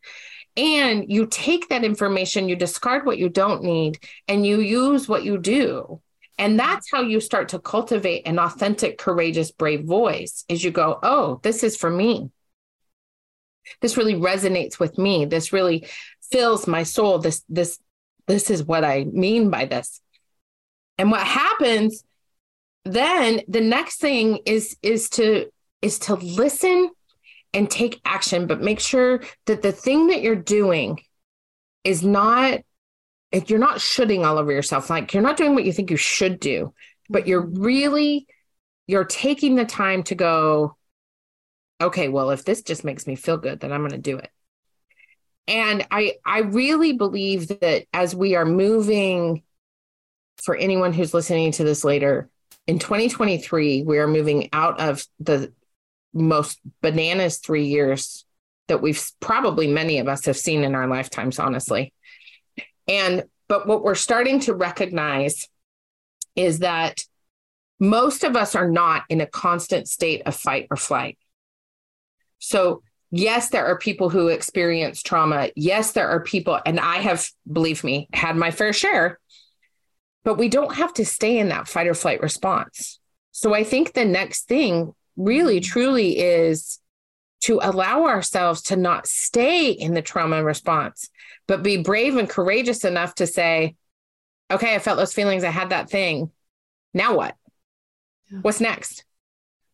And 0.55 1.11
you 1.11 1.25
take 1.25 1.69
that 1.69 1.83
information, 1.83 2.47
you 2.47 2.55
discard 2.55 3.05
what 3.05 3.17
you 3.17 3.27
don't 3.27 3.63
need, 3.63 3.97
and 4.27 4.45
you 4.45 4.59
use 4.59 5.09
what 5.09 5.23
you 5.23 5.37
do. 5.37 6.01
And 6.37 6.59
that's 6.59 6.89
how 6.91 7.01
you 7.01 7.19
start 7.19 7.49
to 7.49 7.59
cultivate 7.59 8.27
an 8.27 8.39
authentic, 8.39 8.97
courageous, 8.97 9.51
brave 9.51 9.85
voice 9.85 10.45
is 10.49 10.63
you 10.63 10.71
go, 10.71 10.99
oh, 11.03 11.39
this 11.43 11.63
is 11.63 11.77
for 11.77 11.89
me. 11.89 12.31
This 13.81 13.97
really 13.97 14.15
resonates 14.15 14.79
with 14.79 14.97
me. 14.97 15.25
This 15.25 15.53
really 15.53 15.87
fills 16.31 16.67
my 16.67 16.83
soul. 16.83 17.19
This, 17.19 17.43
this, 17.49 17.79
this 18.27 18.49
is 18.49 18.63
what 18.63 18.83
I 18.83 19.05
mean 19.05 19.49
by 19.49 19.65
this. 19.65 20.01
And 20.97 21.11
what 21.11 21.25
happens 21.25 22.03
then 22.85 23.41
the 23.47 23.61
next 23.61 23.99
thing 23.99 24.39
is 24.45 24.77
is 24.81 25.09
to 25.09 25.49
is 25.81 25.99
to 25.99 26.15
listen 26.15 26.89
and 27.53 27.69
take 27.69 28.01
action, 28.03 28.47
but 28.47 28.61
make 28.61 28.79
sure 28.79 29.21
that 29.45 29.61
the 29.61 29.71
thing 29.71 30.07
that 30.07 30.21
you're 30.21 30.35
doing 30.35 30.99
is 31.83 32.03
not 32.03 32.61
if 33.33 33.49
you're 33.49 33.59
not 33.59 33.81
shoulding 33.81 34.23
all 34.23 34.37
over 34.37 34.51
yourself, 34.51 34.89
like 34.89 35.13
you're 35.13 35.23
not 35.23 35.37
doing 35.37 35.55
what 35.55 35.65
you 35.65 35.73
think 35.73 35.89
you 35.89 35.97
should 35.97 36.39
do, 36.39 36.73
but 37.09 37.27
you're 37.27 37.43
mm-hmm. 37.43 37.61
really 37.61 38.27
you're 38.85 39.05
taking 39.05 39.55
the 39.55 39.65
time 39.65 40.03
to 40.03 40.15
go, 40.15 40.75
okay, 41.81 42.09
well, 42.09 42.31
if 42.31 42.45
this 42.45 42.61
just 42.61 42.83
makes 42.83 43.07
me 43.07 43.15
feel 43.15 43.37
good, 43.37 43.59
then 43.59 43.71
I'm 43.71 43.79
going 43.79 43.91
to 43.91 43.97
do 43.97 44.17
it. 44.17 44.29
And 45.47 45.85
I 45.89 46.15
I 46.25 46.39
really 46.39 46.93
believe 46.93 47.47
that 47.59 47.85
as 47.91 48.15
we 48.15 48.35
are 48.35 48.45
moving 48.45 49.43
for 50.37 50.55
anyone 50.55 50.93
who's 50.93 51.13
listening 51.13 51.51
to 51.53 51.63
this 51.63 51.83
later, 51.83 52.29
in 52.67 52.79
2023, 52.79 53.83
we 53.83 53.97
are 53.97 54.07
moving 54.07 54.49
out 54.53 54.79
of 54.79 55.05
the 55.19 55.51
most 56.13 56.59
bananas 56.81 57.39
three 57.39 57.65
years 57.65 58.25
that 58.67 58.81
we've 58.81 59.03
probably 59.19 59.67
many 59.67 59.99
of 59.99 60.07
us 60.07 60.25
have 60.25 60.37
seen 60.37 60.63
in 60.63 60.75
our 60.75 60.87
lifetimes, 60.87 61.39
honestly. 61.39 61.93
And, 62.87 63.23
but 63.47 63.67
what 63.67 63.83
we're 63.83 63.95
starting 63.95 64.39
to 64.41 64.53
recognize 64.53 65.47
is 66.35 66.59
that 66.59 67.03
most 67.79 68.23
of 68.23 68.35
us 68.35 68.55
are 68.55 68.69
not 68.69 69.03
in 69.09 69.21
a 69.21 69.25
constant 69.25 69.87
state 69.87 70.21
of 70.25 70.35
fight 70.35 70.67
or 70.71 70.77
flight. 70.77 71.17
So, 72.39 72.81
yes, 73.11 73.49
there 73.49 73.65
are 73.65 73.77
people 73.77 74.09
who 74.09 74.27
experience 74.27 75.01
trauma. 75.01 75.49
Yes, 75.55 75.91
there 75.91 76.09
are 76.09 76.21
people, 76.21 76.59
and 76.65 76.79
I 76.79 76.97
have, 76.97 77.27
believe 77.51 77.83
me, 77.83 78.09
had 78.13 78.35
my 78.35 78.51
fair 78.51 78.73
share, 78.73 79.19
but 80.23 80.37
we 80.37 80.49
don't 80.49 80.75
have 80.75 80.93
to 80.95 81.05
stay 81.05 81.39
in 81.39 81.49
that 81.49 81.67
fight 81.67 81.87
or 81.87 81.93
flight 81.93 82.21
response. 82.21 82.99
So, 83.31 83.53
I 83.53 83.63
think 83.63 83.93
the 83.93 84.05
next 84.05 84.47
thing 84.47 84.93
really, 85.15 85.59
mm. 85.59 85.63
truly 85.63 86.19
is 86.19 86.79
to 87.43 87.59
allow 87.61 88.05
ourselves 88.05 88.61
to 88.61 88.75
not 88.75 89.05
stay 89.05 89.69
in 89.71 89.93
the 89.93 90.01
trauma 90.01 90.43
response, 90.43 91.09
but 91.47 91.63
be 91.63 91.77
brave 91.77 92.15
and 92.15 92.29
courageous 92.29 92.85
enough 92.85 93.15
to 93.15 93.27
say, 93.27 93.75
okay, 94.49 94.75
I 94.75 94.79
felt 94.79 94.97
those 94.97 95.13
feelings. 95.13 95.43
I 95.43 95.49
had 95.49 95.71
that 95.71 95.89
thing. 95.89 96.31
Now 96.93 97.15
what? 97.15 97.35
Yeah. 98.31 98.39
What's 98.39 98.61
next? 98.61 99.03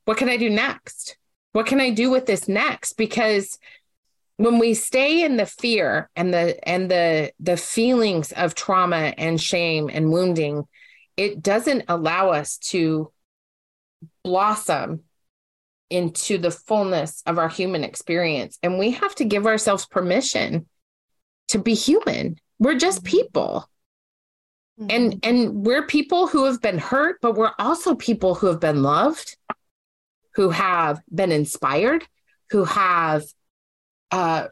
What 0.05 0.17
can 0.17 0.29
I 0.29 0.37
do 0.37 0.49
next? 0.49 1.17
What 1.51 1.67
can 1.67 1.79
I 1.79 1.91
do 1.91 2.09
with 2.09 2.25
this 2.25 2.47
next? 2.47 2.93
Because 2.93 3.59
when 4.37 4.57
we 4.57 4.73
stay 4.73 5.23
in 5.23 5.37
the 5.37 5.45
fear 5.45 6.09
and 6.15 6.33
the 6.33 6.67
and 6.67 6.89
the 6.89 7.33
the 7.39 7.57
feelings 7.57 8.31
of 8.31 8.55
trauma 8.55 9.13
and 9.17 9.39
shame 9.39 9.89
and 9.91 10.11
wounding, 10.11 10.63
it 11.17 11.43
doesn't 11.43 11.85
allow 11.87 12.29
us 12.29 12.57
to 12.57 13.11
blossom 14.23 15.01
into 15.89 16.37
the 16.37 16.51
fullness 16.51 17.23
of 17.25 17.37
our 17.37 17.49
human 17.49 17.83
experience. 17.83 18.57
And 18.61 18.77
we 18.77 18.91
have 18.91 19.15
to 19.15 19.25
give 19.25 19.45
ourselves 19.45 19.85
permission 19.85 20.67
to 21.49 21.59
be 21.59 21.73
human. 21.73 22.37
We're 22.59 22.77
just 22.77 23.03
mm-hmm. 23.03 23.17
people. 23.17 23.69
Mm-hmm. 24.79 24.87
And 24.91 25.25
and 25.25 25.65
we're 25.65 25.87
people 25.87 26.27
who 26.27 26.45
have 26.45 26.61
been 26.61 26.77
hurt, 26.77 27.19
but 27.21 27.35
we're 27.35 27.51
also 27.59 27.95
people 27.95 28.35
who 28.35 28.47
have 28.47 28.59
been 28.59 28.81
loved, 28.83 29.35
who 30.35 30.51
have 30.51 31.01
been 31.13 31.31
inspired, 31.31 32.05
who 32.51 32.63
have 32.63 33.23
uh, 34.11 34.47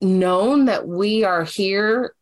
known 0.00 0.66
that 0.66 0.86
we 0.86 1.24
are 1.24 1.44
here, 1.44 2.14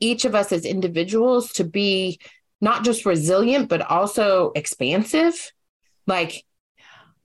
each 0.00 0.24
of 0.24 0.34
us 0.34 0.52
as 0.52 0.64
individuals, 0.64 1.52
to 1.54 1.64
be 1.64 2.18
not 2.60 2.84
just 2.84 3.06
resilient, 3.06 3.68
but 3.68 3.82
also 3.82 4.52
expansive. 4.54 5.52
Like 6.06 6.44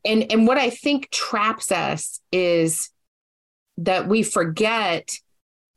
and 0.05 0.31
and 0.31 0.47
what 0.47 0.57
i 0.57 0.69
think 0.69 1.09
traps 1.09 1.71
us 1.71 2.19
is 2.31 2.89
that 3.77 4.07
we 4.07 4.23
forget 4.23 5.11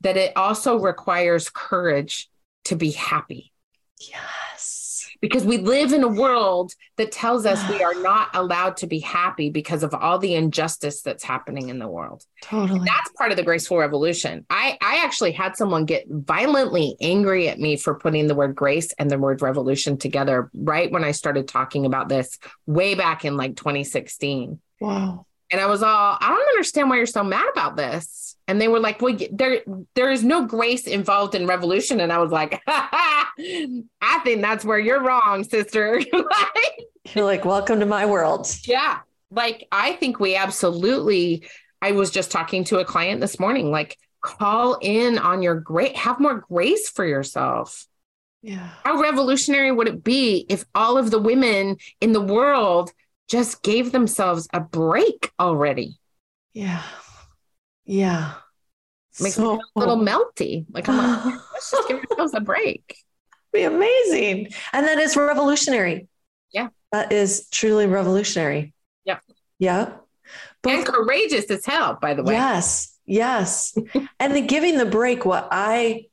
that 0.01 0.17
it 0.17 0.33
also 0.35 0.77
requires 0.77 1.49
courage 1.49 2.29
to 2.65 2.75
be 2.75 2.91
happy. 2.91 3.51
Yes 3.99 4.84
because 5.21 5.45
we 5.45 5.57
live 5.57 5.93
in 5.93 6.03
a 6.03 6.07
world 6.07 6.73
that 6.97 7.11
tells 7.11 7.45
us 7.45 7.67
we 7.69 7.83
are 7.83 7.93
not 8.01 8.29
allowed 8.33 8.77
to 8.77 8.87
be 8.87 8.99
happy 8.99 9.49
because 9.49 9.83
of 9.83 9.93
all 9.93 10.17
the 10.17 10.35
injustice 10.35 11.01
that's 11.01 11.23
happening 11.23 11.69
in 11.69 11.79
the 11.79 11.87
world. 11.87 12.23
Totally. 12.41 12.79
And 12.79 12.87
that's 12.87 13.11
part 13.11 13.31
of 13.31 13.37
the 13.37 13.43
graceful 13.43 13.77
revolution. 13.77 14.45
I 14.49 14.77
I 14.81 15.01
actually 15.03 15.31
had 15.31 15.55
someone 15.55 15.85
get 15.85 16.05
violently 16.09 16.95
angry 17.01 17.49
at 17.49 17.59
me 17.59 17.77
for 17.77 17.95
putting 17.95 18.27
the 18.27 18.35
word 18.35 18.55
grace 18.55 18.93
and 18.93 19.09
the 19.09 19.17
word 19.17 19.41
revolution 19.41 19.97
together 19.97 20.49
right 20.53 20.91
when 20.91 21.03
I 21.03 21.11
started 21.11 21.47
talking 21.47 21.85
about 21.85 22.09
this 22.09 22.37
way 22.65 22.95
back 22.95 23.25
in 23.25 23.37
like 23.37 23.55
2016. 23.55 24.59
Wow. 24.79 25.25
And 25.51 25.61
I 25.61 25.67
was 25.67 25.83
all, 25.83 26.17
I 26.19 26.29
don't 26.29 26.49
understand 26.49 26.89
why 26.89 26.97
you're 26.97 27.05
so 27.05 27.23
mad 27.23 27.45
about 27.51 27.75
this. 27.75 28.35
And 28.47 28.59
they 28.59 28.67
were 28.67 28.79
like, 28.79 29.01
well, 29.01 29.17
there, 29.31 29.61
there 29.95 30.11
is 30.11 30.23
no 30.23 30.45
grace 30.45 30.87
involved 30.87 31.35
in 31.35 31.47
revolution. 31.47 31.99
And 31.99 32.11
I 32.11 32.19
was 32.19 32.31
like, 32.31 32.61
I 32.67 34.19
think 34.23 34.41
that's 34.41 34.65
where 34.65 34.79
you're 34.79 35.01
wrong, 35.01 35.43
sister. 35.43 35.99
like, 36.13 36.79
you're 37.13 37.25
like, 37.25 37.45
welcome 37.45 37.79
to 37.79 37.85
my 37.85 38.05
world. 38.05 38.47
Yeah. 38.63 38.99
Like, 39.31 39.67
I 39.71 39.93
think 39.93 40.19
we 40.19 40.35
absolutely, 40.35 41.47
I 41.81 41.91
was 41.91 42.11
just 42.11 42.31
talking 42.31 42.63
to 42.65 42.79
a 42.79 42.85
client 42.85 43.21
this 43.21 43.39
morning, 43.39 43.71
like, 43.71 43.97
call 44.21 44.77
in 44.81 45.17
on 45.17 45.41
your 45.41 45.55
great, 45.55 45.95
have 45.95 46.19
more 46.19 46.43
grace 46.47 46.89
for 46.89 47.05
yourself. 47.05 47.87
Yeah. 48.41 48.69
How 48.83 49.01
revolutionary 49.01 49.71
would 49.71 49.87
it 49.87 50.03
be 50.03 50.45
if 50.49 50.65
all 50.75 50.97
of 50.99 51.09
the 51.09 51.19
women 51.19 51.77
in 51.99 52.11
the 52.11 52.21
world 52.21 52.91
just 53.27 53.63
gave 53.63 53.91
themselves 53.91 54.47
a 54.53 54.59
break 54.59 55.31
already. 55.39 55.97
Yeah. 56.53 56.83
Yeah. 57.85 58.33
Makes 59.19 59.35
so, 59.35 59.55
me 59.55 59.61
a 59.75 59.79
little 59.79 59.97
melty. 59.97 60.65
Like 60.69 60.89
I'm 60.89 60.97
like, 60.97 61.25
let's 61.53 61.71
just 61.71 61.87
give 61.87 62.03
ourselves 62.11 62.33
a 62.33 62.41
break. 62.41 62.97
Be 63.53 63.63
amazing. 63.63 64.49
And 64.73 64.85
that 64.85 64.97
is 64.97 65.15
revolutionary. 65.15 66.07
Yeah. 66.51 66.69
That 66.91 67.11
is 67.11 67.47
truly 67.49 67.87
revolutionary. 67.87 68.73
Yeah. 69.05 69.19
Yeah. 69.59 69.93
But, 70.61 70.73
and 70.73 70.85
courageous 70.85 71.49
as 71.49 71.65
hell, 71.65 71.97
by 72.01 72.13
the 72.13 72.23
way. 72.23 72.33
Yes. 72.33 72.97
Yes. 73.05 73.77
and 74.19 74.35
the 74.35 74.41
giving 74.41 74.77
the 74.77 74.85
break, 74.85 75.25
what 75.25 75.47
I 75.51 76.07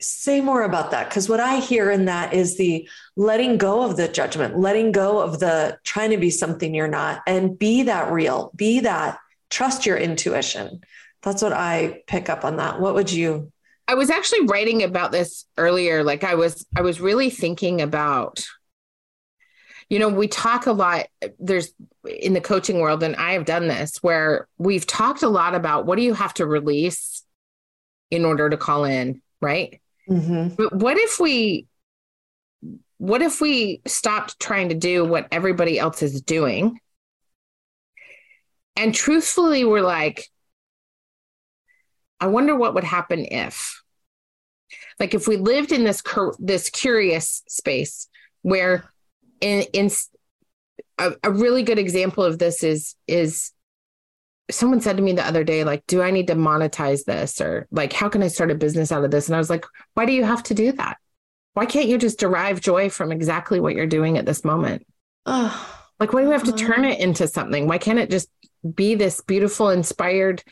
say 0.00 0.40
more 0.40 0.62
about 0.62 0.90
that 0.90 1.08
because 1.08 1.28
what 1.28 1.40
i 1.40 1.56
hear 1.56 1.90
in 1.90 2.06
that 2.06 2.32
is 2.32 2.56
the 2.56 2.88
letting 3.16 3.58
go 3.58 3.82
of 3.82 3.96
the 3.96 4.08
judgment 4.08 4.58
letting 4.58 4.92
go 4.92 5.20
of 5.20 5.40
the 5.40 5.78
trying 5.84 6.10
to 6.10 6.16
be 6.16 6.30
something 6.30 6.74
you're 6.74 6.88
not 6.88 7.20
and 7.26 7.58
be 7.58 7.82
that 7.82 8.10
real 8.10 8.50
be 8.56 8.80
that 8.80 9.18
trust 9.50 9.84
your 9.84 9.96
intuition. 9.96 10.80
That's 11.22 11.42
what 11.42 11.52
i 11.52 12.02
pick 12.06 12.30
up 12.30 12.44
on 12.44 12.56
that. 12.56 12.80
What 12.80 12.94
would 12.94 13.12
you? 13.12 13.52
I 13.86 13.94
was 13.94 14.08
actually 14.08 14.46
writing 14.46 14.84
about 14.84 15.12
this 15.12 15.44
earlier. 15.58 16.02
Like 16.02 16.24
i 16.24 16.34
was 16.34 16.64
i 16.76 16.80
was 16.80 17.00
really 17.00 17.28
thinking 17.28 17.82
about 17.82 18.44
you 19.90 19.98
know 19.98 20.08
we 20.08 20.28
talk 20.28 20.66
a 20.66 20.72
lot 20.72 21.06
there's 21.38 21.72
in 22.04 22.32
the 22.32 22.40
coaching 22.40 22.78
world 22.78 23.02
and 23.02 23.16
i 23.16 23.32
have 23.32 23.44
done 23.44 23.66
this 23.66 23.96
where 24.02 24.46
we've 24.56 24.86
talked 24.86 25.24
a 25.24 25.28
lot 25.28 25.56
about 25.56 25.84
what 25.84 25.96
do 25.96 26.02
you 26.02 26.14
have 26.14 26.32
to 26.32 26.46
release 26.46 27.24
in 28.10 28.24
order 28.24 28.48
to 28.48 28.56
call 28.56 28.84
in 28.84 29.20
right 29.40 29.79
Mm-hmm. 30.08 30.54
But 30.54 30.74
what 30.74 30.96
if 30.96 31.18
we 31.20 31.66
what 32.98 33.22
if 33.22 33.40
we 33.40 33.80
stopped 33.86 34.38
trying 34.38 34.68
to 34.68 34.74
do 34.74 35.04
what 35.04 35.26
everybody 35.32 35.78
else 35.78 36.02
is 36.02 36.20
doing? 36.20 36.78
And 38.76 38.94
truthfully, 38.94 39.64
we're 39.64 39.80
like, 39.80 40.26
I 42.20 42.26
wonder 42.26 42.54
what 42.54 42.74
would 42.74 42.84
happen 42.84 43.24
if, 43.24 43.82
like, 44.98 45.14
if 45.14 45.26
we 45.26 45.38
lived 45.38 45.72
in 45.72 45.84
this 45.84 46.02
cur- 46.02 46.36
this 46.38 46.68
curious 46.68 47.42
space 47.48 48.08
where, 48.42 48.84
in 49.40 49.62
in 49.72 49.90
a, 50.98 51.12
a 51.22 51.30
really 51.30 51.62
good 51.62 51.78
example 51.78 52.22
of 52.22 52.38
this 52.38 52.62
is 52.62 52.94
is 53.06 53.52
someone 54.50 54.80
said 54.80 54.96
to 54.96 55.02
me 55.02 55.12
the 55.12 55.26
other 55.26 55.44
day, 55.44 55.64
like, 55.64 55.86
do 55.86 56.02
I 56.02 56.10
need 56.10 56.26
to 56.28 56.34
monetize 56.34 57.04
this? 57.04 57.40
Or 57.40 57.66
like, 57.70 57.92
how 57.92 58.08
can 58.08 58.22
I 58.22 58.28
start 58.28 58.50
a 58.50 58.54
business 58.54 58.92
out 58.92 59.04
of 59.04 59.10
this? 59.10 59.28
And 59.28 59.36
I 59.36 59.38
was 59.38 59.50
like, 59.50 59.64
why 59.94 60.06
do 60.06 60.12
you 60.12 60.24
have 60.24 60.42
to 60.44 60.54
do 60.54 60.72
that? 60.72 60.98
Why 61.54 61.66
can't 61.66 61.88
you 61.88 61.98
just 61.98 62.18
derive 62.18 62.60
joy 62.60 62.90
from 62.90 63.12
exactly 63.12 63.60
what 63.60 63.74
you're 63.74 63.86
doing 63.86 64.18
at 64.18 64.26
this 64.26 64.44
moment? 64.44 64.86
Oh, 65.26 65.78
like, 65.98 66.12
why 66.12 66.22
do 66.22 66.28
we 66.28 66.32
have 66.32 66.44
to 66.44 66.54
uh-huh. 66.54 66.74
turn 66.74 66.84
it 66.84 67.00
into 67.00 67.26
something? 67.28 67.66
Why 67.66 67.78
can't 67.78 67.98
it 67.98 68.10
just 68.10 68.28
be 68.74 68.94
this 68.94 69.20
beautiful, 69.20 69.70
inspired 69.70 70.42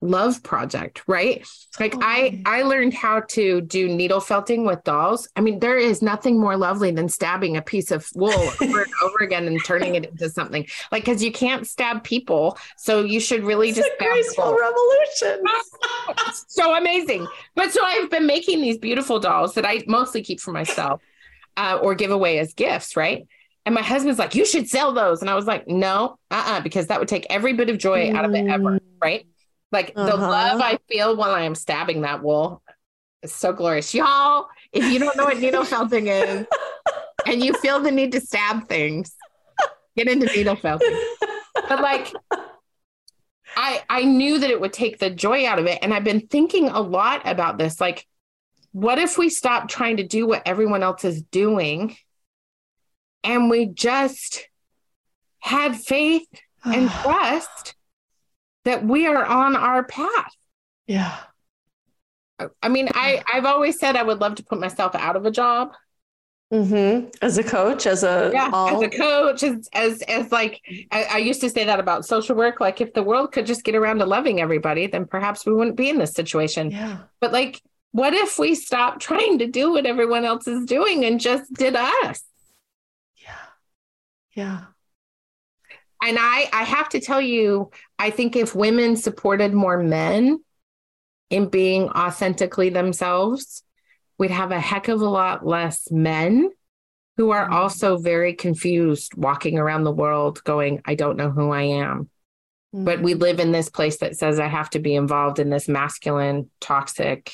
love 0.00 0.40
project 0.44 1.02
right 1.08 1.44
like 1.80 1.92
i 2.02 2.40
i 2.46 2.62
learned 2.62 2.94
how 2.94 3.18
to 3.20 3.60
do 3.62 3.88
needle 3.88 4.20
felting 4.20 4.64
with 4.64 4.82
dolls 4.84 5.28
i 5.34 5.40
mean 5.40 5.58
there 5.58 5.76
is 5.76 6.02
nothing 6.02 6.38
more 6.38 6.56
lovely 6.56 6.92
than 6.92 7.08
stabbing 7.08 7.56
a 7.56 7.62
piece 7.62 7.90
of 7.90 8.08
wool 8.14 8.30
over 8.32 8.82
and 8.82 8.92
over 9.02 9.18
again 9.22 9.48
and 9.48 9.64
turning 9.64 9.96
it 9.96 10.04
into 10.04 10.30
something 10.30 10.64
like 10.92 11.04
because 11.04 11.20
you 11.20 11.32
can't 11.32 11.66
stab 11.66 12.04
people 12.04 12.56
so 12.76 13.02
you 13.02 13.18
should 13.18 13.42
really 13.42 13.70
it's 13.70 13.78
just 13.78 13.90
a 13.90 14.04
graceful 14.04 14.56
revolution 14.56 15.44
so 16.46 16.76
amazing 16.76 17.26
but 17.56 17.72
so 17.72 17.82
i've 17.84 18.08
been 18.08 18.26
making 18.26 18.60
these 18.60 18.78
beautiful 18.78 19.18
dolls 19.18 19.54
that 19.54 19.66
i 19.66 19.82
mostly 19.88 20.22
keep 20.22 20.38
for 20.38 20.52
myself 20.52 21.02
uh, 21.56 21.76
or 21.82 21.96
give 21.96 22.12
away 22.12 22.38
as 22.38 22.54
gifts 22.54 22.96
right 22.96 23.26
and 23.66 23.74
my 23.74 23.82
husband's 23.82 24.18
like, 24.18 24.34
you 24.34 24.46
should 24.46 24.66
sell 24.66 24.94
those. 24.94 25.20
And 25.20 25.28
I 25.28 25.34
was 25.34 25.44
like, 25.44 25.68
no, 25.68 26.16
uh 26.30 26.34
uh-uh, 26.36 26.60
because 26.62 26.86
that 26.86 27.00
would 27.00 27.08
take 27.08 27.26
every 27.28 27.52
bit 27.52 27.68
of 27.68 27.76
joy 27.76 28.10
out 28.14 28.24
of 28.24 28.34
it 28.34 28.46
ever. 28.46 28.62
Mm. 28.62 28.80
Right. 28.98 29.26
Like 29.70 29.92
uh-huh. 29.94 30.10
the 30.10 30.16
love 30.16 30.60
I 30.60 30.78
feel 30.88 31.16
while 31.16 31.30
I 31.30 31.42
am 31.42 31.54
stabbing 31.54 32.02
that 32.02 32.22
wool 32.22 32.62
is 33.22 33.34
so 33.34 33.52
glorious. 33.52 33.94
Y'all, 33.94 34.48
if 34.72 34.84
you 34.84 34.98
don't 34.98 35.16
know 35.16 35.24
what 35.24 35.38
needle 35.38 35.64
felting 35.64 36.06
is 36.06 36.46
and 37.26 37.44
you 37.44 37.52
feel 37.54 37.80
the 37.80 37.90
need 37.90 38.12
to 38.12 38.20
stab 38.20 38.68
things, 38.68 39.14
get 39.96 40.08
into 40.08 40.26
needle 40.26 40.56
felting. 40.56 40.98
But 41.68 41.82
like 41.82 42.12
I 43.56 43.82
I 43.88 44.04
knew 44.04 44.38
that 44.38 44.50
it 44.50 44.60
would 44.60 44.72
take 44.72 44.98
the 44.98 45.10
joy 45.10 45.46
out 45.46 45.58
of 45.58 45.66
it. 45.66 45.78
And 45.82 45.92
I've 45.92 46.04
been 46.04 46.26
thinking 46.28 46.68
a 46.68 46.80
lot 46.80 47.22
about 47.24 47.58
this. 47.58 47.80
Like, 47.80 48.06
what 48.72 48.98
if 48.98 49.18
we 49.18 49.28
stop 49.28 49.68
trying 49.68 49.98
to 49.98 50.04
do 50.04 50.26
what 50.26 50.42
everyone 50.46 50.82
else 50.82 51.04
is 51.04 51.22
doing 51.22 51.96
and 53.24 53.50
we 53.50 53.66
just 53.66 54.48
had 55.40 55.76
faith 55.76 56.26
and 56.64 56.90
trust 57.02 57.74
that 58.68 58.84
we 58.84 59.06
are 59.06 59.24
on 59.24 59.56
our 59.56 59.82
path. 59.82 60.36
Yeah. 60.86 61.16
I 62.62 62.68
mean, 62.68 62.88
I, 62.94 63.22
I've 63.32 63.46
always 63.46 63.78
said 63.78 63.96
I 63.96 64.02
would 64.02 64.20
love 64.20 64.36
to 64.36 64.44
put 64.44 64.60
myself 64.60 64.94
out 64.94 65.16
of 65.16 65.24
a 65.24 65.30
job. 65.30 65.72
Mm-hmm. 66.52 67.08
As 67.20 67.36
a 67.36 67.42
coach, 67.42 67.86
as 67.86 68.04
a 68.04 68.30
yeah, 68.32 68.50
all- 68.52 68.76
as 68.76 68.82
a 68.82 68.88
coach, 68.88 69.42
as 69.42 69.68
as, 69.74 70.02
as 70.02 70.32
like 70.32 70.60
I, 70.90 71.04
I, 71.04 71.18
used 71.18 71.42
to 71.42 71.50
say 71.50 71.64
that 71.64 71.78
about 71.78 72.06
social 72.06 72.36
work. 72.36 72.58
Like 72.58 72.80
if 72.80 72.94
the 72.94 73.02
world 73.02 73.32
could 73.32 73.44
just 73.44 73.64
get 73.64 73.74
around 73.74 73.98
to 73.98 74.06
loving 74.06 74.40
everybody, 74.40 74.86
then 74.86 75.04
perhaps 75.04 75.44
we 75.44 75.52
wouldn't 75.52 75.76
be 75.76 75.90
in 75.90 75.98
this 75.98 76.12
situation. 76.12 76.70
Yeah. 76.70 77.00
But 77.20 77.32
like, 77.32 77.60
what 77.92 78.14
if 78.14 78.38
we 78.38 78.54
stopped 78.54 79.02
trying 79.02 79.40
to 79.40 79.46
do 79.46 79.72
what 79.72 79.84
everyone 79.84 80.24
else 80.24 80.46
is 80.48 80.64
doing 80.64 81.04
and 81.04 81.20
just 81.20 81.52
did 81.52 81.76
us? 81.76 82.22
Yeah. 83.16 83.34
Yeah. 84.34 84.60
And 86.02 86.16
I 86.18 86.48
I 86.50 86.64
have 86.64 86.88
to 86.90 87.00
tell 87.00 87.20
you, 87.20 87.70
I 87.98 88.10
think 88.10 88.36
if 88.36 88.54
women 88.54 88.96
supported 88.96 89.52
more 89.52 89.78
men 89.78 90.42
in 91.30 91.48
being 91.48 91.88
authentically 91.90 92.70
themselves, 92.70 93.62
we'd 94.18 94.30
have 94.30 94.50
a 94.50 94.60
heck 94.60 94.88
of 94.88 95.00
a 95.00 95.08
lot 95.08 95.46
less 95.46 95.90
men 95.90 96.50
who 97.16 97.30
are 97.30 97.44
mm-hmm. 97.44 97.54
also 97.54 97.98
very 97.98 98.32
confused 98.32 99.14
walking 99.16 99.58
around 99.58 99.84
the 99.84 99.92
world 99.92 100.42
going, 100.44 100.80
I 100.84 100.94
don't 100.94 101.16
know 101.16 101.30
who 101.30 101.50
I 101.50 101.62
am. 101.62 102.08
Mm-hmm. 102.74 102.84
But 102.84 103.02
we 103.02 103.12
mm-hmm. 103.12 103.22
live 103.22 103.40
in 103.40 103.52
this 103.52 103.68
place 103.68 103.98
that 103.98 104.16
says 104.16 104.38
I 104.38 104.46
have 104.46 104.70
to 104.70 104.78
be 104.78 104.94
involved 104.94 105.40
in 105.40 105.50
this 105.50 105.68
masculine, 105.68 106.50
toxic, 106.60 107.32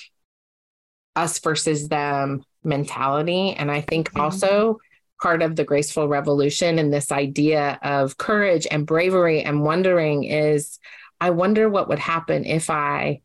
us 1.15 1.39
versus 1.39 1.89
them 1.89 2.45
mentality. 2.65 3.53
And 3.53 3.71
I 3.71 3.83
think 3.83 4.11
mm-hmm. 4.11 4.21
also 4.21 4.79
part 5.21 5.43
of 5.43 5.57
the 5.57 5.65
graceful 5.65 6.09
revolution 6.09 6.79
and 6.79 6.93
this 6.93 7.13
idea 7.13 7.79
of 7.83 8.17
courage 8.17 8.67
and 8.71 8.87
bravery 8.87 9.43
and 9.43 9.63
wondering 9.63 10.25
is 10.25 10.79
I 11.21 11.31
wonder 11.31 11.69
what 11.69 11.89
would 11.89 11.99
happen 11.99 12.45
if 12.45 12.71
I 12.71 13.21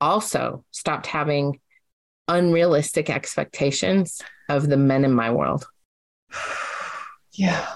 also 0.00 0.64
stopped 0.70 1.06
having 1.06 1.60
unrealistic 2.26 3.10
expectations 3.10 4.20
of 4.48 4.68
the 4.68 4.76
men 4.76 5.04
in 5.04 5.12
my 5.12 5.30
world. 5.30 5.66
Yeah. 7.32 7.68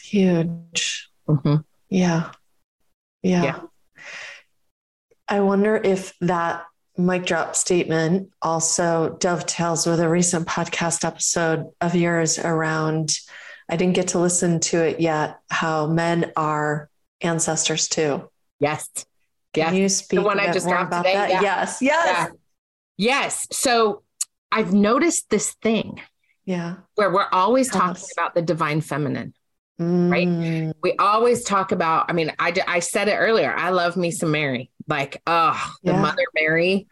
Huge. 0.00 1.10
Mm-hmm. 1.28 1.56
Yeah. 1.90 2.30
yeah. 3.22 3.42
Yeah. 3.44 3.60
I 5.28 5.40
wonder 5.40 5.76
if 5.76 6.14
that 6.22 6.64
mic 6.98 7.26
drop 7.26 7.54
statement 7.54 8.30
also 8.40 9.16
dovetails 9.20 9.86
with 9.86 10.00
a 10.00 10.08
recent 10.08 10.46
podcast 10.46 11.04
episode 11.04 11.66
of 11.80 11.94
yours 11.94 12.38
around 12.38 13.18
I 13.68 13.76
didn't 13.76 13.94
get 13.94 14.08
to 14.08 14.18
listen 14.18 14.60
to 14.60 14.84
it 14.84 15.00
yet 15.00 15.40
how 15.50 15.86
men 15.88 16.32
are 16.36 16.88
ancestors 17.20 17.88
too. 17.88 18.28
Yes. 18.60 18.88
Can 19.52 19.74
you 19.74 19.88
speak 19.88 20.20
the 20.20 20.24
one 20.24 20.38
I 20.38 20.52
just 20.52 20.66
about 20.66 21.02
today? 21.02 21.14
that? 21.14 21.30
Yeah. 21.30 21.42
Yes. 21.42 21.78
Yes. 21.80 22.06
Yeah. 22.06 22.28
Yes. 22.96 23.48
So 23.52 24.02
I've 24.52 24.72
noticed 24.72 25.30
this 25.30 25.54
thing. 25.62 26.00
Yeah. 26.44 26.76
Where 26.94 27.10
we're 27.10 27.28
always 27.32 27.68
Tell 27.68 27.80
talking 27.80 27.96
us. 27.96 28.12
about 28.12 28.34
the 28.34 28.42
divine 28.42 28.80
feminine. 28.80 29.34
Mm. 29.80 30.10
Right. 30.10 30.74
We 30.82 30.94
always 30.98 31.42
talk 31.42 31.72
about, 31.72 32.06
I 32.08 32.12
mean, 32.12 32.32
I, 32.38 32.54
I 32.68 32.78
said 32.78 33.08
it 33.08 33.16
earlier. 33.16 33.52
I 33.54 33.70
love 33.70 33.96
me 33.96 34.10
some 34.10 34.30
Mary. 34.30 34.70
Like, 34.88 35.22
oh, 35.26 35.74
the 35.82 35.92
yeah. 35.92 36.00
Mother 36.00 36.24
Mary, 36.34 36.86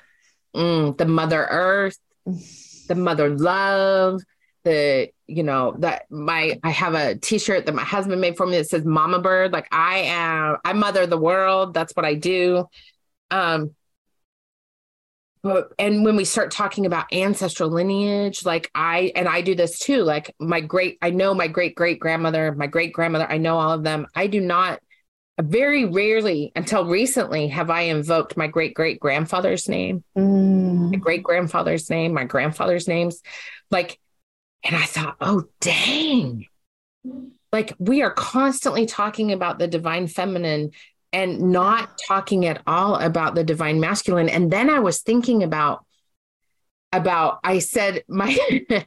mm, 0.55 0.97
the 0.97 1.07
Mother 1.07 1.47
Earth, 1.49 1.99
the 2.89 2.95
Mother 2.95 3.31
Love, 3.31 4.21
the, 4.65 5.11
you 5.27 5.43
know, 5.43 5.75
that 5.79 6.11
my, 6.11 6.59
I 6.63 6.71
have 6.71 6.95
a 6.95 7.17
t 7.17 7.39
shirt 7.39 7.67
that 7.67 7.75
my 7.75 7.85
husband 7.85 8.21
made 8.21 8.37
for 8.37 8.47
me 8.47 8.57
that 8.59 8.69
says 8.69 8.85
Mama 8.85 9.21
Bird. 9.21 9.53
Like, 9.53 9.69
I 9.73 9.99
am, 9.99 10.57
I 10.65 10.73
mother 10.73 11.07
the 11.07 11.19
world. 11.19 11.75
That's 11.75 11.93
what 11.95 12.05
I 12.05 12.15
do. 12.15 12.67
Um, 13.31 13.75
but 15.45 15.73
and 15.79 16.05
when 16.05 16.17
we 16.17 16.25
start 16.25 16.51
talking 16.51 16.87
about 16.87 17.13
ancestral 17.13 17.69
lineage 17.69 18.45
like 18.45 18.71
i 18.75 19.13
and 19.15 19.29
i 19.29 19.43
do 19.43 19.55
this 19.55 19.79
too 19.79 20.03
like 20.03 20.35
my 20.41 20.61
great 20.61 20.99
i 21.03 21.11
know 21.11 21.35
my 21.35 21.47
great 21.47 21.77
great 21.77 22.01
grandmother 22.01 22.53
my 22.53 22.67
great 22.67 22.93
grandmother 22.93 23.31
i 23.31 23.39
know 23.39 23.59
all 23.59 23.71
of 23.71 23.85
them 23.85 24.07
i 24.17 24.27
do 24.27 24.41
not 24.41 24.81
very 25.41 25.85
rarely 25.85 26.53
until 26.55 26.85
recently 26.85 27.49
have 27.49 27.69
i 27.69 27.83
invoked 27.83 28.37
my 28.37 28.47
great 28.47 28.75
great 28.75 29.01
grandfather's 29.01 29.69
name. 29.69 30.05
Mm. 30.17 30.93
my 30.93 30.97
great 30.97 31.23
grandfather's 31.23 31.91
name 31.91 32.15
my 32.15 32.25
grandfather's 32.25 32.87
names. 32.87 33.21
Like 33.71 33.99
and 34.63 34.77
i 34.77 34.85
thought 34.85 35.17
oh 35.21 35.45
dang. 35.61 36.47
Like 37.53 37.75
we 37.79 38.03
are 38.03 38.13
constantly 38.13 38.87
talking 38.87 39.33
about 39.33 39.59
the 39.59 39.69
divine 39.69 40.07
feminine 40.07 40.71
and 41.13 41.41
not 41.53 41.99
talking 42.09 42.47
at 42.47 42.63
all 42.67 42.97
about 42.97 43.37
the 43.37 43.45
divine 43.45 43.81
masculine. 43.81 44.29
And 44.29 44.53
then 44.53 44.71
i 44.71 44.79
was 44.79 45.03
thinking 45.03 45.43
about 45.43 45.85
about 46.93 47.41
i 47.43 47.59
said 47.59 48.05
my 48.07 48.39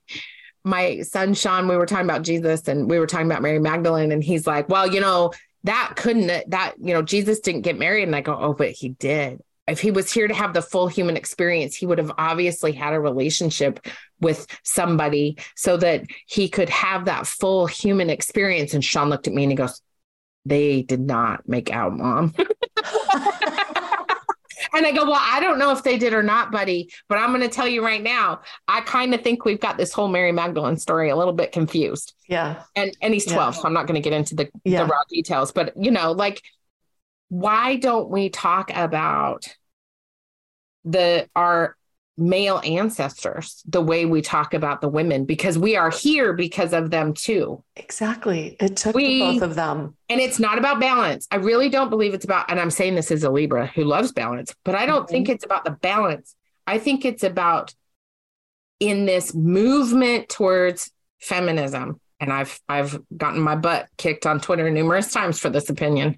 my 0.64 1.02
son 1.02 1.34
sean 1.34 1.68
we 1.68 1.76
were 1.76 1.86
talking 1.86 2.06
about 2.06 2.24
jesus 2.24 2.68
and 2.70 2.90
we 2.90 3.00
were 3.00 3.08
talking 3.08 3.28
about 3.28 3.42
mary 3.42 3.60
magdalene. 3.60 4.14
And 4.14 4.24
he's 4.24 4.48
like 4.48 4.70
well 4.70 4.88
you 4.88 5.02
know 5.02 5.34
that 5.64 5.94
couldn't 5.96 6.28
that 6.50 6.76
you 6.80 6.94
know 6.94 7.02
jesus 7.02 7.40
didn't 7.40 7.62
get 7.62 7.78
married. 7.78 8.04
And 8.04 8.16
i 8.16 8.22
go 8.22 8.38
oh 8.38 8.54
but 8.54 8.72
he 8.72 8.90
did. 8.90 9.42
If 9.68 9.82
he 9.82 9.92
was 9.92 10.10
here 10.14 10.30
to 10.30 10.34
have 10.34 10.54
the 10.54 10.62
full 10.62 10.88
human 10.88 11.18
experience 11.18 11.76
he 11.76 11.86
would 11.86 11.98
have 11.98 12.12
obviously 12.18 12.72
had 12.72 12.94
a 12.94 13.00
relationship 13.00 13.86
with 14.20 14.48
somebody 14.64 15.38
so 15.56 15.78
that 15.78 16.06
he 16.26 16.50
could 16.50 16.70
have 16.70 17.06
that 17.06 17.28
full 17.28 17.68
human 17.68 18.10
experience. 18.10 18.74
And 18.74 18.84
sean 18.84 19.10
looked 19.10 19.28
at 19.28 19.34
me 19.34 19.44
and 19.44 19.52
he 19.52 19.56
goes 19.56 19.82
they 20.46 20.82
did 20.82 21.02
not 21.02 21.48
make 21.48 21.72
out, 21.72 21.98
mom. 21.98 22.34
and 24.74 24.86
I 24.86 24.92
go, 24.92 25.06
well, 25.06 25.20
I 25.20 25.40
don't 25.40 25.60
know 25.60 25.72
if 25.72 25.84
they 25.84 25.98
did 25.98 26.14
or 26.14 26.24
not, 26.24 26.52
buddy, 26.52 26.92
but 27.08 27.18
I'm 27.18 27.30
going 27.30 27.42
to 27.42 27.48
tell 27.48 27.68
you 27.68 27.84
right 27.84 28.02
now, 28.02 28.42
I 28.68 28.82
kind 28.82 29.14
of 29.14 29.22
think 29.22 29.46
we've 29.46 29.60
got 29.60 29.78
this 29.78 29.94
whole 29.94 30.08
Mary 30.08 30.32
Magdalene 30.32 30.78
story 30.78 31.10
a 31.10 31.16
little 31.16 31.34
bit 31.34 31.52
confused. 31.52 32.14
Yeah. 32.28 32.64
And 32.76 32.96
and 33.02 33.14
he's 33.14 33.26
12, 33.26 33.56
yeah. 33.56 33.62
so 33.62 33.68
I'm 33.68 33.74
not 33.74 33.88
going 33.88 34.02
to 34.02 34.10
get 34.10 34.14
into 34.14 34.36
the, 34.36 34.50
yeah. 34.64 34.84
the 34.84 34.90
raw 34.90 35.00
details, 35.10 35.52
but 35.52 35.74
you 35.78 35.92
know, 35.92 36.12
like 36.12 36.42
why 37.30 37.76
don't 37.76 38.10
we 38.10 38.30
talk 38.30 38.72
about 38.74 39.48
the 40.86 41.28
our 41.36 41.77
male 42.18 42.60
ancestors 42.64 43.62
the 43.68 43.82
way 43.82 44.06
we 44.06 44.22
talk 44.22 44.54
about 44.54 44.82
the 44.82 44.90
women 44.90 45.26
because 45.26 45.58
we 45.58 45.76
are 45.76 45.92
here 45.92 46.34
because 46.34 46.74
of 46.74 46.90
them 46.90 47.14
too. 47.14 47.64
Exactly. 47.76 48.58
It 48.60 48.76
took 48.76 48.96
we, 48.96 49.20
both 49.20 49.44
of 49.44 49.56
them. 49.56 49.96
And 50.10 50.20
it's 50.20 50.40
not 50.40 50.58
about 50.58 50.80
balance. 50.80 51.28
I 51.30 51.36
really 51.36 51.70
don't 51.70 51.90
believe 51.90 52.14
it's 52.14 52.26
about, 52.26 52.50
and 52.50 52.60
I'm 52.60 52.72
saying 52.72 52.96
this 52.96 53.12
as 53.12 53.24
a 53.24 53.30
Libra 53.30 53.68
who 53.68 53.84
loves 53.84 54.12
balance, 54.12 54.56
but 54.66 54.74
I 54.74 54.86
don't 54.86 55.04
mm-hmm. 55.04 55.12
think 55.12 55.30
it's 55.30 55.46
about 55.46 55.64
the 55.64 55.72
balance. 55.72 56.36
I 56.66 56.80
think 56.80 57.06
it's 57.06 57.24
about 57.24 57.74
in 58.80 59.06
this 59.06 59.34
movement 59.34 60.30
towards 60.30 60.92
feminism. 61.20 62.00
And 62.20 62.34
I've 62.34 62.60
I've 62.68 63.00
gotten 63.16 63.42
my 63.42 63.56
butt 63.56 63.90
kicked 63.98 64.26
on 64.26 64.40
Twitter 64.40 64.72
numerous 64.72 65.12
times 65.12 65.40
for 65.40 65.52
this 65.52 65.70
opinion. 65.70 66.18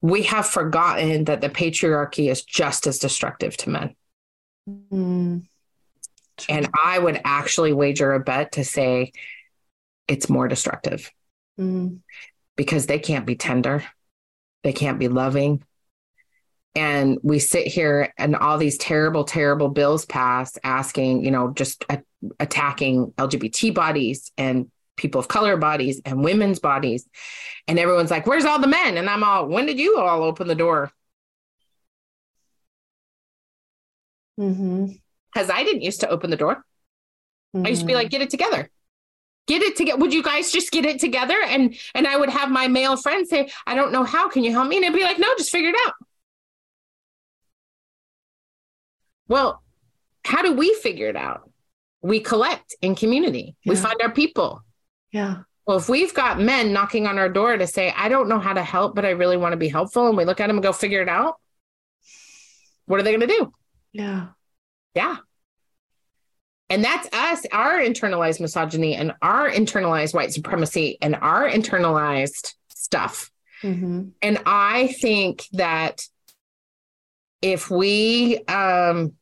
We 0.00 0.22
have 0.24 0.46
forgotten 0.46 1.24
that 1.24 1.40
the 1.40 1.48
patriarchy 1.48 2.30
is 2.30 2.42
just 2.42 2.86
as 2.88 2.98
destructive 2.98 3.56
to 3.58 3.70
men. 3.70 3.94
Mm. 4.68 5.46
And 6.48 6.68
I 6.84 6.98
would 6.98 7.20
actually 7.24 7.72
wager 7.72 8.12
a 8.12 8.20
bet 8.20 8.52
to 8.52 8.64
say 8.64 9.12
it's 10.06 10.28
more 10.28 10.48
destructive 10.48 11.10
mm. 11.58 11.98
because 12.56 12.86
they 12.86 12.98
can't 12.98 13.26
be 13.26 13.36
tender, 13.36 13.84
they 14.62 14.72
can't 14.72 14.98
be 14.98 15.08
loving. 15.08 15.62
And 16.74 17.18
we 17.22 17.38
sit 17.38 17.66
here 17.66 18.12
and 18.18 18.36
all 18.36 18.58
these 18.58 18.76
terrible, 18.76 19.24
terrible 19.24 19.70
bills 19.70 20.04
pass 20.04 20.58
asking, 20.62 21.24
you 21.24 21.30
know, 21.30 21.52
just 21.54 21.84
a- 21.88 22.02
attacking 22.38 23.12
LGBT 23.16 23.74
bodies 23.74 24.30
and 24.36 24.70
people 24.96 25.18
of 25.18 25.28
color 25.28 25.56
bodies 25.56 26.02
and 26.04 26.22
women's 26.22 26.58
bodies. 26.58 27.08
And 27.66 27.78
everyone's 27.78 28.10
like, 28.10 28.26
where's 28.26 28.44
all 28.44 28.58
the 28.58 28.66
men? 28.66 28.98
And 28.98 29.08
I'm 29.08 29.24
all, 29.24 29.46
when 29.46 29.64
did 29.64 29.78
you 29.78 29.98
all 29.98 30.22
open 30.22 30.48
the 30.48 30.54
door? 30.54 30.92
Because 34.36 34.56
mm-hmm. 34.58 35.50
I 35.50 35.64
didn't 35.64 35.82
used 35.82 36.00
to 36.00 36.08
open 36.08 36.30
the 36.30 36.36
door. 36.36 36.64
Mm-hmm. 37.54 37.66
I 37.66 37.70
used 37.70 37.82
to 37.82 37.86
be 37.86 37.94
like, 37.94 38.06
mm-hmm. 38.06 38.10
get 38.10 38.22
it 38.22 38.30
together. 38.30 38.70
Get 39.46 39.62
it 39.62 39.76
together. 39.76 39.98
Would 39.98 40.12
you 40.12 40.22
guys 40.22 40.50
just 40.50 40.72
get 40.72 40.84
it 40.84 40.98
together? 40.98 41.36
And 41.44 41.76
and 41.94 42.06
I 42.06 42.16
would 42.16 42.30
have 42.30 42.50
my 42.50 42.68
male 42.68 42.96
friends 42.96 43.30
say, 43.30 43.50
I 43.66 43.76
don't 43.76 43.92
know 43.92 44.02
how. 44.02 44.28
Can 44.28 44.42
you 44.42 44.50
help 44.50 44.68
me? 44.68 44.76
And 44.76 44.86
I'd 44.86 44.92
be 44.92 45.02
like, 45.02 45.18
no, 45.18 45.28
just 45.38 45.50
figure 45.50 45.70
it 45.70 45.76
out. 45.86 45.94
Well, 49.28 49.62
how 50.24 50.42
do 50.42 50.52
we 50.52 50.74
figure 50.74 51.08
it 51.08 51.16
out? 51.16 51.48
We 52.02 52.20
collect 52.20 52.74
in 52.82 52.94
community. 52.94 53.56
Yeah. 53.62 53.70
We 53.70 53.76
find 53.76 54.00
our 54.02 54.12
people. 54.12 54.62
Yeah. 55.12 55.42
Well, 55.66 55.78
if 55.78 55.88
we've 55.88 56.14
got 56.14 56.40
men 56.40 56.72
knocking 56.72 57.06
on 57.08 57.18
our 57.18 57.28
door 57.28 57.56
to 57.56 57.66
say, 57.66 57.92
I 57.96 58.08
don't 58.08 58.28
know 58.28 58.38
how 58.38 58.52
to 58.52 58.62
help, 58.62 58.94
but 58.94 59.04
I 59.04 59.10
really 59.10 59.36
want 59.36 59.52
to 59.52 59.56
be 59.56 59.68
helpful, 59.68 60.06
and 60.06 60.16
we 60.16 60.24
look 60.24 60.40
at 60.40 60.46
them 60.46 60.56
and 60.56 60.62
go, 60.62 60.72
figure 60.72 61.02
it 61.02 61.08
out, 61.08 61.40
what 62.86 63.00
are 63.00 63.02
they 63.02 63.10
going 63.10 63.26
to 63.28 63.34
do? 63.34 63.52
Yeah. 63.96 64.26
Yeah. 64.94 65.16
And 66.68 66.84
that's 66.84 67.08
us, 67.12 67.46
our 67.52 67.78
internalized 67.78 68.40
misogyny 68.40 68.94
and 68.94 69.14
our 69.22 69.48
internalized 69.50 70.14
white 70.14 70.32
supremacy 70.32 70.98
and 71.00 71.14
our 71.14 71.48
internalized 71.48 72.54
stuff. 72.70 73.30
Mm-hmm. 73.62 74.08
And 74.20 74.38
I 74.44 74.88
think 74.88 75.44
that 75.52 76.02
if 77.40 77.70
we 77.70 78.38
um, 78.48 79.14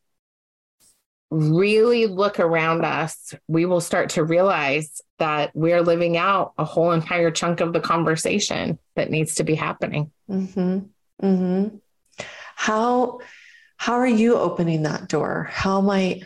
really 1.30 2.06
look 2.06 2.40
around 2.40 2.84
us, 2.84 3.34
we 3.46 3.66
will 3.66 3.80
start 3.80 4.10
to 4.10 4.24
realize 4.24 5.02
that 5.18 5.50
we're 5.54 5.82
living 5.82 6.16
out 6.16 6.54
a 6.56 6.64
whole 6.64 6.92
entire 6.92 7.30
chunk 7.30 7.60
of 7.60 7.72
the 7.72 7.80
conversation 7.80 8.78
that 8.96 9.10
needs 9.10 9.36
to 9.36 9.44
be 9.44 9.54
happening. 9.54 10.10
Mm-hmm. 10.30 10.78
Mm-hmm. 11.22 11.76
How 12.56 13.20
how 13.84 13.92
are 13.92 14.06
you 14.06 14.38
opening 14.38 14.84
that 14.84 15.08
door? 15.08 15.46
How 15.52 15.82
might 15.82 16.22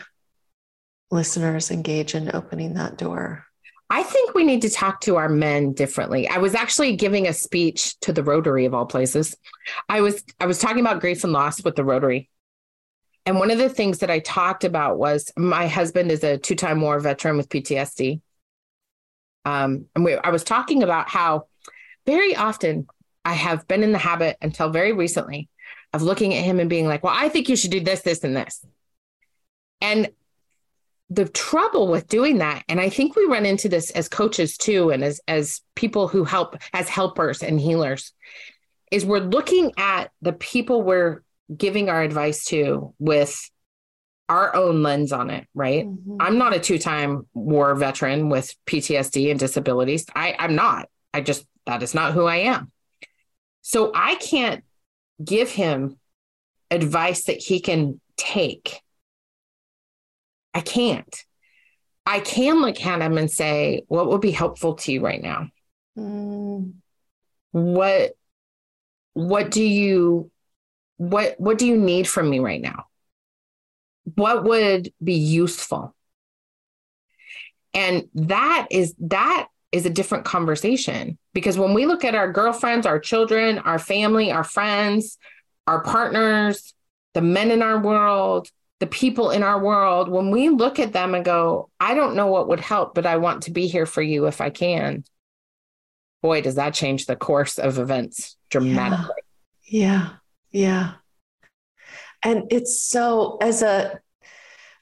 listeners 1.11 1.71
engage 1.71 2.15
in 2.15 2.33
opening 2.33 2.75
that 2.75 2.97
door? 2.97 3.43
I 3.89 4.01
think 4.01 4.33
we 4.33 4.45
need 4.45 4.61
to 4.61 4.69
talk 4.69 5.01
to 5.01 5.17
our 5.17 5.27
men 5.27 5.73
differently. 5.73 6.25
I 6.29 6.37
was 6.37 6.55
actually 6.55 6.95
giving 6.95 7.27
a 7.27 7.33
speech 7.33 7.99
to 7.99 8.13
the 8.13 8.23
Rotary 8.23 8.63
of 8.63 8.73
all 8.73 8.85
places. 8.85 9.35
I 9.89 9.99
was 9.99 10.23
I 10.39 10.45
was 10.45 10.57
talking 10.57 10.79
about 10.79 11.01
grief 11.01 11.25
and 11.25 11.33
loss 11.33 11.61
with 11.61 11.75
the 11.75 11.83
Rotary. 11.83 12.29
And 13.25 13.37
one 13.37 13.51
of 13.51 13.57
the 13.57 13.67
things 13.67 13.97
that 13.97 14.09
I 14.09 14.19
talked 14.19 14.63
about 14.63 14.97
was 14.97 15.29
my 15.35 15.67
husband 15.67 16.13
is 16.13 16.23
a 16.23 16.37
two-time 16.37 16.79
war 16.79 16.97
veteran 17.01 17.35
with 17.35 17.49
PTSD. 17.49 18.21
Um, 19.43 19.87
and 19.97 20.05
we, 20.05 20.15
I 20.15 20.29
was 20.29 20.45
talking 20.45 20.81
about 20.81 21.09
how 21.09 21.47
very 22.05 22.37
often 22.37 22.87
I 23.25 23.33
have 23.33 23.67
been 23.67 23.83
in 23.83 23.91
the 23.91 23.97
habit 23.97 24.37
until 24.41 24.69
very 24.69 24.93
recently 24.93 25.49
of 25.93 26.01
looking 26.01 26.33
at 26.33 26.43
him 26.43 26.59
and 26.59 26.69
being 26.69 26.87
like, 26.87 27.03
well, 27.03 27.15
I 27.15 27.29
think 27.29 27.49
you 27.49 27.55
should 27.55 27.71
do 27.71 27.79
this, 27.79 28.01
this, 28.01 28.23
and 28.23 28.35
this. 28.35 28.63
And 29.81 30.09
the 31.09 31.27
trouble 31.27 31.87
with 31.87 32.07
doing 32.07 32.37
that 32.37 32.63
and 32.67 32.79
i 32.79 32.89
think 32.89 33.15
we 33.15 33.25
run 33.25 33.45
into 33.45 33.67
this 33.67 33.89
as 33.91 34.07
coaches 34.07 34.57
too 34.57 34.91
and 34.91 35.03
as 35.03 35.19
as 35.27 35.61
people 35.75 36.07
who 36.07 36.23
help 36.23 36.55
as 36.73 36.87
helpers 36.87 37.41
and 37.41 37.59
healers 37.59 38.13
is 38.91 39.05
we're 39.05 39.19
looking 39.19 39.71
at 39.77 40.11
the 40.21 40.33
people 40.33 40.81
we're 40.83 41.23
giving 41.55 41.89
our 41.89 42.01
advice 42.01 42.45
to 42.45 42.93
with 42.99 43.49
our 44.27 44.55
own 44.55 44.83
lens 44.83 45.11
on 45.11 45.29
it 45.31 45.47
right 45.55 45.87
mm-hmm. 45.87 46.17
i'm 46.19 46.37
not 46.37 46.55
a 46.55 46.59
two-time 46.59 47.25
war 47.33 47.73
veteran 47.73 48.29
with 48.29 48.53
ptsd 48.67 49.31
and 49.31 49.39
disabilities 49.39 50.05
i 50.15 50.35
i'm 50.37 50.55
not 50.55 50.87
i 51.13 51.21
just 51.21 51.45
that 51.65 51.81
is 51.81 51.95
not 51.95 52.13
who 52.13 52.25
i 52.25 52.37
am 52.37 52.71
so 53.61 53.91
i 53.95 54.13
can't 54.15 54.63
give 55.23 55.51
him 55.51 55.97
advice 56.71 57.25
that 57.25 57.37
he 57.37 57.59
can 57.59 57.99
take 58.17 58.81
I 60.53 60.61
can't. 60.61 61.25
I 62.05 62.19
can 62.19 62.61
look 62.61 62.83
at 62.83 63.01
him 63.01 63.17
and 63.17 63.29
say, 63.29 63.83
what 63.87 64.09
would 64.09 64.21
be 64.21 64.31
helpful 64.31 64.75
to 64.75 64.91
you 64.91 65.01
right 65.01 65.21
now? 65.21 65.47
Mm. 65.97 66.73
What 67.51 68.11
what 69.13 69.51
do 69.51 69.63
you 69.63 70.31
what 70.97 71.39
what 71.39 71.57
do 71.57 71.67
you 71.67 71.77
need 71.77 72.07
from 72.07 72.29
me 72.29 72.39
right 72.39 72.61
now? 72.61 72.85
What 74.15 74.43
would 74.43 74.91
be 75.03 75.15
useful? 75.15 75.95
And 77.73 78.09
that 78.15 78.67
is 78.71 78.95
that 78.99 79.47
is 79.71 79.85
a 79.85 79.89
different 79.89 80.25
conversation 80.25 81.17
because 81.33 81.57
when 81.57 81.73
we 81.73 81.85
look 81.85 82.03
at 82.03 82.15
our 82.15 82.31
girlfriends, 82.31 82.85
our 82.85 82.99
children, 82.99 83.59
our 83.59 83.79
family, 83.79 84.31
our 84.31 84.43
friends, 84.43 85.17
our 85.67 85.83
partners, 85.83 86.73
the 87.13 87.21
men 87.21 87.51
in 87.51 87.61
our 87.61 87.79
world, 87.79 88.49
the 88.79 88.87
people 88.87 89.29
in 89.29 89.43
our 89.43 89.61
world, 89.61 90.09
when 90.09 90.31
we 90.31 90.49
look 90.49 90.79
at 90.79 90.93
them 90.93 91.13
and 91.13 91.25
go, 91.25 91.69
I 91.79 91.93
don't 91.93 92.15
know 92.15 92.27
what 92.27 92.47
would 92.47 92.61
help, 92.61 92.95
but 92.95 93.05
I 93.05 93.17
want 93.17 93.43
to 93.43 93.51
be 93.51 93.67
here 93.67 93.85
for 93.85 94.01
you 94.01 94.25
if 94.25 94.41
I 94.41 94.49
can. 94.49 95.03
Boy, 96.21 96.41
does 96.41 96.55
that 96.55 96.73
change 96.73 97.05
the 97.05 97.15
course 97.15 97.59
of 97.59 97.77
events 97.77 98.37
dramatically. 98.49 99.15
Yeah. 99.65 100.09
Yeah. 100.51 100.61
yeah. 100.61 100.91
And 102.23 102.51
it's 102.51 102.81
so, 102.81 103.37
as 103.41 103.61
a 103.61 103.99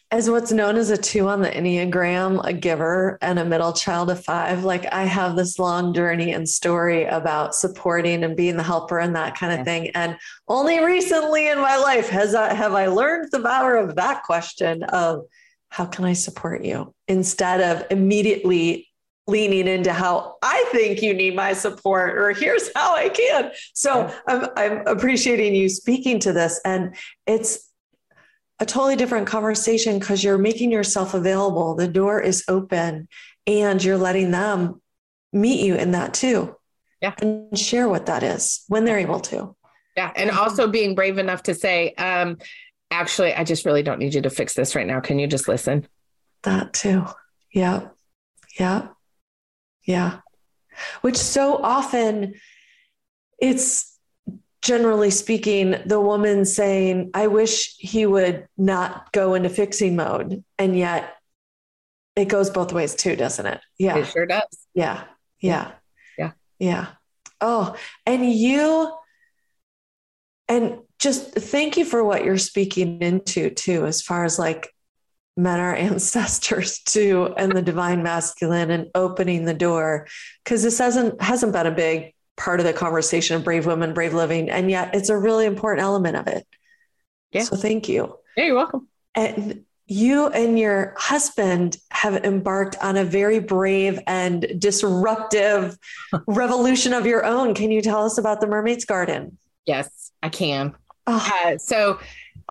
as 0.10 0.30
what's 0.30 0.54
known 0.54 0.78
as 0.78 0.90
a 0.90 0.98
two 0.98 1.28
on 1.28 1.42
the 1.42 1.50
Enneagram, 1.50 2.40
a 2.46 2.54
giver 2.54 3.18
and 3.22 3.38
a 3.38 3.46
middle 3.46 3.74
child 3.74 4.10
of 4.10 4.24
five, 4.24 4.64
like 4.64 4.92
I 4.94 5.04
have 5.04 5.36
this 5.36 5.60
long 5.60 5.94
journey 5.94 6.32
and 6.32 6.48
story 6.48 7.04
about 7.04 7.56
supporting 7.56 8.24
and 8.24 8.36
being 8.36 8.56
the 8.56 8.64
helper 8.64 9.00
and 9.00 9.16
that 9.18 9.36
kind 9.38 9.60
of 9.60 9.66
thing. 9.66 9.90
And 9.90 10.18
only 10.48 10.80
recently 10.80 11.50
in 11.50 11.58
my 11.58 11.76
life 11.76 12.08
has 12.10 12.36
I, 12.36 12.54
have 12.54 12.74
I 12.74 12.88
learned 12.88 13.30
the 13.32 13.42
power 13.42 13.76
of 13.76 13.96
that 13.96 14.24
question 14.24 14.84
of 14.84 15.26
how 15.70 15.86
can 15.86 16.06
I 16.06 16.14
support 16.14 16.64
you 16.64 16.94
instead 17.10 17.60
of 17.60 17.86
immediately 17.92 18.88
leaning 19.28 19.68
into 19.68 19.92
how 19.92 20.36
I 20.42 20.70
think 20.72 21.02
you 21.02 21.14
need 21.14 21.36
my 21.36 21.52
support 21.52 22.18
or 22.18 22.32
here's 22.32 22.70
how 22.74 22.96
I 22.96 23.10
can. 23.10 23.52
So 23.74 24.10
I'm, 24.26 24.48
I'm 24.56 24.88
appreciating 24.88 25.54
you 25.54 25.68
speaking 25.68 26.20
to 26.22 26.32
this. 26.32 26.62
And 26.64 26.96
it's 27.26 27.67
a 28.60 28.66
totally 28.66 28.96
different 28.96 29.28
conversation 29.28 30.00
because 30.00 30.24
you're 30.24 30.38
making 30.38 30.72
yourself 30.72 31.14
available. 31.14 31.76
The 31.76 31.88
door 31.88 32.20
is 32.22 32.44
open 32.48 33.08
and 33.46 33.84
you're 33.84 33.98
letting 33.98 34.32
them 34.32 34.82
meet 35.32 35.64
you 35.64 35.76
in 35.76 35.92
that 35.92 36.14
too. 36.14 36.56
Yeah. 37.02 37.14
And 37.22 37.58
share 37.58 37.88
what 37.88 38.08
that 38.08 38.24
is 38.24 38.64
when 38.68 38.86
they're 38.86 38.98
able 38.98 39.20
to. 39.22 39.56
Yeah. 39.96 40.12
And 40.16 40.32
also 40.32 40.68
being 40.68 40.96
brave 40.96 41.18
enough 41.18 41.44
to 41.44 41.54
say, 41.54 41.94
um, 41.94 42.38
actually, 42.90 43.34
I 43.34 43.44
just 43.44 43.66
really 43.66 43.84
don't 43.84 44.00
need 44.00 44.14
you 44.14 44.22
to 44.22 44.30
fix 44.30 44.54
this 44.54 44.76
right 44.76 44.88
now. 44.88 45.00
Can 45.00 45.20
you 45.20 45.28
just 45.28 45.48
listen? 45.48 45.88
That 46.44 46.74
too. 46.74 47.06
Yeah. 47.54 47.90
Yeah. 48.60 48.88
Yeah. 49.84 50.20
Which 51.02 51.18
so 51.18 51.58
often 51.58 52.36
it's 53.40 53.97
generally 54.62 55.12
speaking, 55.12 55.76
the 55.86 56.00
woman 56.00 56.46
saying, 56.46 57.12
I 57.14 57.28
wish 57.28 57.76
he 57.78 58.06
would 58.06 58.48
not 58.58 59.12
go 59.12 59.34
into 59.34 59.50
fixing 59.50 59.96
mode. 59.96 60.44
And 60.58 60.78
yet 60.78 61.16
it 62.16 62.26
goes 62.26 62.50
both 62.50 62.74
ways 62.74 62.96
too, 62.96 63.16
doesn't 63.16 63.46
it? 63.46 63.62
Yeah. 63.78 63.98
It 63.98 64.08
sure 64.08 64.26
does. 64.26 64.68
Yeah. 64.74 65.04
Yeah. 65.40 65.72
Yeah. 66.18 66.32
Yeah. 66.60 66.88
Oh, 67.40 67.76
and 68.06 68.32
you, 68.32 68.92
and 70.48 70.80
just 70.98 71.34
thank 71.34 71.78
you 71.78 71.86
for 71.86 72.04
what 72.04 72.26
you're 72.26 72.40
speaking 72.40 73.02
into 73.02 73.52
too, 73.52 73.86
as 73.86 74.02
far 74.02 74.26
as 74.26 74.40
like 74.40 74.74
men 75.36 75.60
are 75.60 75.76
ancestors 75.76 76.80
too, 76.80 77.34
and 77.38 77.52
the 77.52 77.62
divine 77.62 78.02
masculine 78.02 78.72
and 78.72 78.88
opening 78.96 79.46
the 79.46 79.54
door. 79.54 80.08
Cause 80.46 80.64
this 80.64 80.80
hasn't, 80.80 81.22
hasn't 81.22 81.54
been 81.54 81.68
a 81.68 81.72
big 81.72 82.14
part 82.38 82.60
of 82.60 82.66
the 82.66 82.74
conversation 82.74 83.36
of 83.36 83.44
brave 83.44 83.66
women, 83.66 83.94
brave 83.94 84.14
living. 84.14 84.50
And 84.50 84.70
yet 84.70 84.96
it's 84.96 85.10
a 85.10 85.18
really 85.18 85.46
important 85.46 85.84
element 85.84 86.16
of 86.16 86.28
it. 86.28 86.48
Yeah. 87.32 87.44
So 87.44 87.58
thank 87.58 87.90
you. 87.90 88.16
Yeah, 88.38 88.46
you're 88.46 88.56
welcome. 88.56 88.88
And 89.16 89.66
you 89.88 90.28
and 90.28 90.60
your 90.60 90.94
husband 90.98 91.78
have 91.92 92.24
embarked 92.24 92.76
on 92.82 92.98
a 92.98 93.04
very 93.04 93.40
brave 93.40 94.00
and 94.06 94.54
disruptive 94.60 95.78
revolution 96.28 96.94
of 96.94 97.06
your 97.06 97.26
own. 97.26 97.54
Can 97.54 97.72
you 97.72 97.82
tell 97.82 98.06
us 98.06 98.18
about 98.18 98.40
the 98.40 98.48
Mermaid's 98.48 98.86
Garden? 98.86 99.38
Yes, 99.66 100.12
I 100.22 100.30
can. 100.30 100.76
Oh. 101.08 101.32
Uh, 101.46 101.58
so, 101.58 102.00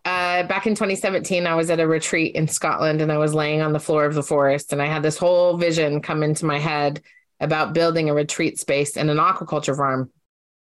uh, 0.04 0.44
back 0.44 0.66
in 0.66 0.74
2017, 0.74 1.46
I 1.46 1.54
was 1.54 1.68
at 1.68 1.80
a 1.80 1.86
retreat 1.86 2.36
in 2.36 2.46
Scotland 2.46 3.00
and 3.00 3.10
I 3.10 3.18
was 3.18 3.34
laying 3.34 3.60
on 3.60 3.72
the 3.72 3.80
floor 3.80 4.04
of 4.04 4.14
the 4.14 4.22
forest 4.22 4.72
and 4.72 4.80
I 4.80 4.86
had 4.86 5.02
this 5.02 5.18
whole 5.18 5.56
vision 5.56 6.00
come 6.00 6.22
into 6.22 6.46
my 6.46 6.58
head 6.58 7.02
about 7.40 7.74
building 7.74 8.08
a 8.08 8.14
retreat 8.14 8.58
space 8.58 8.96
and 8.96 9.10
an 9.10 9.18
aquaculture 9.18 9.76
farm. 9.76 10.10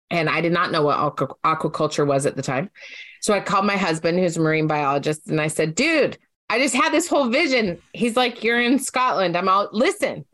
And 0.10 0.29
I 0.29 0.41
did 0.41 0.51
not 0.51 0.71
know 0.71 0.84
what 0.84 0.97
aqu- 0.97 1.36
aquaculture 1.43 2.05
was 2.05 2.25
at 2.25 2.36
the 2.36 2.41
time. 2.41 2.69
So 3.21 3.34
I 3.34 3.39
called 3.39 3.65
my 3.65 3.77
husband, 3.77 4.19
who's 4.19 4.38
a 4.38 4.41
marine 4.41 4.67
biologist, 4.67 5.27
and 5.27 5.39
I 5.39 5.47
said, 5.47 5.75
dude, 5.75 6.17
I 6.51 6.60
just 6.60 6.75
had 6.75 6.91
this 6.91 7.07
whole 7.07 7.29
vision. 7.29 7.81
He's 7.93 8.17
like, 8.17 8.43
You're 8.43 8.62
in 8.62 8.77
Scotland. 8.77 9.38
I'm 9.38 9.47
all, 9.47 9.69
listen, 9.72 10.26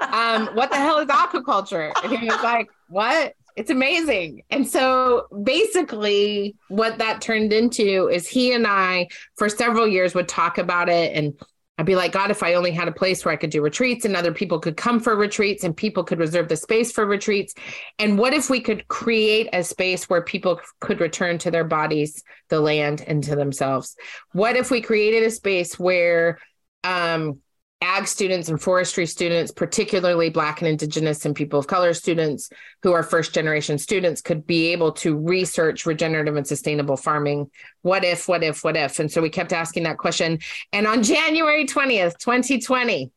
um, 0.00 0.46
what 0.54 0.70
the 0.70 0.76
hell 0.76 0.98
is 1.00 1.08
aquaculture? 1.08 1.92
And 2.02 2.16
he 2.16 2.26
was 2.26 2.42
like, 2.42 2.70
What? 2.88 3.34
It's 3.56 3.68
amazing. 3.68 4.42
And 4.48 4.66
so 4.66 5.26
basically, 5.42 6.56
what 6.68 6.96
that 6.96 7.20
turned 7.20 7.52
into 7.52 8.08
is 8.08 8.26
he 8.26 8.54
and 8.54 8.66
I, 8.66 9.08
for 9.36 9.50
several 9.50 9.86
years, 9.86 10.14
would 10.14 10.28
talk 10.28 10.56
about 10.56 10.88
it 10.88 11.14
and 11.14 11.38
I'd 11.80 11.86
be 11.86 11.96
like, 11.96 12.12
God, 12.12 12.30
if 12.30 12.42
I 12.42 12.52
only 12.52 12.72
had 12.72 12.88
a 12.88 12.92
place 12.92 13.24
where 13.24 13.32
I 13.32 13.38
could 13.38 13.48
do 13.48 13.62
retreats 13.62 14.04
and 14.04 14.14
other 14.14 14.34
people 14.34 14.58
could 14.58 14.76
come 14.76 15.00
for 15.00 15.16
retreats 15.16 15.64
and 15.64 15.74
people 15.74 16.04
could 16.04 16.18
reserve 16.18 16.46
the 16.46 16.56
space 16.56 16.92
for 16.92 17.06
retreats. 17.06 17.54
And 17.98 18.18
what 18.18 18.34
if 18.34 18.50
we 18.50 18.60
could 18.60 18.86
create 18.88 19.48
a 19.54 19.64
space 19.64 20.06
where 20.06 20.20
people 20.20 20.60
could 20.80 21.00
return 21.00 21.38
to 21.38 21.50
their 21.50 21.64
bodies, 21.64 22.22
the 22.50 22.60
land, 22.60 23.02
and 23.06 23.24
to 23.24 23.34
themselves? 23.34 23.96
What 24.32 24.56
if 24.56 24.70
we 24.70 24.82
created 24.82 25.22
a 25.22 25.30
space 25.30 25.78
where 25.78 26.38
um, 26.84 27.38
ag 27.82 28.06
students 28.06 28.48
and 28.48 28.60
forestry 28.60 29.06
students, 29.06 29.50
particularly 29.50 30.28
Black 30.28 30.60
and 30.60 30.68
Indigenous 30.68 31.24
and 31.24 31.34
people 31.34 31.58
of 31.58 31.66
color 31.66 31.94
students 31.94 32.50
who 32.82 32.92
are 32.92 33.02
first 33.02 33.34
generation 33.34 33.78
students, 33.78 34.20
could 34.20 34.46
be 34.46 34.68
able 34.68 34.92
to 34.92 35.16
research 35.16 35.86
regenerative 35.86 36.36
and 36.36 36.46
sustainable 36.46 36.96
farming. 36.96 37.50
What 37.82 38.04
if, 38.04 38.28
what 38.28 38.42
if, 38.42 38.62
what 38.62 38.76
if? 38.76 38.98
And 38.98 39.10
so 39.10 39.22
we 39.22 39.30
kept 39.30 39.52
asking 39.52 39.84
that 39.84 39.98
question. 39.98 40.38
And 40.72 40.86
on 40.86 41.02
January 41.02 41.66
20th, 41.66 42.18
2020, 42.18 43.10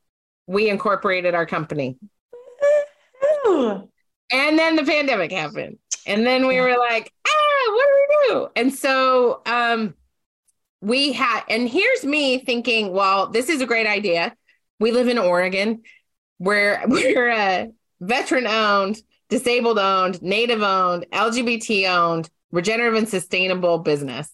we 0.48 0.70
incorporated 0.70 1.36
our 1.36 1.46
company. 1.46 1.98
And 3.46 4.58
then 4.58 4.76
the 4.76 4.84
pandemic 4.84 5.32
happened. 5.32 5.78
And 6.08 6.26
then 6.26 6.48
we 6.48 6.60
were 6.60 6.78
like, 6.78 7.12
ah, 7.28 7.74
what 7.74 7.88
do 7.88 7.94
we 7.94 8.34
do? 8.34 8.48
And 8.56 8.74
so 8.74 9.42
um, 9.46 9.94
we 10.82 11.14
had, 11.14 11.44
and 11.50 11.70
here's 11.70 12.04
me 12.04 12.40
thinking, 12.40 12.92
well, 12.92 13.28
this 13.28 13.50
is 13.50 13.62
a 13.62 13.66
great 13.66 13.88
idea 13.88 14.34
we 14.80 14.92
live 14.92 15.08
in 15.08 15.18
Oregon. 15.18 15.82
We're 16.40 16.82
we're 16.88 17.30
a 17.30 17.72
veteran 18.02 18.48
owned, 18.48 19.02
disabled 19.30 19.80
owned, 19.80 20.22
native 20.22 20.62
owned, 20.62 21.06
LGBT 21.12 21.90
owned, 21.90 22.30
regenerative 22.52 22.96
and 22.96 23.10
sustainable 23.10 23.80
business. 23.80 24.30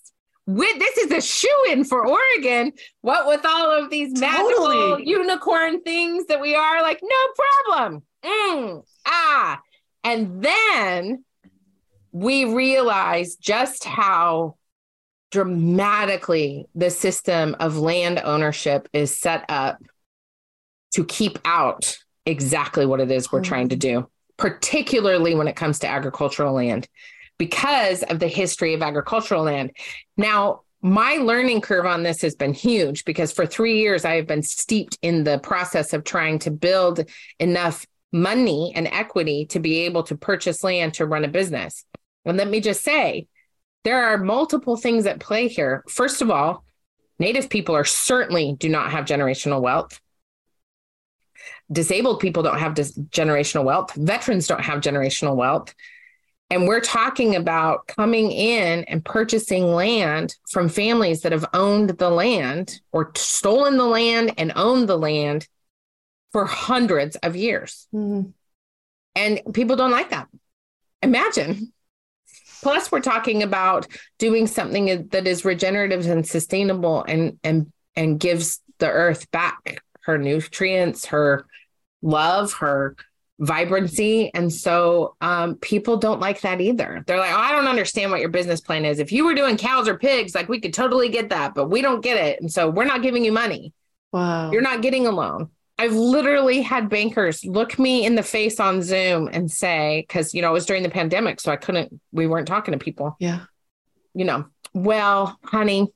With, 0.45 0.79
this 0.79 0.97
is 0.97 1.11
a 1.11 1.21
shoe 1.21 1.65
in 1.69 1.83
for 1.83 2.07
Oregon. 2.07 2.73
What 3.01 3.27
with 3.27 3.45
all 3.45 3.71
of 3.71 3.91
these 3.91 4.19
magical 4.19 4.65
totally. 4.65 5.07
unicorn 5.07 5.83
things 5.83 6.25
that 6.25 6.41
we 6.41 6.55
are 6.55 6.81
like, 6.81 6.99
no 7.03 7.67
problem. 7.67 8.03
Mm, 8.25 8.83
ah. 9.05 9.61
And 10.03 10.41
then 10.43 11.23
we 12.11 12.45
realize 12.45 13.35
just 13.35 13.83
how 13.83 14.55
dramatically 15.31 16.65
the 16.73 16.89
system 16.89 17.55
of 17.59 17.77
land 17.77 18.19
ownership 18.23 18.89
is 18.93 19.15
set 19.15 19.45
up 19.49 19.77
to 20.93 21.05
keep 21.05 21.39
out 21.45 21.97
exactly 22.25 22.85
what 22.85 22.99
it 22.99 23.11
is 23.11 23.31
we're 23.31 23.41
trying 23.41 23.69
to 23.69 23.75
mm-hmm. 23.75 24.01
do, 24.01 24.09
particularly 24.37 25.35
when 25.35 25.47
it 25.47 25.55
comes 25.55 25.79
to 25.79 25.87
agricultural 25.87 26.53
land, 26.53 26.87
because 27.37 28.03
of 28.03 28.19
the 28.19 28.27
history 28.27 28.73
of 28.73 28.81
agricultural 28.81 29.43
land. 29.43 29.71
Now, 30.17 30.61
my 30.81 31.15
learning 31.15 31.61
curve 31.61 31.85
on 31.85 32.03
this 32.03 32.21
has 32.21 32.35
been 32.35 32.53
huge 32.53 33.03
because 33.03 33.33
for 33.33 33.45
three 33.45 33.79
years 33.79 34.05
I 34.05 34.15
have 34.15 34.27
been 34.27 34.43
steeped 34.43 34.97
in 35.01 35.25
the 35.25 35.39
process 35.39 35.93
of 35.93 36.03
trying 36.03 36.39
to 36.39 36.51
build 36.51 37.05
enough 37.39 37.85
money 38.13 38.71
and 38.75 38.87
equity 38.87 39.45
to 39.47 39.59
be 39.59 39.79
able 39.79 40.03
to 40.03 40.15
purchase 40.15 40.63
land 40.63 40.93
to 40.95 41.05
run 41.05 41.25
a 41.25 41.27
business. 41.27 41.83
And 42.25 42.37
let 42.37 42.49
me 42.49 42.61
just 42.61 42.83
say, 42.83 43.27
there 43.83 44.05
are 44.05 44.17
multiple 44.17 44.77
things 44.77 45.05
at 45.05 45.19
play 45.19 45.47
here. 45.47 45.83
First 45.89 46.21
of 46.21 46.29
all, 46.29 46.63
Native 47.19 47.49
people 47.49 47.75
are 47.75 47.85
certainly 47.85 48.55
do 48.57 48.69
not 48.69 48.91
have 48.91 49.05
generational 49.05 49.61
wealth 49.61 49.99
disabled 51.71 52.19
people 52.19 52.43
don't 52.43 52.59
have 52.59 52.73
dis- 52.73 52.97
generational 52.97 53.63
wealth, 53.63 53.93
veterans 53.93 54.47
don't 54.47 54.63
have 54.63 54.81
generational 54.81 55.35
wealth. 55.35 55.73
And 56.51 56.67
we're 56.67 56.81
talking 56.81 57.35
about 57.35 57.85
coming 57.85 58.31
in 58.31 58.83
and 58.85 59.05
purchasing 59.05 59.65
land 59.65 60.35
from 60.49 60.67
families 60.67 61.21
that 61.21 61.31
have 61.31 61.45
owned 61.53 61.91
the 61.91 62.09
land 62.09 62.81
or 62.91 63.11
stolen 63.15 63.77
the 63.77 63.85
land 63.85 64.33
and 64.39 64.51
owned 64.55 64.89
the 64.89 64.97
land 64.97 65.47
for 66.31 66.45
hundreds 66.45 67.15
of 67.17 67.35
years. 67.35 67.87
Mm-hmm. 67.93 68.29
And 69.15 69.41
people 69.53 69.75
don't 69.75 69.91
like 69.91 70.09
that. 70.09 70.27
Imagine. 71.03 71.71
Plus, 72.61 72.91
we're 72.91 72.99
talking 72.99 73.43
about 73.43 73.87
doing 74.17 74.47
something 74.47 75.07
that 75.09 75.27
is 75.27 75.45
regenerative 75.45 76.05
and 76.07 76.27
sustainable 76.27 77.03
and 77.03 77.39
and 77.43 77.71
and 77.95 78.19
gives 78.19 78.59
the 78.79 78.89
earth 78.89 79.29
back 79.31 79.81
her 80.01 80.17
nutrients, 80.17 81.05
her 81.05 81.45
love, 82.01 82.53
her 82.53 82.95
vibrancy. 83.39 84.31
And 84.33 84.51
so 84.51 85.15
um, 85.21 85.55
people 85.55 85.97
don't 85.97 86.19
like 86.19 86.41
that 86.41 86.59
either. 86.59 87.03
They're 87.07 87.19
like, 87.19 87.31
oh, 87.31 87.37
I 87.37 87.51
don't 87.51 87.67
understand 87.67 88.11
what 88.11 88.19
your 88.19 88.29
business 88.29 88.59
plan 88.59 88.83
is. 88.83 88.99
If 88.99 89.11
you 89.11 89.25
were 89.25 89.33
doing 89.33 89.55
cows 89.55 89.87
or 89.87 89.97
pigs, 89.97 90.35
like 90.35 90.49
we 90.49 90.59
could 90.59 90.73
totally 90.73 91.09
get 91.09 91.29
that, 91.29 91.55
but 91.55 91.69
we 91.69 91.81
don't 91.81 92.01
get 92.01 92.17
it. 92.17 92.41
And 92.41 92.51
so 92.51 92.69
we're 92.69 92.85
not 92.85 93.01
giving 93.01 93.23
you 93.23 93.31
money. 93.31 93.73
Wow. 94.11 94.51
You're 94.51 94.61
not 94.61 94.81
getting 94.81 95.07
a 95.07 95.11
loan. 95.11 95.49
I've 95.77 95.95
literally 95.95 96.61
had 96.61 96.89
bankers 96.89 97.45
look 97.45 97.79
me 97.79 98.05
in 98.05 98.15
the 98.15 98.23
face 98.23 98.59
on 98.59 98.81
Zoom 98.81 99.29
and 99.31 99.49
say, 99.49 100.03
because, 100.05 100.33
you 100.33 100.41
know, 100.41 100.49
it 100.49 100.53
was 100.53 100.65
during 100.65 100.83
the 100.83 100.89
pandemic. 100.89 101.39
So 101.39 101.53
I 101.53 101.55
couldn't, 101.55 101.97
we 102.11 102.27
weren't 102.27 102.47
talking 102.47 102.73
to 102.73 102.77
people. 102.77 103.15
Yeah. 103.19 103.45
You 104.13 104.25
know, 104.25 104.47
well, 104.73 105.39
honey, 105.45 105.87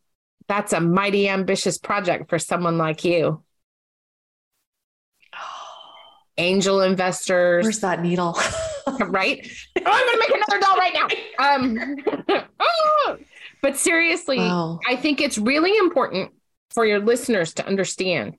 that's 0.47 0.71
a 0.71 0.79
mighty 0.79 1.27
ambitious 1.27 1.77
project 1.77 2.29
for 2.29 2.39
someone 2.39 2.77
like 2.77 3.03
you 3.03 3.43
angel 6.37 6.81
investors. 6.81 7.63
Where's 7.63 7.79
that 7.79 8.01
needle? 8.01 8.37
right? 9.07 9.47
Oh, 9.77 9.81
I'm 9.85 10.05
going 10.05 10.13
to 10.13 10.19
make 10.19 10.41
another 10.41 10.59
doll 10.59 10.77
right 10.77 10.93
now. 12.27 12.35
Um, 12.35 12.43
oh. 12.59 13.17
But 13.61 13.77
seriously, 13.77 14.37
wow. 14.37 14.79
I 14.87 14.95
think 14.95 15.21
it's 15.21 15.37
really 15.37 15.77
important 15.77 16.31
for 16.71 16.85
your 16.85 16.99
listeners 16.99 17.53
to 17.55 17.67
understand 17.67 18.35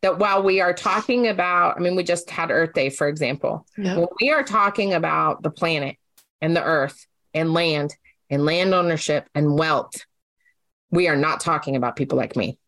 that 0.00 0.18
while 0.18 0.42
we 0.42 0.60
are 0.60 0.72
talking 0.72 1.28
about, 1.28 1.76
I 1.76 1.80
mean, 1.80 1.94
we 1.94 2.02
just 2.02 2.28
had 2.30 2.50
Earth 2.50 2.72
Day, 2.72 2.90
for 2.90 3.08
example. 3.08 3.66
Yep. 3.76 3.96
When 3.98 4.06
we 4.20 4.30
are 4.30 4.42
talking 4.42 4.94
about 4.94 5.42
the 5.42 5.50
planet 5.50 5.96
and 6.40 6.56
the 6.56 6.62
earth 6.62 7.06
and 7.34 7.52
land 7.52 7.94
and 8.30 8.44
land 8.44 8.74
ownership 8.74 9.28
and 9.34 9.56
wealth, 9.56 10.06
we 10.90 11.08
are 11.08 11.16
not 11.16 11.40
talking 11.40 11.76
about 11.76 11.96
people 11.96 12.18
like 12.18 12.36
me. 12.36 12.58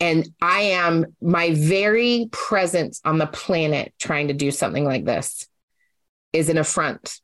And 0.00 0.28
I 0.40 0.60
am 0.60 1.06
my 1.20 1.54
very 1.54 2.28
presence 2.30 3.00
on 3.04 3.18
the 3.18 3.26
planet 3.26 3.92
trying 3.98 4.28
to 4.28 4.34
do 4.34 4.50
something 4.50 4.84
like 4.84 5.04
this 5.04 5.48
is 6.32 6.48
an 6.48 6.58
affront 6.58 7.20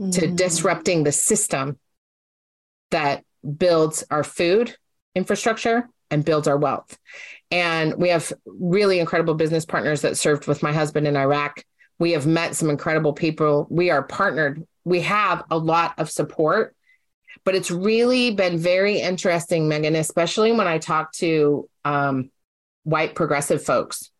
mm. 0.00 0.12
to 0.14 0.28
disrupting 0.28 1.04
the 1.04 1.12
system 1.12 1.78
that 2.90 3.24
builds 3.56 4.04
our 4.10 4.24
food 4.24 4.74
infrastructure 5.14 5.88
and 6.10 6.24
builds 6.24 6.48
our 6.48 6.56
wealth. 6.56 6.98
And 7.50 7.94
we 7.96 8.08
have 8.08 8.32
really 8.46 8.98
incredible 9.00 9.34
business 9.34 9.64
partners 9.64 10.02
that 10.02 10.16
served 10.16 10.46
with 10.46 10.62
my 10.62 10.72
husband 10.72 11.06
in 11.06 11.16
Iraq. 11.16 11.64
We 11.98 12.12
have 12.12 12.26
met 12.26 12.54
some 12.54 12.70
incredible 12.70 13.12
people. 13.12 13.66
We 13.70 13.90
are 13.90 14.02
partnered. 14.02 14.66
We 14.84 15.00
have 15.02 15.44
a 15.50 15.58
lot 15.58 15.94
of 15.98 16.10
support 16.10 16.74
but 17.44 17.54
it's 17.54 17.70
really 17.70 18.30
been 18.30 18.58
very 18.58 19.00
interesting, 19.00 19.68
Megan, 19.68 19.94
especially 19.94 20.52
when 20.52 20.66
I 20.66 20.78
talk 20.78 21.12
to 21.14 21.68
um, 21.84 22.30
white 22.84 23.14
progressive 23.14 23.64
folks. 23.64 24.10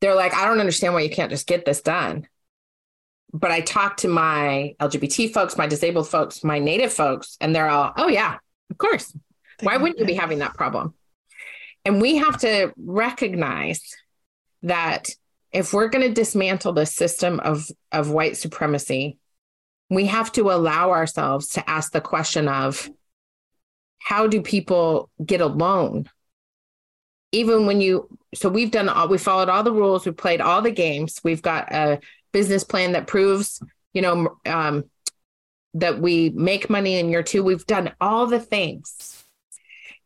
They're 0.00 0.14
like, 0.14 0.34
I 0.34 0.46
don't 0.46 0.60
understand 0.60 0.94
why 0.94 1.00
you 1.00 1.10
can't 1.10 1.30
just 1.30 1.46
get 1.46 1.64
this 1.64 1.80
done. 1.80 2.26
But 3.32 3.50
I 3.50 3.60
talk 3.60 3.98
to 3.98 4.08
my 4.08 4.74
LGBT 4.80 5.32
folks, 5.32 5.56
my 5.56 5.66
disabled 5.66 6.08
folks, 6.08 6.44
my 6.44 6.58
native 6.58 6.92
folks, 6.92 7.36
and 7.40 7.54
they're 7.54 7.68
all, 7.68 7.92
oh, 7.96 8.08
yeah, 8.08 8.36
of 8.70 8.78
course. 8.78 9.16
Why 9.60 9.76
wouldn't 9.76 10.00
you 10.00 10.04
be 10.04 10.14
having 10.14 10.40
that 10.40 10.54
problem? 10.54 10.94
And 11.84 12.00
we 12.00 12.16
have 12.16 12.38
to 12.38 12.72
recognize 12.76 13.80
that 14.62 15.10
if 15.52 15.72
we're 15.72 15.88
going 15.88 16.06
to 16.06 16.14
dismantle 16.14 16.72
the 16.72 16.86
system 16.86 17.40
of, 17.40 17.68
of 17.90 18.10
white 18.10 18.36
supremacy, 18.36 19.18
we 19.94 20.06
have 20.06 20.32
to 20.32 20.50
allow 20.50 20.90
ourselves 20.90 21.48
to 21.48 21.70
ask 21.70 21.92
the 21.92 22.00
question 22.00 22.48
of 22.48 22.90
how 23.98 24.26
do 24.26 24.42
people 24.42 25.10
get 25.24 25.40
a 25.40 25.46
loan 25.46 26.08
even 27.32 27.66
when 27.66 27.80
you 27.80 28.06
so 28.34 28.48
we've 28.48 28.70
done 28.70 28.88
all 28.88 29.08
we 29.08 29.18
followed 29.18 29.48
all 29.48 29.62
the 29.62 29.72
rules 29.72 30.04
we 30.06 30.12
played 30.12 30.40
all 30.40 30.62
the 30.62 30.70
games. 30.70 31.20
We've 31.24 31.42
got 31.42 31.72
a 31.72 31.98
business 32.30 32.62
plan 32.62 32.92
that 32.92 33.06
proves 33.06 33.60
you 33.94 34.02
know 34.02 34.36
um, 34.46 34.84
that 35.74 35.98
we 35.98 36.30
make 36.30 36.70
money 36.70 36.98
in 36.98 37.08
year 37.08 37.22
two. 37.22 37.42
We've 37.42 37.66
done 37.66 37.92
all 38.00 38.26
the 38.26 38.40
things. 38.40 39.24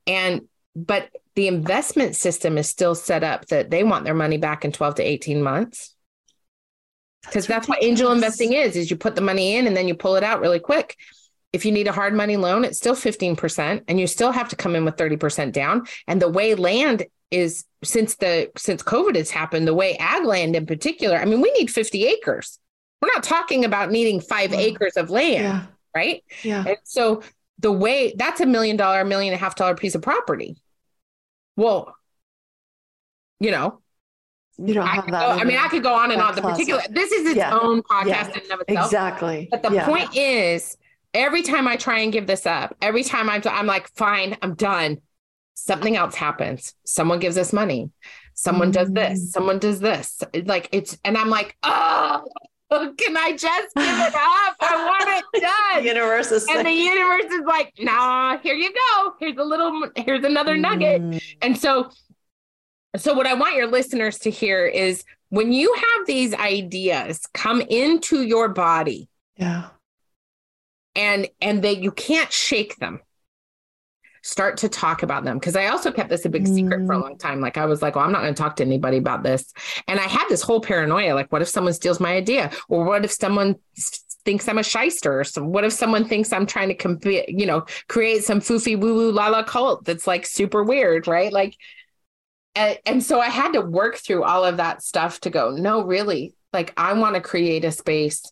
And 0.07 0.43
but 0.77 1.11
the 1.35 1.49
investment 1.49 2.15
system 2.15 2.57
is 2.59 2.69
still 2.69 2.95
set 2.95 3.25
up 3.25 3.47
that 3.47 3.71
they 3.71 3.83
want 3.83 4.05
their 4.05 4.15
money 4.15 4.39
back 4.39 4.65
in 4.65 4.73
12 4.73 4.97
to 4.97 5.03
18 5.03 5.43
months 5.43 5.96
because 7.27 7.47
that's, 7.47 7.67
that's 7.67 7.69
what 7.69 7.83
angel 7.83 8.13
investing 8.13 8.53
is 8.53 8.77
is 8.77 8.91
you 8.91 8.97
put 8.97 9.15
the 9.15 9.21
money 9.21 9.57
in 9.57 9.67
and 9.67 9.77
then 9.77 9.89
you 9.89 9.95
pull 9.95 10.17
it 10.17 10.25
out 10.25 10.41
really 10.41 10.61
quick. 10.61 10.97
If 11.53 11.65
you 11.65 11.73
need 11.73 11.89
a 11.89 11.93
hard 11.93 12.15
money 12.15 12.37
loan 12.37 12.65
it's 12.65 12.79
still 12.79 12.95
15% 12.95 13.85
and 13.89 14.01
you 14.01 14.07
still 14.07 14.33
have 14.33 14.49
to 14.51 14.57
come 14.57 14.77
in 14.77 14.85
with 14.85 14.97
30% 14.97 15.53
down. 15.53 15.87
And 16.07 16.21
the 16.21 16.29
way 16.29 16.55
land 16.55 17.05
is 17.31 17.65
since 17.83 18.15
the 18.17 18.51
since 18.57 18.85
covid 18.85 19.17
has 19.17 19.31
happened 19.31 19.67
the 19.67 19.75
way 19.75 19.97
ag 19.97 20.25
land 20.25 20.55
in 20.55 20.65
particular 20.65 21.17
i 21.17 21.25
mean 21.25 21.41
we 21.41 21.51
need 21.53 21.69
50 21.71 22.07
acres. 22.07 22.59
We're 23.03 23.13
not 23.13 23.25
talking 23.25 23.65
about 23.65 23.91
needing 23.91 24.21
five 24.21 24.53
yeah. 24.53 24.61
acres 24.61 24.97
of 24.97 25.11
land 25.11 25.43
yeah. 25.43 25.67
right? 25.95 26.25
Yeah. 26.43 26.65
And 26.67 26.79
so 26.85 27.23
the 27.59 27.73
way 27.73 28.15
that's 28.17 28.41
a 28.41 28.47
million 28.47 28.77
dollar 28.77 29.05
million 29.05 29.33
and 29.33 29.41
a 29.41 29.45
half 29.45 29.57
dollar 29.57 29.75
piece 29.75 29.95
of 29.95 30.03
property. 30.03 30.57
Well 31.57 31.95
you 33.41 33.51
know 33.51 33.81
you 34.59 34.75
don't 34.75 34.87
have 34.87 35.11
that. 35.11 35.37
Go, 35.37 35.43
I 35.43 35.45
mean, 35.45 35.59
I 35.59 35.69
could 35.69 35.83
go 35.83 35.95
on 35.95 36.11
and 36.11 36.21
on. 36.21 36.35
The 36.35 36.43
particular, 36.43 36.83
this 36.91 37.13
is 37.13 37.27
its 37.27 37.37
yeah. 37.37 37.57
own 37.57 37.83
podcast 37.83 38.07
yeah. 38.07 38.27
in 38.29 38.51
and 38.51 38.61
itself. 38.63 38.87
Exactly. 38.87 39.49
But 39.51 39.63
the 39.63 39.73
yeah. 39.73 39.87
point 39.87 40.17
is, 40.17 40.77
every 41.13 41.43
time 41.43 41.69
I 41.69 41.77
try 41.77 42.01
and 42.01 42.13
give 42.13 42.27
this 42.27 42.47
up, 42.47 42.77
every 42.81 43.03
time 43.03 43.29
I'm, 43.29 43.43
I'm 43.47 43.67
like, 43.67 43.89
fine, 43.95 44.37
I'm 44.43 44.55
done. 44.55 44.99
Something 45.55 45.97
else 45.97 46.15
happens. 46.15 46.75
Someone 46.85 47.19
gives 47.19 47.39
us 47.39 47.53
money. 47.53 47.91
Someone 48.35 48.71
mm. 48.71 48.75
does 48.75 48.91
this, 48.91 49.21
mm. 49.21 49.29
someone 49.29 49.59
does 49.59 49.81
this. 49.81 50.23
Like 50.45 50.69
it's, 50.73 50.99
and 51.05 51.17
I'm 51.17 51.31
like, 51.31 51.57
oh, 51.63 52.25
can 52.71 53.17
I 53.17 53.33
just 53.33 53.75
give 53.75 53.85
it 53.85 54.15
up? 54.15 54.57
I 54.61 54.85
want 54.85 55.25
it 55.35 55.43
done. 55.75 55.83
the 55.83 55.89
universe 55.89 56.31
is 56.31 56.47
and 56.49 56.67
the 56.67 56.71
universe 56.71 57.33
is 57.33 57.47
like, 57.47 57.73
nah, 57.79 58.37
here 58.39 58.55
you 58.55 58.73
go. 58.73 59.15
Here's 59.19 59.39
a 59.39 59.45
little, 59.45 59.89
here's 59.97 60.25
another 60.25 60.57
nugget. 60.57 61.01
Mm. 61.01 61.23
And 61.41 61.59
so, 61.59 61.91
so 62.97 63.15
what 63.15 63.27
I 63.27 63.35
want 63.35 63.57
your 63.57 63.67
listeners 63.67 64.19
to 64.21 64.31
hear 64.31 64.67
is 64.67 65.05
when 65.29 65.53
you 65.53 65.75
have 65.75 66.07
these 66.07 66.35
ideas 66.35 67.21
come 67.35 67.61
into 67.61 68.23
your 68.23 68.49
body. 68.49 69.09
Yeah. 69.37 69.69
And 70.95 71.29
and 71.41 71.63
that 71.63 71.79
you 71.79 71.93
can't 71.93 72.33
shake 72.33 72.77
them 72.77 73.01
start 74.27 74.57
to 74.57 74.69
talk 74.69 75.05
about 75.05 75.25
them 75.25 75.39
because 75.39 75.55
I 75.55 75.67
also 75.67 75.93
kept 75.93 76.09
this 76.09 76.25
a 76.25 76.29
big 76.29 76.49
secret 76.49 76.85
for 76.85 76.95
a 76.95 76.97
mm. 76.97 77.03
long 77.03 77.17
time. 77.17 77.41
Like 77.41 77.57
I 77.57 77.65
was 77.65 77.81
like, 77.81 77.95
well, 77.95 78.05
I'm 78.05 78.11
not 78.11 78.23
going 78.23 78.35
to 78.35 78.43
talk 78.43 78.57
to 78.57 78.65
anybody 78.65 78.97
about 78.97 79.23
this. 79.23 79.53
And 79.87 80.01
I 80.01 80.03
had 80.03 80.27
this 80.29 80.43
whole 80.43 80.61
paranoia 80.61 81.15
like, 81.15 81.31
what 81.31 81.43
if 81.43 81.49
someone 81.49 81.73
steals 81.75 82.01
my 82.01 82.13
idea? 82.13 82.51
Or 82.69 82.85
what 82.85 83.05
if 83.05 83.13
someone 83.13 83.55
thinks 84.25 84.49
I'm 84.49 84.59
a 84.59 84.65
shyster? 84.65 85.21
Or 85.21 85.23
so 85.23 85.45
what 85.45 85.63
if 85.63 85.73
someone 85.73 86.07
thinks 86.07 86.33
I'm 86.33 86.45
trying 86.45 86.69
to 86.69 86.75
compete, 86.75 87.29
you 87.29 87.47
know, 87.47 87.67
create 87.89 88.25
some 88.25 88.41
foofy 88.41 88.77
woo 88.77 88.95
woo 88.95 89.13
la 89.13 89.29
la 89.29 89.45
cult 89.45 89.85
that's 89.85 90.09
like 90.09 90.27
super 90.27 90.65
weird, 90.65 91.07
right? 91.07 91.33
Like, 91.33 91.57
and, 92.57 92.79
and 92.87 93.03
so 93.03 93.21
I 93.21 93.29
had 93.29 93.53
to 93.53 93.61
work 93.61 93.97
through 93.97 94.25
all 94.25 94.45
of 94.45 94.57
that 94.57 94.83
stuff 94.83 95.21
to 95.21 95.31
go, 95.31 95.51
no, 95.51 95.85
really, 95.85 96.35
like 96.53 96.73
I 96.77 96.95
want 96.95 97.15
to 97.15 97.21
create 97.21 97.65
a 97.65 97.71
space 97.71 98.23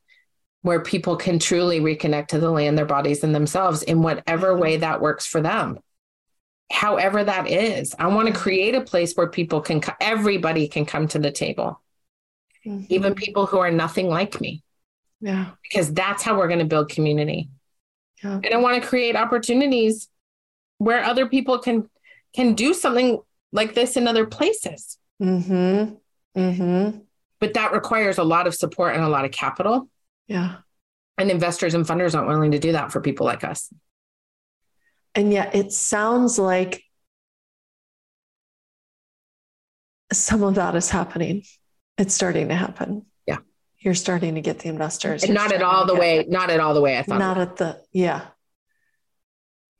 where 0.63 0.81
people 0.81 1.17
can 1.17 1.39
truly 1.39 1.81
reconnect 1.81 2.29
to 2.29 2.39
the 2.39 2.51
land, 2.51 2.79
their 2.79 2.87
bodies, 2.87 3.23
and 3.23 3.35
themselves 3.35 3.83
in 3.83 4.03
whatever 4.03 4.57
way 4.57 4.79
that 4.79 5.01
works 5.01 5.27
for 5.27 5.41
them. 5.43 5.79
However, 6.73 7.23
that 7.23 7.51
is, 7.51 7.95
I 7.99 8.07
want 8.07 8.29
to 8.29 8.35
create 8.35 8.75
a 8.75 8.81
place 8.81 9.13
where 9.15 9.29
people 9.29 9.61
can, 9.61 9.83
everybody 10.01 10.67
can 10.67 10.87
come 10.87 11.07
to 11.09 11.19
the 11.19 11.31
table, 11.31 11.81
mm-hmm. 12.67 12.87
even 12.89 13.15
people 13.15 13.45
who 13.45 13.59
are 13.59 13.71
nothing 13.71 14.09
like 14.09 14.41
me. 14.41 14.63
Yeah. 15.21 15.51
Because 15.63 15.93
that's 15.93 16.23
how 16.23 16.39
we're 16.39 16.49
going 16.49 16.61
to 16.61 16.65
build 16.65 16.89
community. 16.89 17.51
Yeah. 18.23 18.41
And 18.43 18.55
I 18.55 18.57
want 18.57 18.83
to 18.83 18.89
create 18.89 19.17
opportunities 19.17 20.09
where 20.79 21.05
other 21.05 21.27
people 21.27 21.59
can 21.59 21.89
can 22.35 22.55
do 22.55 22.75
something 22.75 23.21
like 23.55 23.75
this 23.75 23.97
in 23.97 24.07
other 24.07 24.27
places. 24.27 24.99
Mm-hmm. 25.23 25.95
Mm-hmm. 26.39 26.99
But 27.41 27.55
that 27.55 27.73
requires 27.73 28.19
a 28.19 28.25
lot 28.25 28.47
of 28.47 28.55
support 28.55 28.95
and 28.95 29.05
a 29.05 29.09
lot 29.09 29.25
of 29.25 29.31
capital. 29.31 29.89
Yeah. 30.27 30.57
And 31.17 31.31
investors 31.31 31.73
and 31.75 31.87
funders 31.87 32.15
aren't 32.15 32.29
willing 32.29 32.51
to 32.51 32.59
do 32.59 32.73
that 32.73 32.91
for 32.93 33.01
people 33.01 33.25
like 33.25 33.45
us. 33.45 33.73
And 35.15 35.33
yet 35.33 35.55
it 35.55 35.73
sounds 35.73 36.39
like 36.39 36.83
some 40.13 40.43
of 40.43 40.57
that 40.57 40.75
is 40.75 40.91
happening. 40.91 41.45
It's 41.97 42.13
starting 42.13 42.49
to 42.49 42.57
happen. 42.57 43.07
Yeah. 43.27 43.39
You're 43.79 43.95
starting 43.95 44.35
to 44.35 44.41
get 44.41 44.59
the 44.59 44.69
investors. 44.69 45.23
And 45.23 45.35
not 45.35 45.53
at 45.53 45.63
all 45.63 45.87
the 45.87 45.95
way, 45.95 46.27
not 46.29 46.51
at 46.51 46.59
all 46.59 46.75
the 46.75 46.81
way 46.81 46.99
I 46.99 47.03
thought. 47.03 47.21
Not 47.21 47.39
at 47.39 47.57
the, 47.57 47.81
yeah. 47.93 48.27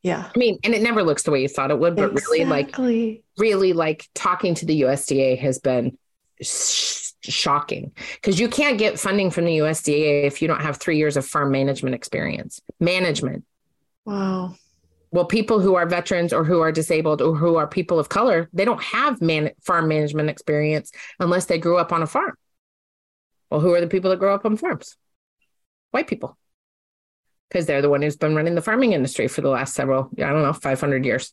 Yeah. 0.05 0.29
I 0.33 0.37
mean, 0.37 0.59
and 0.63 0.75
it 0.75 0.83
never 0.83 1.01
looks 1.01 1.23
the 1.23 1.31
way 1.31 1.41
you 1.41 1.47
thought 1.47 1.71
it 1.71 1.79
would, 1.79 1.95
but 1.95 2.11
exactly. 2.11 2.37
really 2.37 2.45
like, 2.45 3.17
really 3.39 3.73
like 3.73 4.07
talking 4.13 4.53
to 4.53 4.63
the 4.63 4.81
USDA 4.81 5.39
has 5.39 5.57
been 5.57 5.97
shocking 6.41 7.91
because 8.13 8.39
you 8.39 8.47
can't 8.47 8.77
get 8.77 8.99
funding 8.99 9.31
from 9.31 9.45
the 9.45 9.57
USDA 9.57 10.25
if 10.25 10.43
you 10.43 10.47
don't 10.47 10.61
have 10.61 10.77
three 10.77 10.99
years 10.99 11.17
of 11.17 11.25
farm 11.25 11.51
management 11.51 11.95
experience. 11.95 12.61
Management. 12.79 13.45
Wow. 14.05 14.53
Well, 15.09 15.25
people 15.25 15.59
who 15.59 15.73
are 15.73 15.87
veterans 15.87 16.33
or 16.33 16.43
who 16.43 16.59
are 16.59 16.71
disabled 16.71 17.23
or 17.23 17.35
who 17.35 17.55
are 17.55 17.65
people 17.65 17.97
of 17.97 18.07
color, 18.07 18.47
they 18.53 18.63
don't 18.63 18.83
have 18.83 19.23
man- 19.23 19.53
farm 19.63 19.87
management 19.87 20.29
experience 20.29 20.91
unless 21.19 21.47
they 21.47 21.57
grew 21.57 21.77
up 21.77 21.91
on 21.91 22.03
a 22.03 22.07
farm. 22.07 22.35
Well, 23.49 23.59
who 23.59 23.73
are 23.73 23.81
the 23.81 23.87
people 23.87 24.11
that 24.11 24.19
grow 24.19 24.35
up 24.35 24.45
on 24.45 24.55
farms? 24.55 24.97
White 25.89 26.05
people. 26.05 26.37
Because 27.49 27.65
they're 27.65 27.81
the 27.81 27.89
one 27.89 28.01
who's 28.01 28.17
been 28.17 28.35
running 28.35 28.55
the 28.55 28.61
farming 28.61 28.93
industry 28.93 29.27
for 29.27 29.41
the 29.41 29.49
last 29.49 29.73
several, 29.73 30.09
I 30.17 30.29
don't 30.29 30.41
know, 30.41 30.53
500 30.53 31.05
years. 31.05 31.31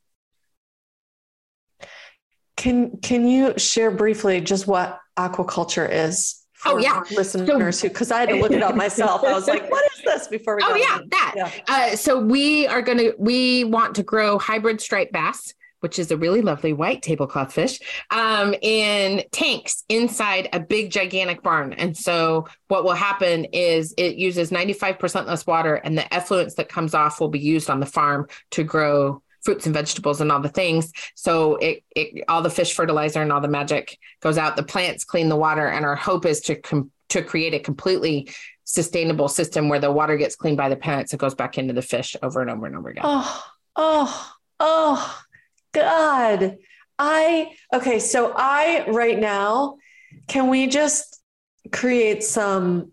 Can 2.57 2.99
can 2.99 3.27
you 3.27 3.59
share 3.59 3.91
briefly 3.91 4.41
just 4.41 4.67
what 4.67 5.01
aquaculture 5.17 5.89
is? 5.91 6.43
oh 6.65 6.79
yeah, 6.79 7.03
listeners 7.11 7.79
so, 7.79 7.89
who 7.89 7.93
because 7.93 8.11
I 8.11 8.21
had 8.21 8.29
to 8.29 8.37
look 8.37 8.53
it 8.53 8.63
up 8.63 8.77
myself. 8.77 9.25
I 9.25 9.33
was 9.33 9.49
like, 9.49 9.71
what 9.71 9.85
is 9.93 10.03
this 10.05 10.29
before 10.29 10.57
we? 10.57 10.63
Oh 10.65 10.75
yeah, 10.75 11.01
in? 11.01 11.09
that. 11.11 11.35
Yeah. 11.37 11.51
Uh, 11.69 11.97
so 11.97 12.19
we 12.19 12.67
are 12.67 12.83
gonna 12.83 13.11
we 13.19 13.65
want 13.65 13.95
to 13.97 14.03
grow 14.03 14.39
hybrid 14.39 14.81
striped 14.81 15.13
bass 15.13 15.55
which 15.83 15.99
is 15.99 16.11
a 16.11 16.17
really 16.17 16.43
lovely 16.43 16.73
white 16.73 17.03
tablecloth 17.03 17.53
fish, 17.53 17.79
um, 18.11 18.55
in 18.63 19.25
tanks 19.33 19.85
inside 19.89 20.49
a 20.53 20.61
big, 20.61 20.91
gigantic 20.91 21.43
barn. 21.43 21.73
And 21.75 21.97
so, 21.97 22.47
what 22.69 22.85
will 22.85 22.93
happen 22.93 23.45
is 23.47 23.95
it 23.99 24.17
uses 24.17 24.51
95% 24.51 25.27
less 25.27 25.47
water, 25.47 25.75
and 25.75 25.97
the 25.97 26.13
effluence 26.13 26.55
that 26.55 26.69
comes 26.69 26.95
off 26.95 27.21
will 27.21 27.29
be 27.29 27.41
used 27.41 27.71
on 27.71 27.81
the 27.81 27.87
farm 27.87 28.27
to 28.53 28.65
grow 28.65 29.23
fruits 29.43 29.67
and 29.67 29.75
vegetables 29.75 30.21
and 30.21 30.31
all 30.31 30.41
the 30.41 30.49
things. 30.49 30.93
So 31.15 31.57
it, 31.57 31.83
it 31.95 32.25
all 32.29 32.43
the 32.43 32.51
fish 32.51 32.75
fertilizer 32.75 33.21
and 33.21 33.33
all 33.33 33.41
the 33.41 33.49
magic 33.49 33.99
goes 34.21 34.39
out. 34.39 34.57
The 34.57 34.63
plants 34.63 35.05
clean 35.05 35.29
the 35.29 35.37
water, 35.37 35.67
and 35.67 35.85
our 35.85 35.97
hope 35.97 36.27
is 36.27 36.41
to 36.43 36.57
com- 36.57 36.91
to 37.11 37.23
create 37.23 37.55
a 37.55 37.59
completely 37.59 38.31
sustainable 38.65 39.29
system 39.29 39.69
where 39.69 39.81
the 39.81 39.93
water 39.93 40.17
gets 40.17 40.37
cleaned 40.37 40.57
by 40.57 40.69
the 40.69 40.77
plants. 40.77 41.13
It 41.13 41.19
goes 41.19 41.35
back 41.35 41.59
into 41.59 41.75
the 41.75 41.83
fish 41.83 42.17
over 42.23 42.41
and 42.41 42.51
over 42.51 42.67
and 42.67 42.77
over 42.77 42.89
again. 42.89 43.05
Oh, 43.05 43.45
oh, 43.77 44.33
oh, 44.61 45.22
God. 45.73 46.59
I 46.99 47.53
okay. 47.73 47.99
So 47.99 48.33
I 48.37 48.89
right 48.89 49.19
now, 49.19 49.79
can 50.29 50.49
we 50.49 50.67
just 50.67 51.23
create 51.71 52.23
some 52.23 52.93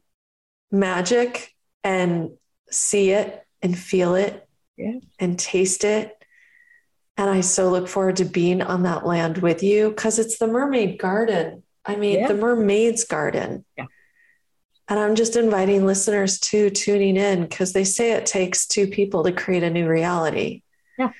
magic 0.71 1.53
and 1.83 2.31
see 2.71 3.11
it 3.11 3.43
and 3.61 3.77
feel 3.77 4.15
it 4.15 4.47
yeah. 4.77 4.99
and 5.19 5.37
taste 5.37 5.83
it 5.83 6.19
and 7.19 7.29
I 7.29 7.41
so 7.41 7.69
look 7.69 7.89
forward 7.89 8.15
to 8.17 8.25
being 8.25 8.61
on 8.61 8.83
that 8.83 9.05
land 9.05 9.39
with 9.39 9.61
you 9.61 9.89
because 9.89 10.19
it's 10.19 10.37
the 10.37 10.47
mermaid 10.47 10.97
garden. 10.97 11.63
I 11.85 11.97
mean, 11.97 12.19
yeah. 12.19 12.29
the 12.29 12.33
mermaid's 12.33 13.03
garden. 13.03 13.65
Yeah. 13.77 13.87
And 14.87 14.97
I'm 14.97 15.15
just 15.15 15.35
inviting 15.35 15.85
listeners 15.85 16.39
to 16.39 16.69
tuning 16.69 17.17
in 17.17 17.41
because 17.41 17.73
they 17.73 17.83
say 17.83 18.13
it 18.13 18.25
takes 18.25 18.65
two 18.65 18.87
people 18.87 19.25
to 19.25 19.33
create 19.33 19.63
a 19.63 19.69
new 19.69 19.85
reality. 19.85 20.61
Yeah. 20.97 21.11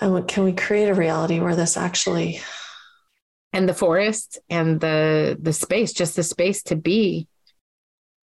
And 0.00 0.28
can 0.28 0.44
we 0.44 0.52
create 0.52 0.88
a 0.88 0.94
reality 0.94 1.40
where 1.40 1.56
this 1.56 1.76
actually 1.76 2.40
and 3.52 3.68
the 3.68 3.74
forest 3.74 4.38
and 4.50 4.80
the 4.80 5.38
the 5.40 5.52
space, 5.52 5.92
just 5.92 6.16
the 6.16 6.22
space 6.22 6.62
to 6.64 6.76
be 6.76 7.26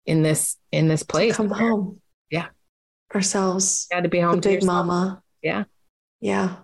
in 0.05 0.21
this 0.21 0.57
in 0.71 0.87
this 0.87 1.03
place. 1.03 1.35
Come 1.35 1.49
home. 1.49 2.01
Yeah. 2.29 2.47
Ourselves. 3.13 3.87
Yeah, 3.91 4.01
to 4.01 4.09
be 4.09 4.19
home 4.19 4.35
the 4.35 4.41
big 4.41 4.53
yourself. 4.55 4.85
mama. 4.85 5.23
Yeah. 5.41 5.63
Yeah. 6.21 6.57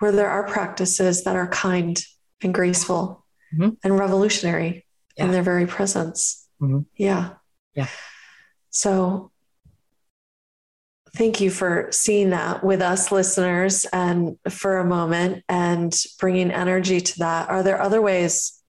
Where 0.00 0.12
there 0.12 0.28
are 0.28 0.46
practices 0.46 1.24
that 1.24 1.36
are 1.36 1.48
kind 1.48 2.02
and 2.42 2.52
graceful 2.52 3.24
mm-hmm. 3.54 3.70
and 3.82 3.98
revolutionary 3.98 4.84
yeah. 5.16 5.24
in 5.24 5.30
their 5.30 5.42
very 5.42 5.66
presence. 5.66 6.48
Mm-hmm. 6.60 6.80
Yeah. 6.96 7.30
Yeah. 7.74 7.88
So 8.70 9.30
thank 11.16 11.40
you 11.40 11.50
for 11.50 11.88
seeing 11.90 12.30
that 12.30 12.62
with 12.62 12.82
us 12.82 13.10
listeners 13.10 13.86
and 13.92 14.38
for 14.48 14.78
a 14.78 14.84
moment 14.84 15.44
and 15.48 15.94
bringing 16.20 16.50
energy 16.50 17.00
to 17.00 17.18
that. 17.20 17.48
Are 17.48 17.62
there 17.62 17.80
other 17.80 18.02
ways 18.02 18.62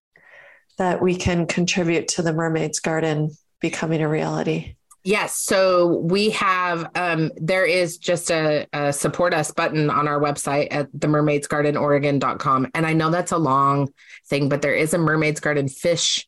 that 0.78 1.02
we 1.02 1.16
can 1.16 1.46
contribute 1.46 2.08
to 2.10 2.22
the 2.22 2.34
mermaid's 2.34 2.80
garden 2.80 3.32
becoming 3.60 4.02
a 4.02 4.08
reality? 4.08 4.76
Yes. 5.04 5.38
So 5.38 6.00
we 6.04 6.32
have, 6.32 6.90
um, 6.96 7.32
there 7.38 7.66
is 7.66 7.98
just 7.98 8.30
a, 8.30 8.68
a, 8.74 8.92
support 8.92 9.34
us 9.34 9.52
button 9.52 9.90
on 9.90 10.06
our 10.08 10.20
website 10.20 10.68
at 10.72 10.90
the 10.94 11.08
mermaidsgardenoregon.com. 11.08 12.68
And 12.74 12.86
I 12.86 12.92
know 12.92 13.10
that's 13.10 13.32
a 13.32 13.38
long 13.38 13.88
thing, 14.28 14.50
but 14.50 14.62
there 14.62 14.76
is 14.76 14.94
a 14.94 14.98
Mermaids 14.98 15.40
Garden 15.40 15.70
fish 15.70 16.27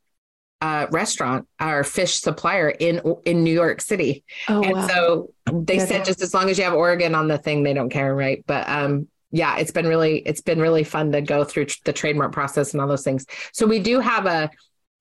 uh, 0.61 0.87
restaurant 0.91 1.47
or 1.59 1.83
fish 1.83 2.15
supplier 2.15 2.69
in 2.69 3.01
in 3.25 3.43
New 3.43 3.53
York 3.53 3.81
City. 3.81 4.23
Oh, 4.47 4.61
and 4.61 4.73
wow. 4.73 4.87
so 4.87 5.33
they 5.51 5.77
yeah, 5.77 5.85
said 5.85 6.05
just 6.05 6.21
as 6.21 6.33
long 6.33 6.49
as 6.49 6.57
you 6.57 6.63
have 6.63 6.73
Oregon 6.73 7.15
on 7.15 7.27
the 7.27 7.37
thing, 7.37 7.63
they 7.63 7.73
don't 7.73 7.89
care, 7.89 8.13
right? 8.13 8.43
But 8.45 8.67
um, 8.67 9.07
yeah, 9.31 9.57
it's 9.57 9.71
been 9.71 9.87
really 9.87 10.19
it's 10.19 10.41
been 10.41 10.59
really 10.59 10.83
fun 10.83 11.11
to 11.13 11.21
go 11.21 11.43
through 11.43 11.67
the 11.85 11.93
trademark 11.93 12.31
process 12.31 12.73
and 12.73 12.81
all 12.81 12.87
those 12.87 13.03
things. 13.03 13.25
So 13.53 13.65
we 13.65 13.79
do 13.79 13.99
have 13.99 14.25
a, 14.25 14.49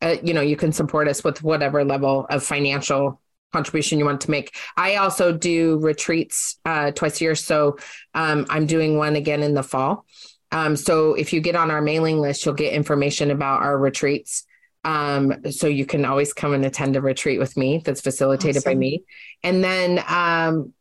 a 0.00 0.20
you 0.22 0.34
know 0.34 0.42
you 0.42 0.56
can 0.56 0.72
support 0.72 1.08
us 1.08 1.24
with 1.24 1.42
whatever 1.42 1.84
level 1.84 2.26
of 2.30 2.44
financial 2.44 3.20
contribution 3.52 3.98
you 3.98 4.04
want 4.04 4.20
to 4.20 4.30
make. 4.30 4.54
I 4.76 4.96
also 4.96 5.32
do 5.32 5.78
retreats 5.78 6.58
uh, 6.64 6.90
twice 6.92 7.20
a 7.20 7.24
year. 7.24 7.34
So 7.34 7.78
um, 8.14 8.46
I'm 8.50 8.66
doing 8.66 8.98
one 8.98 9.16
again 9.16 9.42
in 9.42 9.54
the 9.54 9.62
fall. 9.62 10.04
Um, 10.52 10.76
so 10.76 11.14
if 11.14 11.32
you 11.32 11.40
get 11.40 11.56
on 11.56 11.70
our 11.70 11.80
mailing 11.80 12.18
list, 12.18 12.44
you'll 12.44 12.54
get 12.54 12.72
information 12.72 13.30
about 13.30 13.62
our 13.62 13.76
retreats. 13.76 14.44
Um, 14.84 15.50
so 15.50 15.66
you 15.66 15.84
can 15.84 16.04
always 16.04 16.32
come 16.32 16.54
and 16.54 16.64
attend 16.64 16.96
a 16.96 17.00
retreat 17.00 17.38
with 17.38 17.56
me 17.56 17.82
that's 17.84 18.00
facilitated 18.00 18.58
awesome. 18.58 18.72
by 18.72 18.74
me. 18.74 19.04
And 19.42 19.62
then 19.62 20.02
um, 20.08 20.72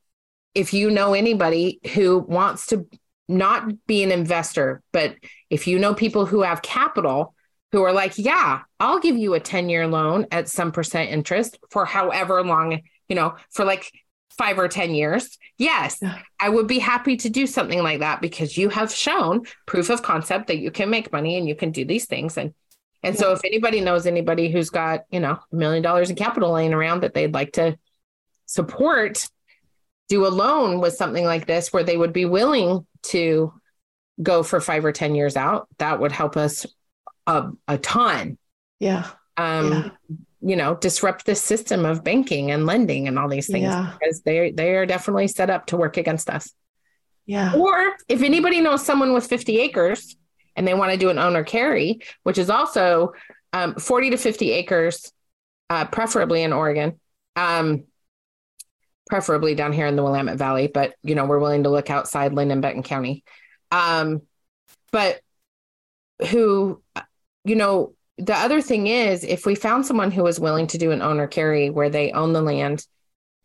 if 0.54 0.74
you 0.74 0.90
know 0.92 1.14
anybody 1.14 1.80
who 1.94 2.20
wants 2.20 2.68
to 2.68 2.88
not 3.28 3.86
be 3.86 4.04
an 4.04 4.12
investor, 4.12 4.82
but 4.94 5.16
if 5.50 5.68
you 5.68 5.80
know 5.80 5.94
people 5.94 6.26
who 6.26 6.42
have 6.42 6.62
capital 6.62 7.34
who 7.72 7.84
are 7.84 7.92
like, 7.92 8.18
yeah, 8.18 8.62
I'll 8.80 9.00
give 9.00 9.18
you 9.18 9.34
a 9.34 9.40
10 9.40 9.70
year 9.70 9.88
loan 9.88 10.28
at 10.32 10.48
some 10.48 10.72
percent 10.72 11.10
interest 11.10 11.60
for 11.70 11.86
however 11.86 12.44
long, 12.44 12.82
you 13.10 13.16
know, 13.16 13.36
for 13.52 13.66
like 13.66 13.92
five 14.38 14.60
or 14.60 14.68
10 14.68 14.94
years. 14.94 15.38
Yes. 15.58 16.02
I 16.40 16.50
would 16.50 16.68
be 16.68 16.80
happy 16.80 17.18
to 17.18 17.30
do 17.30 17.48
something 17.48 17.82
like 17.82 18.00
that 18.00 18.22
because 18.22 18.58
you 18.58 18.70
have 18.70 18.94
shown 18.94 19.44
proof 19.66 19.90
of 19.90 20.04
concept 20.04 20.48
that 20.48 20.60
you 20.60 20.72
can 20.72 20.90
make 20.90 21.12
money 21.12 21.38
and 21.38 21.48
you 21.48 21.56
can 21.56 21.72
do 21.72 21.84
these 21.84 22.06
things. 22.06 22.38
And 22.38 22.54
and 23.04 23.16
yeah. 23.16 23.22
so 23.22 23.32
if 23.34 23.42
anybody 23.44 23.82
knows 23.82 24.06
anybody 24.06 24.50
who's 24.50 24.70
got, 24.70 25.06
you 25.12 25.20
know, 25.20 25.40
a 25.52 25.56
million 25.56 25.84
dollars 25.84 26.10
in 26.10 26.16
capital 26.16 26.52
laying 26.52 26.74
around 26.74 27.02
that 27.02 27.14
they'd 27.14 27.34
like 27.34 27.54
to 27.54 27.78
support, 28.46 29.28
do 30.10 30.26
a 30.26 30.30
loan 30.30 30.80
with 30.80 30.96
something 30.96 31.26
like 31.26 31.46
this 31.46 31.72
where 31.72 31.84
they 31.84 31.98
would 31.98 32.14
be 32.14 32.26
willing 32.26 32.86
to 33.04 33.54
go 34.22 34.42
for 34.42 34.60
five 34.60 34.84
or 34.84 34.92
10 34.92 35.16
years 35.16 35.36
out, 35.36 35.68
that 35.78 36.00
would 36.00 36.12
help 36.12 36.38
us 36.38 36.66
a, 37.28 37.50
a 37.68 37.78
ton. 37.78 38.38
Yeah. 38.80 39.08
Um, 39.36 39.72
yeah. 39.72 39.90
you 40.42 40.56
know, 40.56 40.76
disrupt 40.76 41.26
the 41.26 41.36
system 41.36 41.86
of 41.86 42.04
banking 42.04 42.52
and 42.52 42.66
lending 42.66 43.08
and 43.08 43.20
all 43.20 43.30
these 43.30 43.48
things 43.48 43.64
yeah. 43.64 43.94
because 44.00 44.22
they 44.22 44.52
they 44.52 44.76
are 44.76 44.88
definitely 44.88 45.28
set 45.28 45.52
up 45.52 45.68
to 45.68 45.78
work 45.78 45.98
against 45.98 46.30
us. 46.30 46.52
Yeah. 47.28 47.54
Or 47.54 47.96
if 48.08 48.24
anybody 48.24 48.62
knows 48.62 48.84
someone 48.84 49.14
with 49.14 49.28
50 49.28 49.60
acres 49.60 50.16
and 50.58 50.68
they 50.68 50.74
want 50.74 50.92
to 50.92 50.98
do 50.98 51.10
an 51.10 51.20
owner 51.20 51.44
carry, 51.44 52.02
which 52.24 52.38
is 52.38 52.50
also 52.50 53.14
um, 53.54 53.76
40 53.76 54.10
to 54.10 54.18
50 54.18 54.52
acres, 54.52 55.14
uh, 55.70 55.86
preferably 55.86 56.44
in 56.44 56.52
Oregon, 56.52 57.00
um, 57.36 57.86
preferably 59.10 59.56
down 59.56 59.72
here 59.72 59.86
in 59.86 59.96
the 59.96 60.04
Willamette 60.04 60.38
Valley, 60.38 60.68
but 60.68 60.96
you 61.04 61.16
know, 61.16 61.26
we're 61.26 61.40
willing 61.40 61.64
to 61.64 61.70
look 61.70 61.90
outside 61.90 62.34
Linn 62.34 62.52
and 62.52 62.62
Benton 62.62 62.84
County. 62.84 63.24
Um, 63.72 64.24
but 64.92 65.22
who, 66.30 66.82
you 67.46 67.56
know, 67.56 67.94
the 68.18 68.36
other 68.36 68.62
thing 68.62 68.88
is 68.88 69.24
if 69.24 69.46
we 69.46 69.54
found 69.54 69.86
someone 69.86 70.12
who 70.12 70.24
was 70.24 70.40
willing 70.40 70.68
to 70.68 70.80
do 70.80 70.92
an 70.92 71.04
owner 71.04 71.28
carry 71.28 71.70
where 71.70 71.90
they 71.90 72.12
own 72.12 72.34
the 72.34 72.42
land 72.42 72.86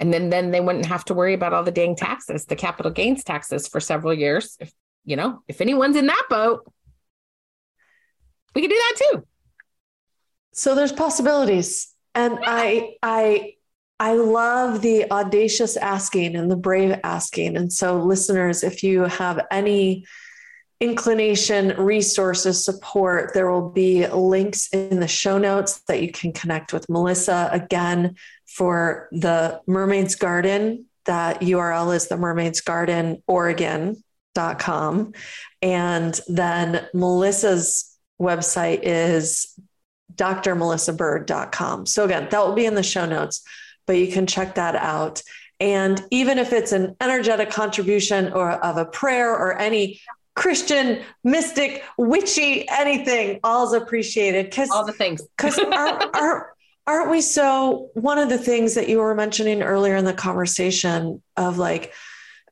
and 0.01 0.13
then 0.13 0.31
then 0.31 0.51
they 0.51 0.61
wouldn't 0.61 0.87
have 0.87 1.05
to 1.05 1.15
worry 1.15 1.35
about 1.35 1.53
all 1.53 1.63
the 1.63 1.71
dang 1.71 1.95
taxes, 1.95 2.47
the 2.47 2.57
capital 2.57 2.91
gains 2.91 3.23
taxes 3.23 3.69
for 3.69 3.81
several 3.81 4.15
years. 4.15 4.57
If 4.59 4.73
you 5.05 5.17
know, 5.17 5.43
if 5.47 5.61
anyone's 5.61 5.97
in 5.97 6.07
that 6.07 6.27
boat, 6.31 6.72
we 8.55 8.61
can 8.61 8.71
do 8.71 8.77
that 8.77 8.95
too. 8.97 9.27
So 10.53 10.75
there's 10.75 10.93
possibilities. 10.93 11.93
And 12.15 12.39
I 12.43 12.97
I 13.03 13.55
I 13.99 14.15
love 14.15 14.83
the 14.83 15.11
audacious 15.11 15.77
asking 15.77 16.35
and 16.37 16.51
the 16.51 16.57
brave 16.57 16.99
asking. 17.05 17.57
And 17.57 17.73
so 17.73 17.99
listeners, 17.99 18.65
if 18.65 18.83
you 18.83 19.03
have 19.03 19.47
any 19.51 20.05
inclination, 20.81 21.69
resources, 21.81 22.65
support, 22.65 23.33
there 23.33 23.49
will 23.49 23.71
be 23.71 24.05
links 24.09 24.69
in 24.73 24.99
the 24.99 25.07
show 25.07 25.39
notes 25.39 25.83
that 25.83 26.03
you 26.03 26.11
can 26.11 26.33
connect 26.33 26.73
with 26.73 26.89
Melissa 26.89 27.49
again 27.53 28.17
for 28.47 29.09
the 29.13 29.61
Mermaid's 29.69 30.17
Garden. 30.17 30.87
That 31.05 31.41
URL 31.41 31.95
is 31.95 32.09
the 32.09 32.17
Mermaid's 32.17 32.61
Garden 32.61 33.23
Oregon.com. 33.29 35.13
And 35.63 36.21
then 36.27 36.89
Melissa's 36.93 37.92
website 38.23 38.81
is 38.83 39.59
drmelissabird.com. 40.15 41.87
So 41.87 42.05
again, 42.05 42.29
that 42.31 42.47
will 42.47 42.55
be 42.55 42.67
in 42.67 42.75
the 42.75 42.83
show 42.83 43.07
notes, 43.07 43.43
but 43.87 43.95
you 43.95 44.13
can 44.13 44.27
check 44.27 44.55
that 44.55 44.77
out. 44.77 45.23
And 45.61 46.03
even 46.11 46.39
if 46.39 46.53
it's 46.53 46.73
an 46.73 46.97
energetic 47.01 47.51
contribution 47.51 48.33
or 48.33 48.53
of 48.53 48.77
a 48.77 48.85
prayer 48.85 49.31
or 49.31 49.59
any 49.59 50.01
Christian, 50.35 51.03
mystic, 51.25 51.85
witchy, 51.99 52.69
anything, 52.69 53.39
all's 53.45 53.73
appreciated. 53.73 54.47
Because 54.47 54.71
all 54.71 54.85
the 54.85 54.93
things. 54.93 55.23
Because 55.37 55.59
aren't, 55.59 56.17
aren't, 56.17 56.47
aren't 56.87 57.11
we 57.11 57.21
so? 57.21 57.91
One 57.95 58.19
of 58.19 58.29
the 58.29 58.39
things 58.39 58.75
that 58.75 58.89
you 58.89 58.99
were 58.99 59.15
mentioning 59.15 59.63
earlier 59.63 59.97
in 59.97 60.05
the 60.05 60.15
conversation 60.15 61.23
of 61.37 61.59
like, 61.59 61.93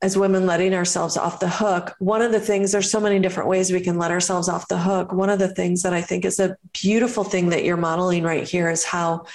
as 0.01 0.17
women 0.17 0.47
letting 0.47 0.73
ourselves 0.73 1.15
off 1.15 1.39
the 1.39 1.49
hook, 1.49 1.93
one 1.99 2.21
of 2.21 2.31
the 2.31 2.39
things, 2.39 2.71
there's 2.71 2.89
so 2.89 2.99
many 2.99 3.19
different 3.19 3.49
ways 3.49 3.71
we 3.71 3.81
can 3.81 3.99
let 3.99 4.09
ourselves 4.09 4.49
off 4.49 4.67
the 4.67 4.79
hook. 4.79 5.13
One 5.13 5.29
of 5.29 5.37
the 5.37 5.53
things 5.53 5.83
that 5.83 5.93
I 5.93 6.01
think 6.01 6.25
is 6.25 6.39
a 6.39 6.57
beautiful 6.73 7.23
thing 7.23 7.49
that 7.49 7.63
you're 7.63 7.77
modeling 7.77 8.23
right 8.23 8.47
here 8.47 8.69
is 8.69 8.83
how 8.83 9.25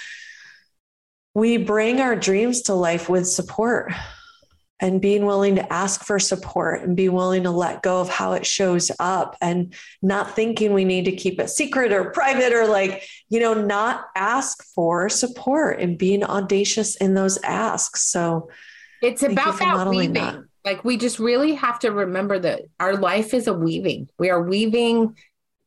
we 1.33 1.57
bring 1.57 2.01
our 2.01 2.15
dreams 2.15 2.63
to 2.63 2.73
life 2.73 3.07
with 3.07 3.27
support 3.27 3.93
and 4.79 5.01
being 5.01 5.25
willing 5.25 5.55
to 5.55 5.73
ask 5.73 6.03
for 6.03 6.19
support 6.19 6.83
and 6.83 6.95
be 6.95 7.09
willing 7.09 7.43
to 7.43 7.51
let 7.51 7.81
go 7.81 8.01
of 8.01 8.09
how 8.09 8.33
it 8.33 8.45
shows 8.45 8.91
up 8.99 9.35
and 9.41 9.73
not 10.01 10.35
thinking 10.35 10.73
we 10.73 10.85
need 10.85 11.05
to 11.05 11.15
keep 11.15 11.39
it 11.39 11.49
secret 11.49 11.91
or 11.91 12.11
private 12.11 12.53
or 12.53 12.67
like, 12.67 13.03
you 13.29 13.39
know, 13.39 13.53
not 13.53 14.05
ask 14.15 14.63
for 14.75 15.09
support 15.09 15.79
and 15.79 15.97
being 15.97 16.23
audacious 16.23 16.95
in 16.97 17.13
those 17.13 17.37
asks. 17.43 18.03
So 18.03 18.49
it's 19.01 19.23
about 19.23 19.57
that 19.59 19.87
weaving. 19.87 20.13
That. 20.13 20.43
Like 20.67 20.83
we 20.83 20.97
just 20.97 21.17
really 21.17 21.53
have 21.53 21.79
to 21.79 21.93
remember 21.93 22.37
that 22.37 22.63
our 22.77 22.97
life 22.97 23.33
is 23.33 23.47
a 23.47 23.53
weaving. 23.53 24.09
We 24.19 24.29
are 24.29 24.43
weaving 24.43 25.15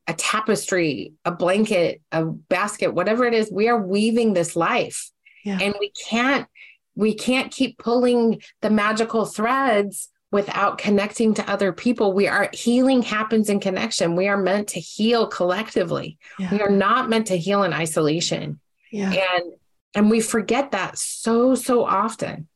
a 0.07 0.12
tapestry, 0.12 1.14
a 1.24 1.30
blanket, 1.30 2.03
a 2.12 2.26
basket, 2.26 2.92
whatever 2.92 3.24
it 3.24 3.32
is, 3.32 3.51
we 3.51 3.70
are 3.70 3.80
weaving 3.80 4.34
this 4.34 4.57
life. 4.57 5.11
Yeah. 5.42 5.59
And 5.59 5.74
we 5.80 5.90
can't 6.11 6.46
we 6.94 7.14
can't 7.14 7.51
keep 7.51 7.78
pulling 7.78 8.42
the 8.61 8.68
magical 8.68 9.24
threads 9.24 10.11
without 10.30 10.76
connecting 10.76 11.32
to 11.32 11.51
other 11.51 11.72
people. 11.72 12.12
We 12.12 12.28
are 12.28 12.51
healing 12.53 13.01
happens 13.01 13.48
in 13.48 13.59
connection. 13.59 14.16
We 14.16 14.28
are 14.28 14.36
meant 14.36 14.68
to 14.68 14.80
heal 14.80 15.28
collectively. 15.28 16.18
Yeah. 16.38 16.53
We 16.53 16.61
are 16.61 16.68
not 16.68 17.09
meant 17.09 17.28
to 17.28 17.38
heal 17.38 17.62
in 17.62 17.72
isolation. 17.72 18.61
Yeah. 18.92 19.14
And 19.14 19.55
and 19.94 20.11
we 20.11 20.20
forget 20.20 20.72
that 20.72 20.98
so 20.98 21.55
so 21.55 21.86
often. 21.86 22.48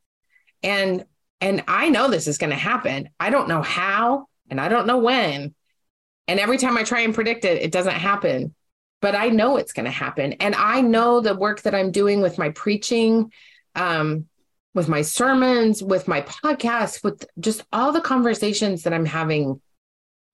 And 0.62 1.06
and 1.44 1.62
I 1.68 1.90
know 1.90 2.08
this 2.08 2.26
is 2.26 2.38
going 2.38 2.50
to 2.50 2.56
happen. 2.56 3.10
I 3.20 3.30
don't 3.30 3.48
know 3.48 3.62
how 3.62 4.26
and 4.50 4.60
I 4.60 4.68
don't 4.68 4.86
know 4.86 4.98
when. 4.98 5.54
And 6.26 6.40
every 6.40 6.58
time 6.58 6.76
I 6.76 6.82
try 6.82 7.02
and 7.02 7.14
predict 7.14 7.44
it, 7.44 7.62
it 7.62 7.70
doesn't 7.70 7.94
happen. 7.94 8.54
But 9.00 9.14
I 9.14 9.28
know 9.28 9.58
it's 9.58 9.74
going 9.74 9.84
to 9.84 9.90
happen. 9.90 10.32
And 10.34 10.54
I 10.54 10.80
know 10.80 11.20
the 11.20 11.34
work 11.34 11.62
that 11.62 11.74
I'm 11.74 11.92
doing 11.92 12.22
with 12.22 12.38
my 12.38 12.48
preaching 12.48 13.30
um, 13.74 14.26
with 14.74 14.88
my 14.88 15.02
sermons, 15.02 15.82
with 15.82 16.08
my 16.08 16.22
podcasts, 16.22 17.02
with 17.04 17.24
just 17.38 17.62
all 17.72 17.92
the 17.92 18.00
conversations 18.00 18.82
that 18.82 18.92
I'm 18.92 19.06
having, 19.06 19.60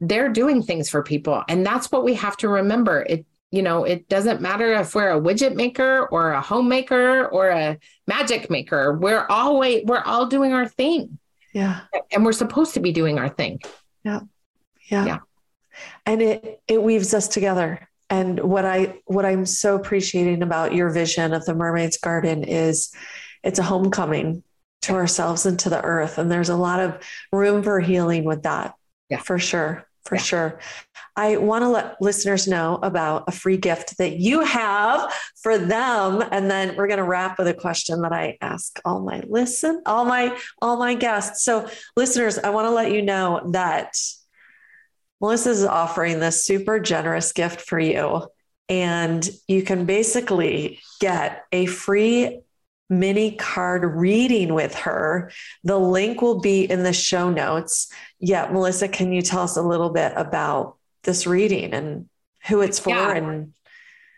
they're 0.01 0.31
doing 0.31 0.63
things 0.63 0.89
for 0.89 1.03
people. 1.03 1.45
And 1.49 1.65
that's 1.65 1.93
what 1.93 2.05
we 2.05 2.15
have 2.15 2.37
to 2.39 2.49
remember. 2.49 3.03
It, 3.03 3.27
you 3.51 3.63
know, 3.63 3.85
it 3.85 4.09
doesn't 4.09 4.41
matter 4.41 4.73
if 4.75 4.95
we're 4.95 5.11
a 5.11 5.21
widget 5.21 5.57
maker 5.57 6.07
or 6.07 6.33
a 6.33 6.41
homemaker 6.41 7.27
or 7.27 7.49
a 7.49 7.79
magic 8.07 8.49
maker. 8.49 8.97
We're 8.97 9.27
always 9.29 9.85
we're 9.85 10.03
all 10.03 10.27
doing 10.27 10.53
our 10.53 10.69
thing. 10.69 11.19
Yeah. 11.53 11.81
And 12.13 12.25
we're 12.25 12.33
supposed 12.33 12.75
to 12.75 12.81
be 12.81 12.93
doing 12.93 13.19
our 13.19 13.29
thing. 13.29 13.61
Yeah. 14.05 14.21
Yeah. 14.89 15.07
Yeah. 15.07 15.19
And 16.07 16.23
it 16.23 16.61
it 16.69 16.83
weaves 16.83 17.13
us 17.13 17.27
together. 17.27 17.89
And 18.09 18.39
what 18.39 18.65
I 18.65 19.01
what 19.07 19.25
I'm 19.25 19.47
so 19.47 19.75
appreciating 19.75 20.43
about 20.43 20.75
your 20.75 20.91
vision 20.91 21.33
of 21.33 21.45
the 21.45 21.55
mermaid's 21.55 21.97
garden 21.97 22.45
is 22.45 22.93
it's 23.43 23.59
a 23.59 23.65
homecoming 23.65 24.45
to 24.83 24.95
ourselves 24.95 25.45
and 25.45 25.59
to 25.61 25.71
the 25.71 25.83
earth. 25.83 26.19
And 26.19 26.31
there's 26.31 26.49
a 26.49 26.57
lot 26.57 26.79
of 26.79 27.03
room 27.33 27.65
for 27.65 27.81
healing 27.81 28.25
with 28.25 28.45
that. 28.45 28.75
Yeah. 29.09 29.19
For 29.19 29.41
sure. 29.41 29.90
For 30.05 30.17
yeah. 30.17 30.23
sure. 30.23 30.61
I 31.17 31.37
want 31.37 31.63
to 31.63 31.69
let 31.69 32.01
listeners 32.01 32.49
know 32.49 32.79
about 32.83 33.25
a 33.29 33.33
free 33.33 33.59
gift 33.59 33.99
that 33.99 34.17
you 34.17 34.41
have 34.41 35.13
for 35.43 35.59
them. 35.59 36.25
And 36.31 36.51
then 36.51 36.77
we're 36.77 36.87
going 36.87 36.99
to 36.99 37.05
wrap 37.05 37.39
with 37.39 37.49
a 37.49 37.55
question 37.55 38.03
that 38.03 38.13
I 38.13 38.39
ask 38.41 38.81
all 38.85 39.01
my 39.01 39.23
listen, 39.29 39.83
all 39.85 40.05
my, 40.05 40.37
all 40.63 40.79
my 40.79 40.95
guests. 40.95 41.45
So 41.45 41.69
listeners, 41.97 42.39
I 42.39 42.51
want 42.51 42.67
to 42.67 42.71
let 42.71 42.93
you 42.93 43.03
know 43.03 43.51
that 43.53 43.95
Melissa 45.21 45.51
is 45.51 45.65
offering 45.65 46.21
this 46.21 46.45
super 46.45 46.81
generous 46.81 47.33
gift 47.33 47.61
for 47.61 47.79
you. 47.79 48.27
And 48.69 49.29
you 49.49 49.63
can 49.63 49.85
basically 49.85 50.81
get 51.01 51.45
a 51.53 51.67
free 51.67 52.41
mini 52.91 53.37
card 53.37 53.85
reading 53.85 54.53
with 54.53 54.75
her. 54.75 55.31
The 55.65 55.79
link 55.79 56.21
will 56.21 56.41
be 56.41 56.65
in 56.65 56.83
the 56.83 56.93
show 56.93 57.31
notes. 57.31 57.91
Yeah, 58.19 58.51
Melissa, 58.51 58.89
can 58.89 59.13
you 59.13 59.23
tell 59.23 59.43
us 59.43 59.57
a 59.57 59.63
little 59.63 59.91
bit 59.91 60.13
about 60.17 60.77
this 61.05 61.27
reading 61.27 61.73
and 61.73 62.09
who 62.49 62.61
it's 62.61 62.79
for? 62.79 62.91
Yeah. 62.91 63.15
And 63.15 63.55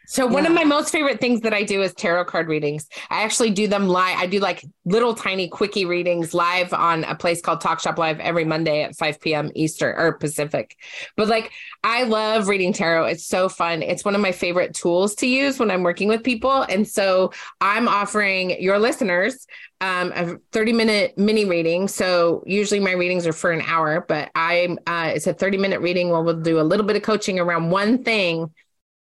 So 0.07 0.27
one 0.27 0.47
of 0.47 0.53
my 0.53 0.65
most 0.65 0.91
favorite 0.91 1.21
things 1.21 1.41
that 1.43 1.55
I 1.55 1.63
do 1.63 1.83
is 1.83 1.95
tarot 1.95 2.25
card 2.27 2.49
readings. 2.49 2.89
I 3.09 3.23
actually 3.23 3.51
do 3.51 3.69
them 3.69 3.89
live. 3.89 4.19
I 4.19 4.27
do 4.27 4.41
like 4.41 4.65
little 4.85 5.15
tiny 5.15 5.49
quickie 5.49 5.85
readings 5.85 6.35
live 6.35 6.73
on 6.73 7.05
a 7.05 7.15
place 7.15 7.41
called 7.41 7.61
Talk 7.61 7.81
Shop 7.81 7.99
Live 7.99 8.19
every 8.21 8.45
Monday 8.45 8.83
at 8.83 8.97
5 8.97 9.21
p.m. 9.21 9.51
Eastern 9.55 9.95
or 9.97 10.13
Pacific. 10.13 10.77
But 11.17 11.29
like 11.29 11.53
I 11.85 12.05
love 12.05 12.49
reading 12.49 12.73
tarot. 12.73 13.07
It's 13.07 13.27
so 13.27 13.49
fun. 13.49 13.83
It's 13.83 14.05
one 14.05 14.15
of 14.15 14.21
my 14.21 14.33
favorite 14.33 14.75
tools 14.75 15.15
to 15.17 15.27
use 15.27 15.59
when 15.59 15.71
I'm 15.71 15.83
working 15.83 16.09
with 16.09 16.23
people. 16.23 16.63
And 16.63 16.87
so 16.87 17.33
I'm 17.61 17.89
offering 17.89 18.61
your 18.63 18.79
listeners 18.79 19.47
um, 19.81 20.13
a 20.15 20.37
30 20.53 20.73
minute 20.73 21.19
mini 21.19 21.45
reading. 21.45 21.89
So 21.89 22.45
usually 22.47 22.79
my 22.79 22.93
readings 22.93 23.27
are 23.27 23.33
for 23.33 23.51
an 23.51 23.63
hour, 23.63 24.05
but 24.07 24.31
I'm 24.35 24.79
uh, 24.87 25.13
it's 25.15 25.27
a 25.27 25.35
30 25.35 25.59
minute 25.59 25.81
reading 25.81 26.11
where 26.11 26.23
we'll 26.23 26.41
do 26.41 26.61
a 26.61 26.63
little 26.63 26.87
bit 26.87 26.97
of 26.97 27.03
coaching 27.03 27.41
around 27.41 27.71
one 27.71 28.05
thing 28.05 28.51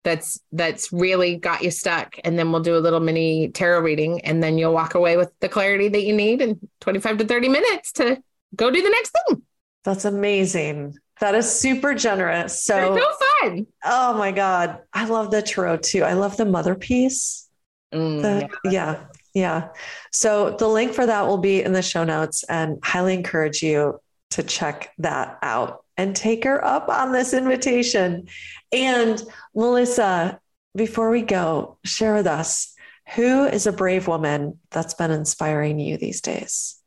that's 0.08 0.40
that's 0.52 0.92
really 0.92 1.36
got 1.36 1.62
you 1.62 1.70
stuck. 1.70 2.16
And 2.24 2.38
then 2.38 2.50
we'll 2.50 2.62
do 2.62 2.76
a 2.76 2.80
little 2.80 3.00
mini 3.00 3.48
tarot 3.48 3.80
reading 3.80 4.20
and 4.22 4.42
then 4.42 4.56
you'll 4.56 4.72
walk 4.72 4.94
away 4.94 5.16
with 5.16 5.30
the 5.40 5.48
clarity 5.48 5.88
that 5.88 6.02
you 6.02 6.14
need 6.14 6.40
in 6.40 6.58
25 6.80 7.18
to 7.18 7.24
30 7.26 7.48
minutes 7.48 7.92
to 7.92 8.22
go 8.56 8.70
do 8.70 8.82
the 8.82 8.90
next 8.90 9.14
thing. 9.26 9.42
That's 9.84 10.04
amazing. 10.04 10.96
That 11.20 11.34
is 11.34 11.50
super 11.50 11.94
generous. 11.94 12.64
So 12.64 12.96
so 12.96 13.26
fun. 13.42 13.66
oh 13.84 14.14
my 14.14 14.32
god. 14.32 14.78
I 14.92 15.04
love 15.04 15.30
the 15.30 15.42
tarot 15.42 15.78
too. 15.78 16.02
I 16.02 16.14
love 16.14 16.36
the 16.36 16.46
mother 16.46 16.74
piece. 16.74 17.46
Mm, 17.92 18.22
the, 18.22 18.48
yeah. 18.64 18.70
yeah 18.70 19.04
yeah. 19.34 19.68
So 20.10 20.56
the 20.58 20.66
link 20.66 20.92
for 20.92 21.06
that 21.06 21.26
will 21.26 21.38
be 21.38 21.62
in 21.62 21.72
the 21.72 21.82
show 21.82 22.04
notes 22.04 22.44
and 22.44 22.78
highly 22.82 23.14
encourage 23.14 23.62
you 23.62 24.00
to 24.30 24.42
check 24.42 24.92
that 24.98 25.38
out 25.42 25.84
and 25.98 26.14
take 26.14 26.44
her 26.44 26.64
up 26.64 26.88
on 26.88 27.12
this 27.12 27.34
invitation. 27.34 28.28
And 28.72 29.22
Melissa, 29.54 30.40
before 30.74 31.10
we 31.10 31.22
go, 31.22 31.78
share 31.84 32.14
with 32.14 32.28
us 32.28 32.74
who 33.14 33.44
is 33.44 33.66
a 33.66 33.72
brave 33.72 34.06
woman 34.06 34.58
that's 34.70 34.94
been 34.94 35.10
inspiring 35.10 35.78
you 35.78 35.96
these 35.96 36.20
days? 36.20 36.80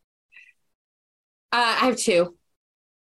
Uh, 1.51 1.77
I 1.81 1.85
have 1.87 1.97
two. 1.97 2.35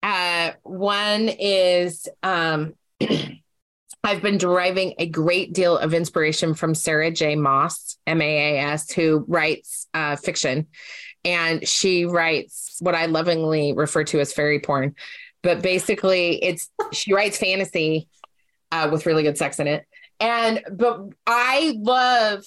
Uh, 0.01 0.51
one 0.64 1.30
is 1.30 2.07
um, 2.24 2.74
I've 4.03 4.22
been 4.22 4.38
deriving 4.38 4.93
a 4.97 5.07
great 5.07 5.53
deal 5.53 5.78
of 5.78 5.93
inspiration 5.93 6.53
from 6.53 6.74
Sarah 6.74 7.12
J. 7.12 7.36
Maas, 7.36 7.97
M 8.07 8.22
A 8.22 8.55
A 8.55 8.60
S, 8.60 8.91
who 8.91 9.26
writes 9.28 9.88
uh, 9.93 10.16
fiction. 10.16 10.68
And 11.26 11.68
she 11.68 12.05
writes 12.05 12.78
what 12.80 12.95
I 12.95 13.07
lovingly 13.07 13.74
refer 13.74 14.05
to 14.05 14.22
as 14.22 14.32
fairy 14.32 14.60
porn 14.60 14.95
but 15.42 15.62
basically 15.62 16.44
it's 16.44 16.70
she 16.92 17.14
writes 17.14 17.38
fantasy 17.38 18.08
uh, 18.72 18.90
with 18.92 19.06
really 19.06 19.24
good 19.24 19.38
sex 19.38 19.60
in 19.60 19.68
it. 19.68 19.86
And 20.20 20.62
but 20.72 21.02
i 21.26 21.74
love 21.78 22.44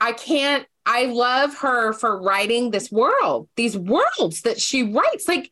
i 0.00 0.12
can't 0.12 0.66
i 0.84 1.06
love 1.06 1.56
her 1.58 1.92
for 1.92 2.20
writing 2.20 2.70
this 2.70 2.90
world 2.90 3.48
these 3.56 3.76
worlds 3.76 4.42
that 4.42 4.60
she 4.60 4.82
writes. 4.82 5.26
Like 5.28 5.50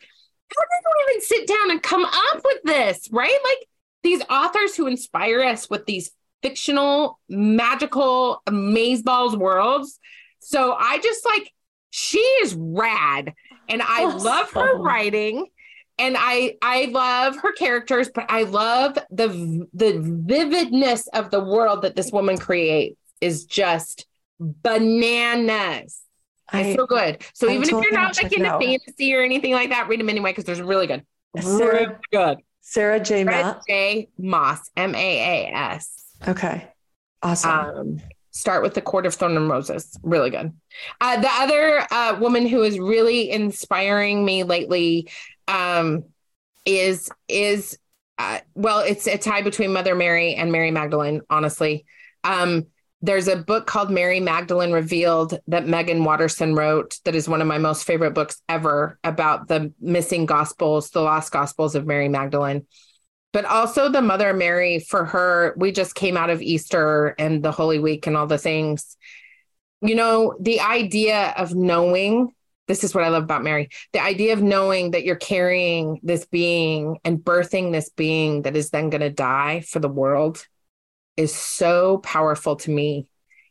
how 0.54 0.62
did 0.62 0.84
you 0.84 1.06
even 1.10 1.22
sit 1.22 1.46
down 1.46 1.70
and 1.70 1.82
come 1.82 2.04
up 2.04 2.42
with 2.44 2.62
this 2.64 3.08
right? 3.10 3.38
Like 3.44 3.68
these 4.02 4.22
authors 4.28 4.74
who 4.74 4.86
inspire 4.86 5.42
us 5.42 5.70
with 5.70 5.86
these 5.86 6.10
fictional 6.42 7.20
magical 7.28 8.42
amazeballs 8.46 9.36
worlds. 9.36 9.98
So 10.40 10.74
i 10.78 10.98
just 10.98 11.24
like 11.24 11.50
she 11.90 12.18
is 12.18 12.54
rad. 12.54 13.32
And 13.68 13.80
i 13.80 14.02
oh, 14.02 14.16
love 14.18 14.50
her 14.52 14.76
writing 14.76 15.46
and 15.98 16.16
I 16.18 16.56
I 16.62 16.86
love 16.86 17.36
her 17.36 17.52
characters, 17.52 18.10
but 18.14 18.26
I 18.28 18.44
love 18.44 18.98
the 19.10 19.66
the 19.72 19.98
vividness 20.00 21.06
of 21.08 21.30
the 21.30 21.40
world 21.40 21.82
that 21.82 21.96
this 21.96 22.10
woman 22.12 22.38
creates 22.38 22.98
is 23.20 23.44
just 23.44 24.06
bananas. 24.38 26.00
I, 26.50 26.60
it's 26.62 26.76
so 26.78 26.86
good. 26.86 27.22
So 27.34 27.48
I 27.48 27.54
even 27.54 27.62
if 27.62 27.70
you're 27.70 27.92
not 27.92 28.20
like 28.22 28.32
into 28.32 28.50
fantasy 28.50 29.14
or 29.14 29.22
anything 29.22 29.52
like 29.52 29.70
that, 29.70 29.88
read 29.88 30.00
them 30.00 30.08
anyway 30.08 30.32
because 30.32 30.44
they're 30.44 30.64
really 30.64 30.86
good. 30.86 31.04
Sarah, 31.40 31.74
really 31.74 31.96
good. 32.12 32.38
Sarah 32.60 33.00
J. 33.00 33.24
Maas. 33.24 33.62
J. 33.66 34.08
Maas, 34.18 34.70
M 34.76 34.94
A 34.94 35.48
A 35.48 35.54
S. 35.54 36.04
Okay. 36.26 36.68
Awesome. 37.22 37.50
Um, 37.50 38.02
start 38.32 38.62
with 38.62 38.74
the 38.74 38.80
Court 38.80 39.06
of 39.06 39.14
Thorn 39.14 39.36
and 39.36 39.48
Roses. 39.48 39.98
Really 40.02 40.30
good. 40.30 40.52
Uh, 41.00 41.20
the 41.20 41.30
other 41.30 41.86
uh, 41.90 42.18
woman 42.18 42.46
who 42.46 42.62
is 42.62 42.78
really 42.78 43.30
inspiring 43.30 44.24
me 44.24 44.42
lately 44.42 45.08
um, 45.48 46.04
is 46.64 47.10
is 47.28 47.78
uh, 48.18 48.38
well, 48.54 48.80
it's 48.80 49.06
a 49.06 49.18
tie 49.18 49.42
between 49.42 49.72
Mother 49.72 49.94
Mary 49.94 50.34
and 50.34 50.52
Mary 50.52 50.70
Magdalene. 50.70 51.22
Honestly, 51.28 51.84
um, 52.24 52.66
there's 53.00 53.26
a 53.26 53.36
book 53.36 53.66
called 53.66 53.90
Mary 53.90 54.20
Magdalene 54.20 54.70
Revealed 54.70 55.40
that 55.48 55.66
Meggan 55.66 56.04
Watterson 56.04 56.54
wrote. 56.54 57.00
That 57.04 57.16
is 57.16 57.28
one 57.28 57.40
of 57.40 57.48
my 57.48 57.58
most 57.58 57.84
favorite 57.84 58.14
books 58.14 58.40
ever 58.48 58.98
about 59.02 59.48
the 59.48 59.72
missing 59.80 60.24
Gospels, 60.24 60.90
the 60.90 61.00
lost 61.00 61.32
Gospels 61.32 61.74
of 61.74 61.84
Mary 61.84 62.08
Magdalene. 62.08 62.66
But 63.32 63.44
also 63.44 63.88
the 63.88 64.02
Mother 64.02 64.32
Mary 64.34 64.78
for 64.78 65.04
her. 65.06 65.54
We 65.56 65.72
just 65.72 65.96
came 65.96 66.16
out 66.16 66.30
of 66.30 66.42
Easter 66.42 67.14
and 67.18 67.42
the 67.42 67.50
Holy 67.50 67.80
Week 67.80 68.06
and 68.06 68.16
all 68.16 68.26
the 68.26 68.38
things. 68.38 68.96
You 69.80 69.96
know, 69.96 70.36
the 70.38 70.60
idea 70.60 71.34
of 71.36 71.56
knowing 71.56 72.32
this 72.68 72.84
is 72.84 72.94
what 72.94 73.04
I 73.04 73.08
love 73.08 73.24
about 73.24 73.42
Mary. 73.42 73.68
The 73.92 74.02
idea 74.02 74.32
of 74.32 74.42
knowing 74.42 74.92
that 74.92 75.04
you're 75.04 75.16
carrying 75.16 76.00
this 76.02 76.24
being 76.26 76.98
and 77.04 77.18
birthing 77.18 77.72
this 77.72 77.90
being 77.90 78.42
that 78.42 78.56
is 78.56 78.70
then 78.70 78.90
going 78.90 79.00
to 79.00 79.10
die 79.10 79.60
for 79.60 79.78
the 79.78 79.88
world 79.88 80.46
is 81.16 81.34
so 81.34 81.98
powerful 81.98 82.56
to 82.56 82.70
me 82.70 83.06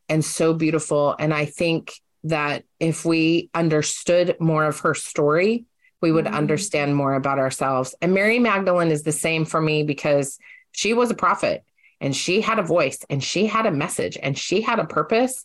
and 0.10 0.24
so 0.24 0.54
beautiful. 0.54 1.16
And 1.20 1.34
I 1.34 1.46
think 1.46 1.94
that 2.24 2.64
if 2.80 3.06
we 3.06 3.50
understood 3.54 4.38
more 4.40 4.66
of 4.66 4.80
her 4.82 4.94
story, 4.94 5.66
we 6.02 6.12
would 6.12 6.26
mm-hmm. 6.26 6.36
understand 6.36 6.96
more 6.96 7.14
about 7.14 7.40
ourselves. 7.40 7.96
And 8.02 8.14
Mary 8.14 8.40
Magdalene 8.40 8.92
is 8.92 9.04
the 9.04 9.12
same 9.12 9.46
for 9.46 9.62
me 9.62 9.84
because 9.84 10.40
she 10.72 10.94
was 10.94 11.12
a 11.12 11.16
prophet 11.16 11.64
and 12.00 12.16
she 12.16 12.42
had 12.42 12.60
a 12.60 12.64
voice 12.64 13.06
and 13.10 13.24
she 13.24 13.46
had 13.46 13.66
a 13.66 13.72
message 13.72 14.18
and 14.22 14.38
she 14.38 14.62
had 14.62 14.80
a 14.80 14.86
purpose. 14.86 15.44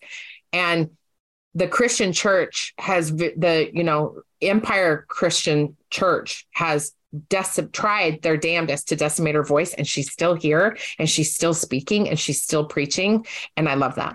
And 0.53 0.91
the 1.57 1.67
Christian 1.67 2.13
church 2.13 2.75
has 2.77 3.11
the, 3.17 3.71
you 3.73 3.83
know, 3.83 4.21
Empire 4.43 5.07
Christian 5.09 5.75
Church 5.89 6.47
has 6.53 6.93
tried 7.73 8.21
their 8.21 8.37
damnedest 8.37 8.89
to 8.89 8.97
decimate 8.97 9.35
her 9.35 9.43
voice, 9.43 9.73
and 9.73 9.89
she's 9.89 10.13
still 10.13 10.35
here 10.35 10.77
and 10.99 11.09
she's 11.09 11.35
still 11.35 11.55
speaking 11.55 12.11
and 12.11 12.19
she's 12.19 12.43
still 12.43 12.67
preaching. 12.67 13.25
And 13.57 13.71
I 13.71 13.75
love 13.75 13.95
that. 13.95 14.13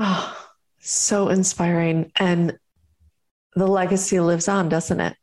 Oh, 0.00 0.48
so 0.80 1.28
inspiring. 1.28 2.10
And 2.16 2.58
the 3.54 3.68
legacy 3.68 4.18
lives 4.18 4.48
on, 4.48 4.68
doesn't 4.68 4.98
it? 4.98 5.16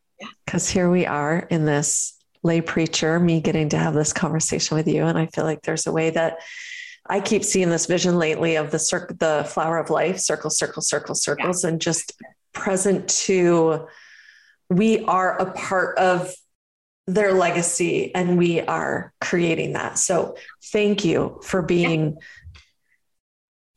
Because 0.45 0.69
yeah. 0.69 0.73
here 0.73 0.89
we 0.89 1.05
are 1.05 1.39
in 1.49 1.65
this 1.65 2.17
lay 2.43 2.61
preacher, 2.61 3.19
me 3.19 3.41
getting 3.41 3.67
to 3.69 3.77
have 3.77 3.93
this 3.93 4.13
conversation 4.13 4.77
with 4.77 4.87
you. 4.87 5.03
And 5.03 5.17
I 5.17 5.25
feel 5.25 5.43
like 5.43 5.63
there's 5.63 5.85
a 5.85 5.91
way 5.91 6.11
that 6.11 6.37
I 7.09 7.21
keep 7.21 7.43
seeing 7.43 7.69
this 7.69 7.85
vision 7.85 8.17
lately 8.17 8.55
of 8.55 8.71
the 8.71 8.79
circle, 8.79 9.15
the 9.17 9.45
flower 9.49 9.77
of 9.77 9.89
life, 9.89 10.19
circle, 10.19 10.49
circle, 10.49 10.81
circle, 10.81 11.15
circles, 11.15 11.63
yeah. 11.63 11.69
and 11.69 11.81
just 11.81 12.13
present 12.53 13.07
to 13.09 13.87
we 14.69 15.03
are 15.05 15.39
a 15.39 15.51
part 15.51 15.97
of 15.97 16.33
their 17.05 17.33
legacy 17.33 18.13
and 18.13 18.37
we 18.37 18.61
are 18.61 19.13
creating 19.21 19.73
that. 19.73 19.97
So 19.97 20.35
thank 20.71 21.05
you 21.05 21.39
for 21.43 21.61
being 21.61 22.17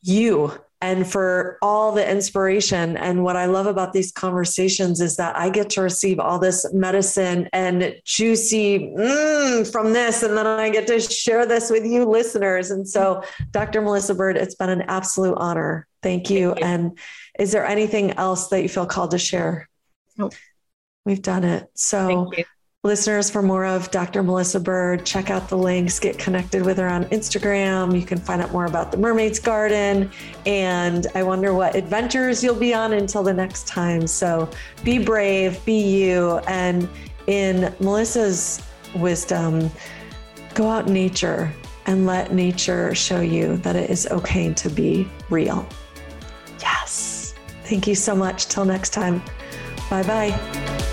yeah. 0.01 0.13
you 0.19 0.61
and 0.81 1.09
for 1.09 1.57
all 1.61 1.91
the 1.91 2.09
inspiration. 2.09 2.97
And 2.97 3.23
what 3.23 3.35
I 3.35 3.45
love 3.45 3.67
about 3.67 3.93
these 3.93 4.11
conversations 4.11 4.99
is 4.99 5.15
that 5.17 5.37
I 5.37 5.49
get 5.49 5.69
to 5.71 5.81
receive 5.81 6.19
all 6.19 6.39
this 6.39 6.65
medicine 6.73 7.47
and 7.53 7.95
juicy 8.03 8.93
mm, 8.97 9.71
from 9.71 9.93
this. 9.93 10.23
And 10.23 10.35
then 10.35 10.47
I 10.47 10.69
get 10.69 10.87
to 10.87 10.99
share 10.99 11.45
this 11.45 11.69
with 11.69 11.85
you 11.85 12.05
listeners. 12.05 12.71
And 12.71 12.87
so, 12.87 13.23
Dr. 13.51 13.81
Melissa 13.81 14.15
Bird, 14.15 14.37
it's 14.37 14.55
been 14.55 14.69
an 14.69 14.81
absolute 14.83 15.35
honor. 15.37 15.87
Thank 16.01 16.29
you. 16.29 16.49
Thank 16.49 16.59
you. 16.59 16.65
And 16.65 16.99
is 17.39 17.51
there 17.51 17.65
anything 17.65 18.11
else 18.13 18.47
that 18.47 18.63
you 18.63 18.69
feel 18.69 18.87
called 18.87 19.11
to 19.11 19.19
share? 19.19 19.69
Nope. 20.17 20.33
We've 21.05 21.21
done 21.21 21.43
it. 21.43 21.69
So, 21.75 22.31
listeners 22.83 23.29
for 23.29 23.43
more 23.43 23.63
of 23.63 23.91
Dr. 23.91 24.23
Melissa 24.23 24.59
Bird, 24.59 25.05
check 25.05 25.29
out 25.29 25.47
the 25.49 25.57
links, 25.57 25.99
get 25.99 26.17
connected 26.17 26.65
with 26.65 26.79
her 26.79 26.87
on 26.87 27.05
Instagram. 27.05 27.95
You 27.95 28.03
can 28.03 28.17
find 28.17 28.41
out 28.41 28.51
more 28.51 28.65
about 28.65 28.91
the 28.91 28.97
Mermaid's 28.97 29.37
Garden. 29.37 30.09
And 30.47 31.05
I 31.13 31.21
wonder 31.21 31.53
what 31.53 31.75
adventures 31.75 32.43
you'll 32.43 32.55
be 32.55 32.73
on 32.73 32.93
until 32.93 33.21
the 33.21 33.33
next 33.33 33.67
time. 33.67 34.07
So 34.07 34.49
be 34.83 34.97
brave, 34.97 35.63
be 35.63 35.79
you. 35.79 36.39
And 36.47 36.89
in 37.27 37.71
Melissa's 37.79 38.63
wisdom, 38.95 39.69
go 40.55 40.67
out 40.67 40.87
in 40.87 40.93
nature 40.93 41.53
and 41.85 42.07
let 42.07 42.33
nature 42.33 42.95
show 42.95 43.21
you 43.21 43.57
that 43.57 43.75
it 43.75 43.91
is 43.91 44.07
okay 44.07 44.53
to 44.55 44.69
be 44.69 45.07
real. 45.29 45.67
Yes. 46.59 47.35
Thank 47.65 47.85
you 47.85 47.93
so 47.93 48.15
much. 48.15 48.47
Till 48.47 48.65
next 48.65 48.89
time. 48.89 49.21
Bye 49.87 50.01
bye. 50.01 50.87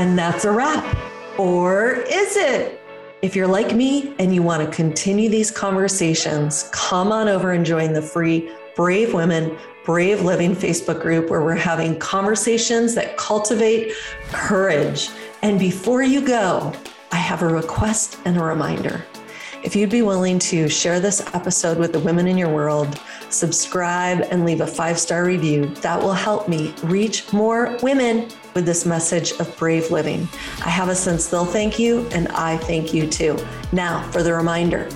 And 0.00 0.18
that's 0.18 0.46
a 0.46 0.50
wrap. 0.50 0.96
Or 1.38 1.90
is 1.90 2.34
it? 2.34 2.80
If 3.20 3.36
you're 3.36 3.46
like 3.46 3.76
me 3.76 4.14
and 4.18 4.34
you 4.34 4.42
want 4.42 4.64
to 4.64 4.74
continue 4.74 5.28
these 5.28 5.50
conversations, 5.50 6.70
come 6.72 7.12
on 7.12 7.28
over 7.28 7.52
and 7.52 7.66
join 7.66 7.92
the 7.92 8.00
free 8.00 8.50
Brave 8.74 9.12
Women, 9.12 9.58
Brave 9.84 10.22
Living 10.22 10.56
Facebook 10.56 11.02
group 11.02 11.28
where 11.28 11.42
we're 11.42 11.54
having 11.54 11.98
conversations 11.98 12.94
that 12.94 13.18
cultivate 13.18 13.92
courage. 14.32 15.10
And 15.42 15.58
before 15.58 16.02
you 16.02 16.26
go, 16.26 16.72
I 17.12 17.16
have 17.16 17.42
a 17.42 17.48
request 17.48 18.20
and 18.24 18.38
a 18.38 18.42
reminder. 18.42 19.04
If 19.62 19.76
you'd 19.76 19.90
be 19.90 20.00
willing 20.00 20.38
to 20.38 20.66
share 20.70 20.98
this 20.98 21.20
episode 21.34 21.76
with 21.76 21.92
the 21.92 22.00
women 22.00 22.26
in 22.26 22.38
your 22.38 22.48
world, 22.48 22.98
subscribe, 23.28 24.26
and 24.30 24.46
leave 24.46 24.62
a 24.62 24.66
five 24.66 24.98
star 24.98 25.26
review, 25.26 25.66
that 25.82 26.00
will 26.00 26.14
help 26.14 26.48
me 26.48 26.74
reach 26.84 27.30
more 27.34 27.76
women 27.82 28.30
with 28.54 28.66
this 28.66 28.84
message 28.86 29.32
of 29.32 29.56
brave 29.56 29.90
living. 29.90 30.28
I 30.64 30.70
have 30.70 30.88
a 30.88 30.94
sense 30.94 31.26
they'll 31.26 31.44
thank 31.44 31.78
you, 31.78 32.06
and 32.12 32.28
I 32.28 32.56
thank 32.56 32.92
you 32.92 33.06
too. 33.06 33.38
Now, 33.72 34.02
for 34.10 34.22
the 34.22 34.34
reminder 34.34 34.88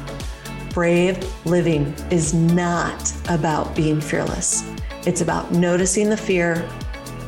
brave 0.71 1.17
living 1.47 1.95
is 2.11 2.35
not 2.35 3.13
about 3.29 3.77
being 3.77 4.01
fearless, 4.01 4.65
it's 5.07 5.21
about 5.21 5.53
noticing 5.53 6.11
the 6.11 6.17
fear, 6.17 6.69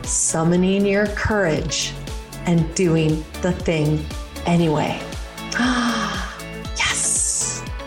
summoning 0.02 0.84
your 0.84 1.06
courage, 1.08 1.92
and 2.46 2.74
doing 2.74 3.24
the 3.42 3.52
thing 3.52 4.04
anyway. 4.46 5.00
Ah, 5.58 5.85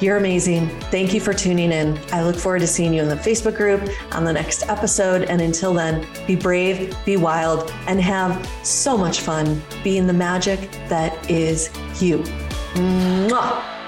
you're 0.02 0.18
amazing. 0.18 0.68
Thank 0.92 1.14
you 1.14 1.20
for 1.20 1.34
tuning 1.34 1.72
in. 1.72 2.00
I 2.12 2.24
look 2.24 2.36
forward 2.36 2.60
to 2.60 2.68
seeing 2.68 2.94
you 2.94 3.02
in 3.02 3.10
the 3.10 3.16
Facebook 3.16 3.56
group 3.56 3.82
on 4.12 4.24
the 4.24 4.34
next 4.34 4.68
episode. 4.70 5.24
And 5.24 5.42
until 5.42 5.74
then, 5.74 6.06
be 6.26 6.36
brave, 6.36 6.96
be 7.06 7.18
wild, 7.18 7.72
and 7.88 8.00
have 8.02 8.48
so 8.64 8.98
much 8.98 9.22
fun 9.22 9.62
being 9.84 10.08
the 10.08 10.14
magic 10.14 10.72
that 10.88 11.30
is 11.30 11.70
you. 12.02 12.20
Mwah! 12.76 13.79